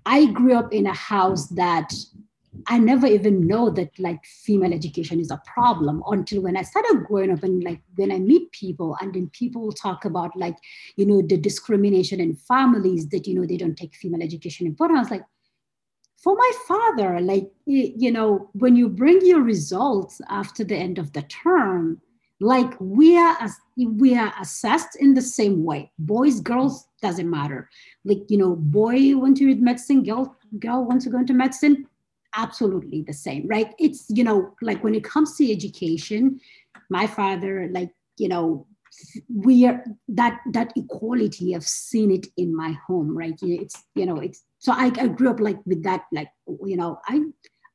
I 0.06 0.26
grew 0.26 0.56
up 0.56 0.74
in 0.74 0.88
a 0.88 0.93
house 0.93 1.48
that 1.50 1.93
I 2.68 2.80
never 2.80 3.08
even 3.08 3.48
know 3.48 3.70
that 3.72 3.98
like 4.00 4.24
female 4.26 4.74
education 4.74 5.20
is 5.20 5.32
a 5.32 5.41
problem 5.46 6.04
until 6.08 6.41
when 6.41 6.58
I 6.58 6.62
started 6.62 7.06
growing 7.08 7.32
up 7.32 7.43
and 7.43 7.64
like 7.64 7.82
when 7.96 8.12
I 8.12 8.20
meet 8.20 8.52
people 8.52 8.98
and 9.02 9.14
then 9.14 9.30
people 9.30 9.72
talk 9.72 10.06
about 10.06 10.36
like, 10.36 10.56
you 10.96 11.06
know, 11.06 11.22
the 11.22 11.38
discrimination 11.38 12.20
in 12.20 12.36
families 12.36 13.10
that, 13.10 13.28
you 13.28 13.36
know, 13.36 13.46
they 13.46 13.58
don't 13.58 13.76
take 13.76 13.96
female 13.96 14.24
education 14.24 14.68
important. 14.68 14.98
I 14.98 15.02
was 15.02 15.12
like, 15.12 15.26
for 16.18 16.36
my 16.36 16.51
father, 16.68 17.20
like, 17.20 17.51
you 17.66 18.11
know, 18.11 18.49
when 18.53 18.76
you 18.76 18.89
bring 18.89 19.26
your 19.26 19.41
results 19.41 20.22
after 20.30 20.63
the 20.63 20.76
end 20.76 20.97
of 20.97 21.13
the 21.13 21.22
term, 21.24 22.01
like 22.39 22.74
we 22.80 23.18
are 23.18 23.38
we 23.78 24.16
are 24.18 24.34
assessed 24.41 24.95
in 24.97 25.13
the 25.13 25.22
same 25.22 25.63
way. 25.63 25.91
Boys 25.99 26.41
girls 26.41 26.88
doesn't 27.01 27.30
matter. 27.30 27.70
Like 28.03 28.24
you 28.30 28.38
know 28.38 28.55
boy 28.55 29.16
want 29.18 29.38
to 29.38 29.45
read 29.45 29.61
medicine 29.61 30.03
girl 30.03 30.36
girl 30.59 30.86
wants 30.86 31.05
to 31.05 31.11
go 31.11 31.20
into 31.20 31.34
medicine 31.34 31.88
absolutely 32.36 33.03
the 33.03 33.13
same 33.13 33.47
right? 33.47 33.74
It's 33.80 34.05
you 34.09 34.24
know 34.24 34.53
like 34.61 34.84
when 34.84 34.95
it 34.95 35.03
comes 35.03 35.38
to 35.38 35.51
education 35.51 36.39
my 36.89 37.07
father 37.07 37.70
like 37.72 37.91
you 38.18 38.28
know 38.28 38.68
we 39.34 39.66
are 39.66 39.84
that 40.07 40.39
that 40.51 40.72
equality 40.78 41.55
i've 41.55 41.68
seen 41.68 42.11
it 42.11 42.28
in 42.38 42.55
my 42.55 42.78
home 42.86 43.18
right? 43.18 43.39
It's 43.41 43.84
you 43.95 44.05
know 44.05 44.18
it's 44.18 44.43
so 44.66 44.72
I, 44.72 44.86
I 44.99 45.07
grew 45.09 45.30
up 45.30 45.39
like 45.39 45.59
with 45.68 45.84
that, 45.84 46.05
like, 46.11 46.30
you 46.66 46.76
know, 46.76 46.99
I 47.07 47.22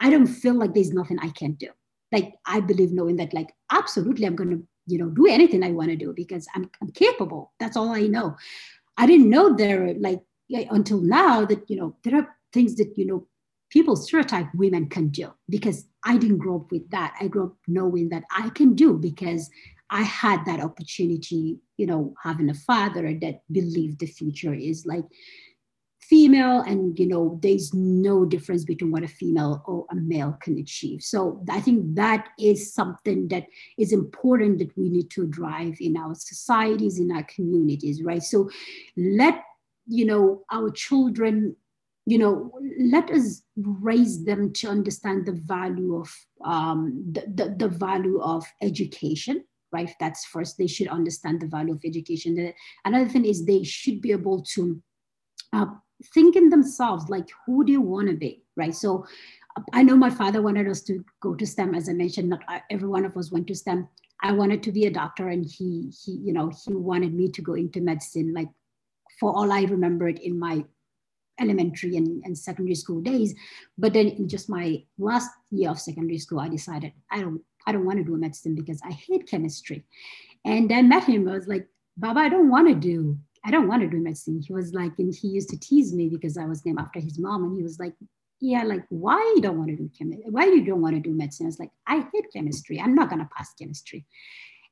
I 0.01 0.11
don't 0.11 0.27
feel 0.27 0.55
like 0.55 0.75
there's 0.75 0.93
nothing 0.93 1.21
I 1.21 1.29
can 1.29 1.53
do. 1.53 1.69
Like 2.11 2.33
I 2.47 2.59
believe 2.59 2.91
knowing 2.91 3.15
that 3.19 3.33
like 3.33 3.55
absolutely 3.71 4.27
I'm 4.27 4.35
gonna, 4.35 4.59
you 4.89 4.99
know, 4.99 5.09
do 5.09 5.29
anything 5.29 5.63
I 5.63 5.71
want 5.71 5.91
to 5.91 5.97
do 5.97 6.13
because 6.13 6.49
I'm, 6.53 6.69
I'm 6.83 6.91
capable. 6.91 7.53
That's 7.61 7.77
all 7.77 7.91
I 7.91 8.09
know. 8.09 8.35
I 8.97 9.07
didn't 9.07 9.31
know 9.31 9.55
there 9.55 9.95
like 10.01 10.21
until 10.51 11.01
now 11.01 11.45
that, 11.45 11.71
you 11.71 11.77
know, 11.77 11.95
there 12.03 12.17
are 12.17 12.29
things 12.53 12.75
that, 12.75 12.93
you 12.97 13.07
know, 13.07 13.29
people 13.71 13.95
stereotype 13.95 14.49
women 14.53 14.89
can 14.89 15.11
do 15.11 15.33
because 15.49 15.87
I 16.05 16.17
didn't 16.17 16.39
grow 16.39 16.57
up 16.57 16.73
with 16.73 16.91
that. 16.91 17.15
I 17.21 17.29
grew 17.29 17.45
up 17.45 17.57
knowing 17.69 18.09
that 18.09 18.25
I 18.37 18.49
can 18.49 18.75
do 18.75 18.99
because 18.99 19.49
I 19.91 20.03
had 20.03 20.45
that 20.47 20.59
opportunity, 20.59 21.61
you 21.77 21.87
know, 21.87 22.15
having 22.21 22.51
a 22.51 22.55
father 22.55 23.17
that 23.23 23.43
believed 23.53 24.01
the 24.01 24.07
future 24.07 24.55
is 24.55 24.87
like 24.87 25.05
female 26.01 26.61
and 26.63 26.99
you 26.99 27.07
know 27.07 27.39
there's 27.43 27.73
no 27.75 28.25
difference 28.25 28.65
between 28.65 28.91
what 28.91 29.03
a 29.03 29.09
female 29.09 29.63
or 29.67 29.87
a 29.91 29.95
male 29.95 30.37
can 30.41 30.59
achieve. 30.59 31.03
So 31.03 31.43
i 31.51 31.61
think 31.61 31.95
that 31.95 32.29
is 32.39 32.73
something 32.73 33.29
that 33.29 33.47
is 33.79 33.93
important 33.93 34.59
that 34.59 34.77
we 34.77 34.89
need 34.89 35.11
to 35.11 35.27
drive 35.27 35.77
in 35.81 35.97
our 35.97 36.15
societies 36.15 36.99
in 36.99 37.13
our 37.13 37.25
communities 37.25 38.03
right? 38.03 38.23
So 38.23 38.51
let 38.97 39.43
you 39.87 40.05
know 40.05 40.43
our 40.51 40.71
children 40.71 41.57
you 42.07 42.19
know 42.19 42.53
let 42.79 43.11
us 43.11 43.43
raise 43.57 44.25
them 44.25 44.53
to 44.55 44.69
understand 44.69 45.27
the 45.27 45.33
value 45.33 45.97
of 45.97 46.11
um, 46.45 47.05
the, 47.13 47.23
the, 47.35 47.55
the 47.59 47.69
value 47.69 48.21
of 48.21 48.45
education 48.63 49.45
right? 49.73 49.91
That's 50.01 50.25
first. 50.27 50.59
They 50.59 50.67
should 50.67 50.89
understand 50.89 51.41
the 51.41 51.47
value 51.47 51.75
of 51.75 51.81
education. 51.85 52.53
Another 52.85 53.09
thing 53.09 53.25
is 53.25 53.45
they 53.45 53.63
should 53.63 54.01
be 54.01 54.11
able 54.11 54.43
to 54.55 54.83
uh, 55.53 55.67
think 56.15 56.37
in 56.37 56.49
themselves 56.49 57.09
like 57.09 57.29
who 57.47 57.65
do 57.65 57.73
you 57.73 57.81
want 57.81 58.09
to 58.09 58.15
be 58.15 58.43
right? 58.57 58.75
So 58.75 59.07
i 59.73 59.83
know 59.83 59.97
my 59.97 60.09
father 60.09 60.41
wanted 60.41 60.69
us 60.69 60.81
to 60.81 61.05
go 61.21 61.35
to 61.35 61.45
stem 61.45 61.75
as 61.75 61.89
i 61.89 61.93
mentioned 61.93 62.29
not 62.29 62.41
uh, 62.49 62.61
every 62.71 62.89
one 62.89 63.05
of 63.05 63.17
us 63.17 63.33
went 63.33 63.47
to 63.47 63.55
stem. 63.55 63.89
I 64.23 64.33
wanted 64.33 64.63
to 64.65 64.73
be 64.73 64.85
a 64.87 64.91
doctor 64.91 65.29
and 65.29 65.45
he 65.45 65.93
he 66.03 66.13
you 66.13 66.33
know 66.33 66.51
he 66.65 66.75
wanted 66.75 67.15
me 67.15 67.31
to 67.31 67.43
go 67.43 67.55
into 67.55 67.81
medicine 67.81 68.33
like 68.33 68.49
for 69.19 69.35
all 69.35 69.51
i 69.53 69.63
remembered 69.63 70.19
in 70.19 70.39
my 70.39 70.65
elementary 71.41 71.97
and, 71.97 72.23
and 72.25 72.37
secondary 72.37 72.75
school 72.75 73.01
days. 73.01 73.35
But 73.79 73.95
then 73.95 74.09
in 74.09 74.29
just 74.29 74.49
my 74.49 74.85
last 74.99 75.31
year 75.51 75.71
of 75.71 75.81
secondary 75.81 76.19
school 76.19 76.41
i 76.41 76.49
decided 76.49 76.93
i 77.11 77.21
don't 77.21 77.41
i 77.67 77.73
don't 77.73 77.87
want 77.87 77.99
to 77.99 78.05
do 78.05 78.17
medicine 78.17 78.55
because 78.55 78.81
i 78.85 78.93
hate 78.93 79.27
chemistry. 79.27 79.85
And 80.45 80.73
i 80.73 80.83
met 80.83 81.05
him 81.05 81.29
i 81.29 81.33
was 81.33 81.49
like 81.49 81.67
baba 81.97 82.21
i 82.21 82.29
don't 82.29 82.51
want 82.51 82.69
to 82.69 82.75
do 82.75 83.19
I 83.45 83.51
don't 83.51 83.69
want 83.69 83.83
to 83.83 83.89
do 83.89 83.99
medicine. 83.99 84.43
He 84.47 84.53
was 84.53 84.75
like, 84.75 84.93
and 84.99 85.15
he 85.15 85.29
used 85.29 85.49
to 85.51 85.59
tease 85.59 85.95
me 85.95 86.09
because 86.09 86.37
I 86.37 86.45
was 86.45 86.65
named 86.65 86.79
after 86.79 87.01
his 87.01 87.19
mom. 87.19 87.45
And 87.45 87.57
he 87.57 87.63
was 87.63 87.79
like, 87.79 87.95
yeah, 88.41 88.63
like, 88.65 88.85
why 88.89 89.19
you 89.35 89.43
don't 89.43 89.59
want 89.59 89.71
to 89.71 89.77
do 89.77 89.91
chemistry? 89.97 90.25
Why 90.29 90.47
you 90.47 90.65
don't 90.65 90.81
want 90.81 90.95
to 90.97 91.01
do 91.01 91.15
medicine? 91.15 91.47
I 91.47 91.49
was 91.49 91.59
like, 91.59 91.71
I 91.87 92.07
hate 92.13 92.27
chemistry. 92.33 92.81
I'm 92.81 92.95
not 92.95 93.11
to 93.11 93.29
pass 93.37 93.55
chemistry. 93.55 94.05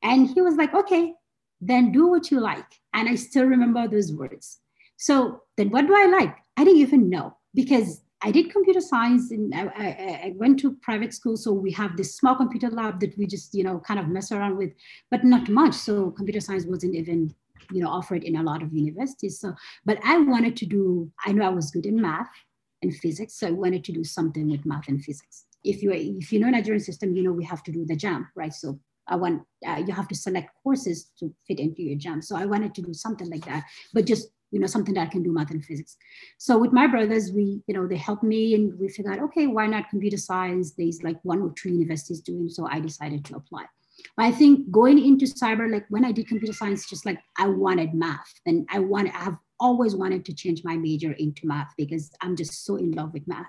And 0.02 0.28
he 0.28 0.40
was 0.40 0.56
like, 0.56 0.74
okay, 0.74 1.14
then 1.60 1.92
do 1.92 2.06
what 2.06 2.30
you 2.30 2.40
like. 2.40 2.66
And 2.94 3.08
I 3.08 3.14
still 3.14 3.44
remember 3.44 3.88
those 3.88 4.12
words. 4.12 4.60
So 4.96 5.42
then 5.56 5.70
what 5.70 5.86
do 5.86 5.94
I 5.94 6.06
like? 6.06 6.36
I 6.56 6.64
didn't 6.64 6.80
even 6.80 7.10
know 7.10 7.36
because 7.54 8.02
I 8.20 8.32
did 8.32 8.50
computer 8.50 8.80
science 8.80 9.30
and 9.30 9.54
I, 9.54 9.60
I, 9.60 10.20
I, 10.24 10.34
went 10.36 10.58
to 10.60 10.72
private 10.82 11.14
school. 11.14 11.36
So 11.36 11.52
we 11.52 11.70
have 11.72 11.96
this 11.96 12.16
small 12.16 12.34
computer 12.34 12.68
lab 12.68 12.98
that 13.00 13.16
we 13.16 13.26
just, 13.26 13.54
you 13.54 13.62
know, 13.62 13.78
kind 13.78 14.00
of 14.00 14.08
mess 14.08 14.32
around 14.32 14.56
with, 14.56 14.72
but 15.08 15.22
not 15.22 15.48
much. 15.48 15.74
So 15.74 16.10
computer 16.10 16.40
science 16.40 16.64
wasn't 16.66 16.96
even 16.96 17.32
you 17.70 17.82
know 17.82 17.88
offered 17.88 18.24
in 18.24 18.36
a 18.36 18.42
lot 18.42 18.62
of 18.62 18.72
universities. 18.72 19.40
So 19.40 19.54
but 19.84 19.98
i 20.04 20.18
wanted 20.18 20.56
to 20.56 20.66
do 20.66 21.10
i 21.26 21.32
know 21.32 21.44
i 21.44 21.48
was 21.48 21.70
good 21.70 21.86
in 21.86 22.00
math 22.00 22.30
and 22.82 22.94
physics 22.96 23.34
so 23.34 23.48
i 23.48 23.50
wanted 23.50 23.84
to 23.84 23.92
do 23.92 24.04
something 24.04 24.50
with 24.50 24.66
math 24.66 24.88
and 24.88 25.02
physics. 25.02 25.44
If 25.64 25.82
you 25.82 25.92
if 25.92 26.32
you 26.32 26.40
know 26.40 26.50
nigerian 26.50 26.82
system 26.82 27.14
you 27.14 27.22
know 27.22 27.32
we 27.32 27.44
have 27.44 27.62
to 27.64 27.72
do 27.72 27.84
the 27.84 27.96
JAMB 27.96 28.26
right? 28.34 28.52
So 28.52 28.78
i 29.08 29.16
want 29.16 29.42
uh, 29.66 29.82
you 29.86 29.92
have 29.92 30.08
to 30.08 30.14
select 30.14 30.50
courses 30.62 31.10
to 31.18 31.34
fit 31.46 31.60
into 31.60 31.82
your 31.82 31.98
JAMB 31.98 32.24
so 32.24 32.36
i 32.36 32.44
wanted 32.44 32.74
to 32.74 32.82
do 32.82 32.94
something 32.94 33.30
like 33.30 33.44
that 33.46 33.64
but 33.92 34.04
just 34.06 34.28
you 34.50 34.58
know 34.60 34.66
something 34.66 34.94
that 34.94 35.08
i 35.08 35.10
can 35.10 35.22
do 35.22 35.32
math 35.32 35.50
and 35.50 35.64
physics. 35.64 35.96
So 36.38 36.58
with 36.58 36.72
my 36.72 36.86
brothers 36.86 37.32
we 37.32 37.62
you 37.66 37.74
know 37.74 37.86
they 37.86 37.96
helped 37.96 38.22
me 38.22 38.54
and 38.54 38.78
we 38.78 38.88
figured 38.88 39.18
out 39.18 39.24
okay 39.24 39.46
why 39.46 39.66
not 39.66 39.90
computer 39.90 40.16
science? 40.16 40.72
There's 40.72 41.02
like 41.02 41.18
one 41.22 41.42
or 41.42 41.52
two 41.52 41.70
universities 41.70 42.20
doing 42.20 42.48
so 42.48 42.66
i 42.66 42.80
decided 42.80 43.24
to 43.26 43.36
apply 43.36 43.66
but 44.16 44.26
I 44.26 44.32
think 44.32 44.70
going 44.70 44.98
into 45.04 45.26
cyber, 45.26 45.70
like 45.70 45.86
when 45.88 46.04
I 46.04 46.12
did 46.12 46.28
computer 46.28 46.52
science, 46.52 46.88
just 46.88 47.06
like 47.06 47.18
I 47.38 47.48
wanted 47.48 47.94
math 47.94 48.32
and 48.46 48.66
I 48.70 48.78
want, 48.78 49.08
I 49.14 49.18
have 49.18 49.38
always 49.60 49.96
wanted 49.96 50.24
to 50.24 50.34
change 50.34 50.62
my 50.64 50.76
major 50.76 51.12
into 51.12 51.46
math 51.46 51.72
because 51.76 52.10
I'm 52.20 52.36
just 52.36 52.64
so 52.64 52.76
in 52.76 52.92
love 52.92 53.12
with 53.12 53.26
math. 53.26 53.46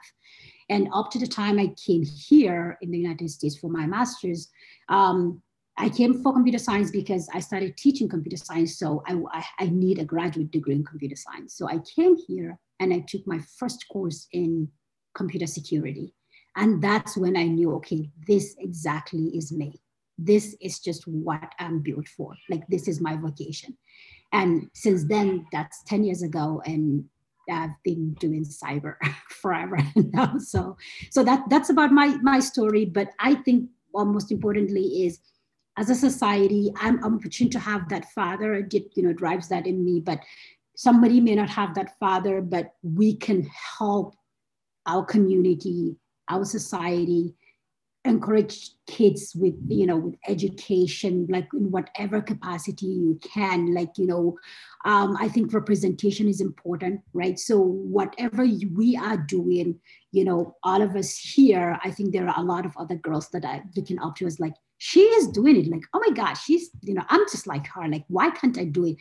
And 0.70 0.88
up 0.93 1.12
to 1.12 1.20
the 1.20 1.28
time 1.28 1.60
I 1.60 1.74
came 1.86 2.04
here 2.04 2.78
in 2.82 2.91
the 2.91 2.97
United 2.97 3.30
States 3.30 3.58
for 3.58 3.70
my 3.70 3.86
master's, 3.86 4.50
um, 4.89 5.41
I 5.78 5.88
came 5.88 6.22
for 6.22 6.34
computer 6.34 6.58
science 6.58 6.91
because 6.91 7.30
I 7.34 7.39
started 7.39 7.78
teaching 7.78 8.10
computer 8.10 8.38
science. 8.38 8.78
So 8.78 9.02
I, 9.08 9.16
I, 9.32 9.45
I, 9.60 9.66
need 9.70 9.97
a 10.00 10.04
graduate 10.04 10.52
degree 10.52 10.76
in 10.76 10.84
computer 10.84 11.16
science. 11.16 11.56
So 11.56 11.70
I 11.70 11.80
came 11.95 12.18
here 12.28 12.60
and 12.82 12.93
I 12.93 13.06
took 13.08 13.26
my 13.26 13.39
first 13.58 13.86
course 13.89 14.28
in 14.34 14.68
computer 15.16 15.47
security. 15.47 16.14
And 16.58 16.82
that's 16.82 17.16
when 17.16 17.38
I 17.38 17.43
knew, 17.43 17.74
okay, 17.76 18.10
this 18.28 18.56
exactly 18.60 19.28
is 19.38 19.54
me. 19.54 19.80
This 20.22 20.55
is 20.61 20.80
just 20.80 21.07
what 21.07 21.53
I'm 21.59 21.80
built 21.80 22.07
for. 22.07 22.36
Like, 22.49 22.67
this 22.67 22.88
is 22.88 22.99
my 22.99 23.15
vocation. 23.15 23.78
And 24.34 24.70
since 24.74 25.05
then, 25.05 25.45
that's 25.51 25.84
10 25.84 26.03
years 26.03 26.22
ago. 26.22 26.61
And 26.65 27.05
I've 27.51 27.82
been 27.84 28.13
doing 28.15 28.45
cyber 28.45 28.95
forever 29.30 29.78
now. 29.95 30.38
So, 30.38 30.78
so 31.09 31.24
that 31.24 31.49
that's 31.49 31.70
about 31.70 31.91
my 31.91 32.17
my 32.22 32.39
story. 32.39 32.86
But 32.86 33.09
I 33.20 33.36
think 33.36 33.70
well, 33.93 34.05
most 34.05 34.32
importantly 34.32 35.05
is 35.05 35.20
as 35.78 35.89
a 35.89 35.95
society, 35.95 36.72
I'm, 36.76 37.03
I'm 37.03 37.20
fortunate 37.20 37.53
to 37.53 37.59
have 37.59 37.88
that 37.89 38.11
father. 38.11 38.53
It 38.55 38.70
did, 38.70 38.84
you 38.95 39.03
know, 39.03 39.13
drives 39.13 39.47
that 39.47 39.65
in 39.65 39.84
me. 39.86 40.01
But 40.01 40.20
somebody 40.76 41.22
may 41.22 41.36
not 41.36 41.49
have 41.49 41.74
that 41.76 41.97
father, 41.99 42.41
but 42.41 42.74
we 42.84 43.15
can 43.15 43.49
help 43.78 44.15
our 44.86 45.05
community, 45.05 45.95
our 46.30 46.43
society, 46.43 47.34
encourage 48.06 48.72
kids 48.88 49.36
with 49.36 49.56
you 49.68 49.86
know 49.86 49.97
with 49.97 50.16
education 50.28 51.28
like 51.30 51.47
in 51.54 51.70
whatever 51.70 52.22
capacity 52.22 52.86
you 52.86 53.20
can 53.22 53.74
like 53.74 53.89
you 53.97 54.08
know 54.08 54.38
um, 54.86 55.18
i 55.20 55.28
think 55.28 55.54
representation 55.54 56.28
is 56.28 56.39
important 56.39 57.02
right? 57.14 57.38
So 57.38 57.60
whatever 57.60 58.43
we 58.74 58.95
are 58.95 59.18
doing 59.18 59.80
you 60.12 60.24
know 60.24 60.56
all 60.64 60.82
of 60.82 60.95
us 60.95 61.18
here 61.18 61.78
i 61.84 61.91
think 61.91 62.14
there 62.14 62.28
are 62.28 62.39
a 62.39 62.45
lot 62.45 62.66
of 62.66 62.76
other 62.78 62.95
girls 62.95 63.30
that 63.30 63.43
are 63.43 63.62
looking 63.76 64.00
up 64.00 64.16
to 64.16 64.28
us 64.28 64.39
like 64.39 64.54
she 64.80 65.02
is 65.02 65.28
doing 65.28 65.58
it. 65.58 65.68
Like 65.68 65.84
oh 65.93 66.02
my 66.06 66.14
gosh 66.16 66.45
she's 66.45 66.70
you 66.82 66.93
know 66.93 67.04
i'm 67.10 67.22
just 67.30 67.47
like 67.47 67.68
her. 67.68 67.88
Like 67.88 68.06
why 68.08 68.30
can't 68.32 68.58
i 68.58 68.64
do 68.64 68.86
it? 68.86 68.95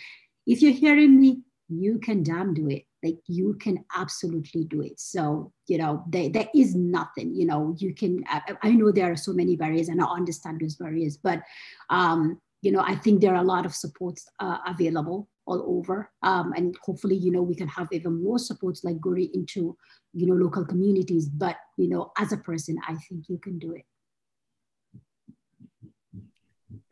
If 0.47 0.61
you're 0.61 0.73
hearing 0.73 1.21
me 1.21 1.43
you 1.69 1.99
can 1.99 2.23
damn 2.23 2.55
do 2.55 2.69
it. 2.69 2.85
Like 3.03 3.19
you 3.27 3.55
can 3.55 3.85
absolutely 3.97 4.65
do 4.65 4.83
it. 4.83 4.99
So 4.99 5.53
you 5.67 5.79
know 5.79 6.03
there, 6.09 6.29
there 6.31 6.49
is 6.55 6.75
nothing 6.75 7.35
you 7.35 7.47
know 7.47 7.75
you 7.79 7.95
can 7.95 8.25
I, 8.27 8.41
I 8.63 8.71
know 8.71 8.91
there 8.91 9.13
are 9.13 9.17
so 9.17 9.33
many 9.33 9.55
barriers 9.55 9.89
and 9.89 10.01
i 10.01 10.07
understand 10.07 10.61
those 10.61 10.77
barriers 10.77 11.19
but 11.19 11.43
um 11.91 12.41
you 12.63 12.73
know 12.73 12.81
i 12.81 12.95
think 12.95 13.21
there 13.21 13.35
are 13.35 13.43
a 13.43 13.53
lot 13.55 13.67
of 13.67 13.75
supports 13.75 14.27
uh, 14.41 14.59
available 14.67 15.29
all 15.49 15.79
over. 15.79 16.11
Um, 16.23 16.53
and 16.57 16.77
hopefully 16.85 17.17
you 17.17 17.31
know 17.33 17.43
we 17.43 17.55
can 17.55 17.69
have 17.69 17.89
even 17.91 18.23
more 18.23 18.39
supports 18.39 18.85
like 18.85 19.01
going 19.01 19.31
into 19.33 19.77
you 20.13 20.27
know 20.27 20.35
local 20.35 20.65
communities. 20.65 21.29
But 21.29 21.57
you 21.79 21.89
know 21.89 22.13
as 22.19 22.33
a 22.33 22.37
person 22.37 22.77
i 22.87 22.95
think 22.95 23.29
you 23.29 23.39
can 23.39 23.59
do 23.59 23.73
it 23.73 23.85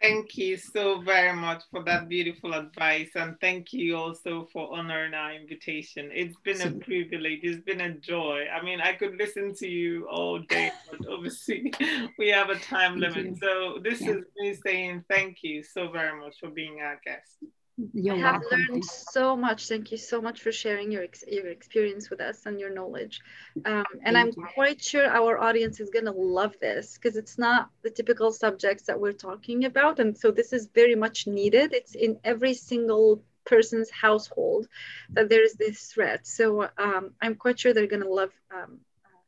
Thank 0.07 0.37
you 0.37 0.57
so 0.57 1.01
very 1.01 1.35
much 1.35 1.65
for 1.69 1.83
that 1.83 2.09
beautiful 2.09 2.55
advice. 2.55 3.11
And 3.17 3.35
thank 3.41 3.73
you 3.73 3.97
also 3.97 4.47
for 4.53 4.73
honoring 4.73 5.15
our 5.15 5.33
invitation. 5.35 6.11
It's 6.15 6.37
been 6.45 6.61
a 6.63 6.71
privilege. 6.71 7.41
It's 7.43 7.65
been 7.65 7.81
a 7.81 7.93
joy. 7.99 8.45
I 8.47 8.65
mean, 8.65 8.81
I 8.81 8.93
could 8.93 9.17
listen 9.17 9.53
to 9.57 9.67
you 9.67 10.07
all 10.09 10.39
day, 10.39 10.71
but 10.89 11.01
obviously 11.13 11.73
we 12.19 12.29
have 12.29 12.51
a 12.51 12.59
time 12.61 13.01
limit. 13.01 13.39
So 13.41 13.79
this 13.83 14.01
yeah. 14.01 14.11
is 14.11 14.25
me 14.37 14.55
saying 14.65 15.05
thank 15.11 15.39
you 15.43 15.65
so 15.65 15.91
very 15.91 16.17
much 16.21 16.37
for 16.39 16.51
being 16.51 16.79
our 16.81 17.01
guest. 17.05 17.56
You're 17.93 18.15
I 18.15 18.19
have 18.19 18.41
welcome. 18.41 18.67
learned 18.71 18.85
so 18.85 19.37
much. 19.37 19.69
Thank 19.69 19.93
you 19.93 19.99
so 19.99 20.23
much 20.23 20.41
for 20.41 20.51
sharing 20.51 20.91
your 20.91 21.03
ex- 21.03 21.25
your 21.29 21.49
experience 21.49 22.09
with 22.09 22.21
us 22.23 22.47
and 22.47 22.59
your 22.59 22.71
knowledge. 22.71 23.21
Um, 23.67 23.85
and 24.03 24.17
Thank 24.17 24.17
I'm 24.17 24.29
you. 24.29 24.49
quite 24.55 24.83
sure 24.83 25.07
our 25.07 25.39
audience 25.39 25.79
is 25.81 25.91
going 25.91 26.07
to 26.07 26.13
love 26.13 26.55
this 26.59 26.97
because 26.97 27.17
it's 27.17 27.37
not 27.37 27.69
the 27.83 27.91
typical 27.91 28.33
subjects 28.33 28.85
that 28.85 28.99
we're 28.99 29.13
talking 29.13 29.67
about. 29.67 30.01
And 30.01 30.17
so 30.17 30.31
this 30.31 30.55
is 30.55 30.69
very 30.75 30.95
much 30.95 31.27
needed. 31.27 31.75
It's 31.75 31.95
in 31.95 32.19
every 32.25 32.55
single 32.55 33.23
person's 33.45 33.91
household 33.91 34.69
that 35.11 35.29
there 35.29 35.45
is 35.45 35.55
this 35.55 35.93
threat. 35.93 36.27
So 36.27 36.69
um, 36.79 37.13
I'm 37.21 37.35
quite 37.35 37.59
sure 37.61 37.75
they're 37.75 37.87
going 37.87 38.03
to 38.03 38.13
love 38.13 38.33
um, 38.55 38.81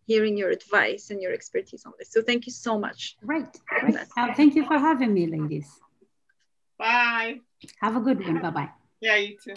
hearing 0.06 0.38
your 0.38 0.50
advice 0.50 1.10
and 1.10 1.20
your 1.20 1.32
expertise 1.32 1.84
on 1.84 1.92
this. 1.98 2.10
So 2.10 2.22
thank 2.22 2.46
you 2.46 2.52
so 2.52 2.78
much. 2.78 3.16
Right. 3.22 3.54
right. 3.82 4.06
Uh, 4.16 4.32
thank 4.34 4.54
you 4.54 4.64
for 4.64 4.78
having 4.78 5.12
me, 5.12 5.26
ladies. 5.26 5.68
Bye. 6.78 7.40
Have 7.80 7.96
a 7.96 8.00
good 8.00 8.24
one. 8.24 8.40
Bye 8.40 8.50
bye. 8.50 8.68
Yeah, 9.00 9.16
you 9.16 9.36
too. 9.36 9.54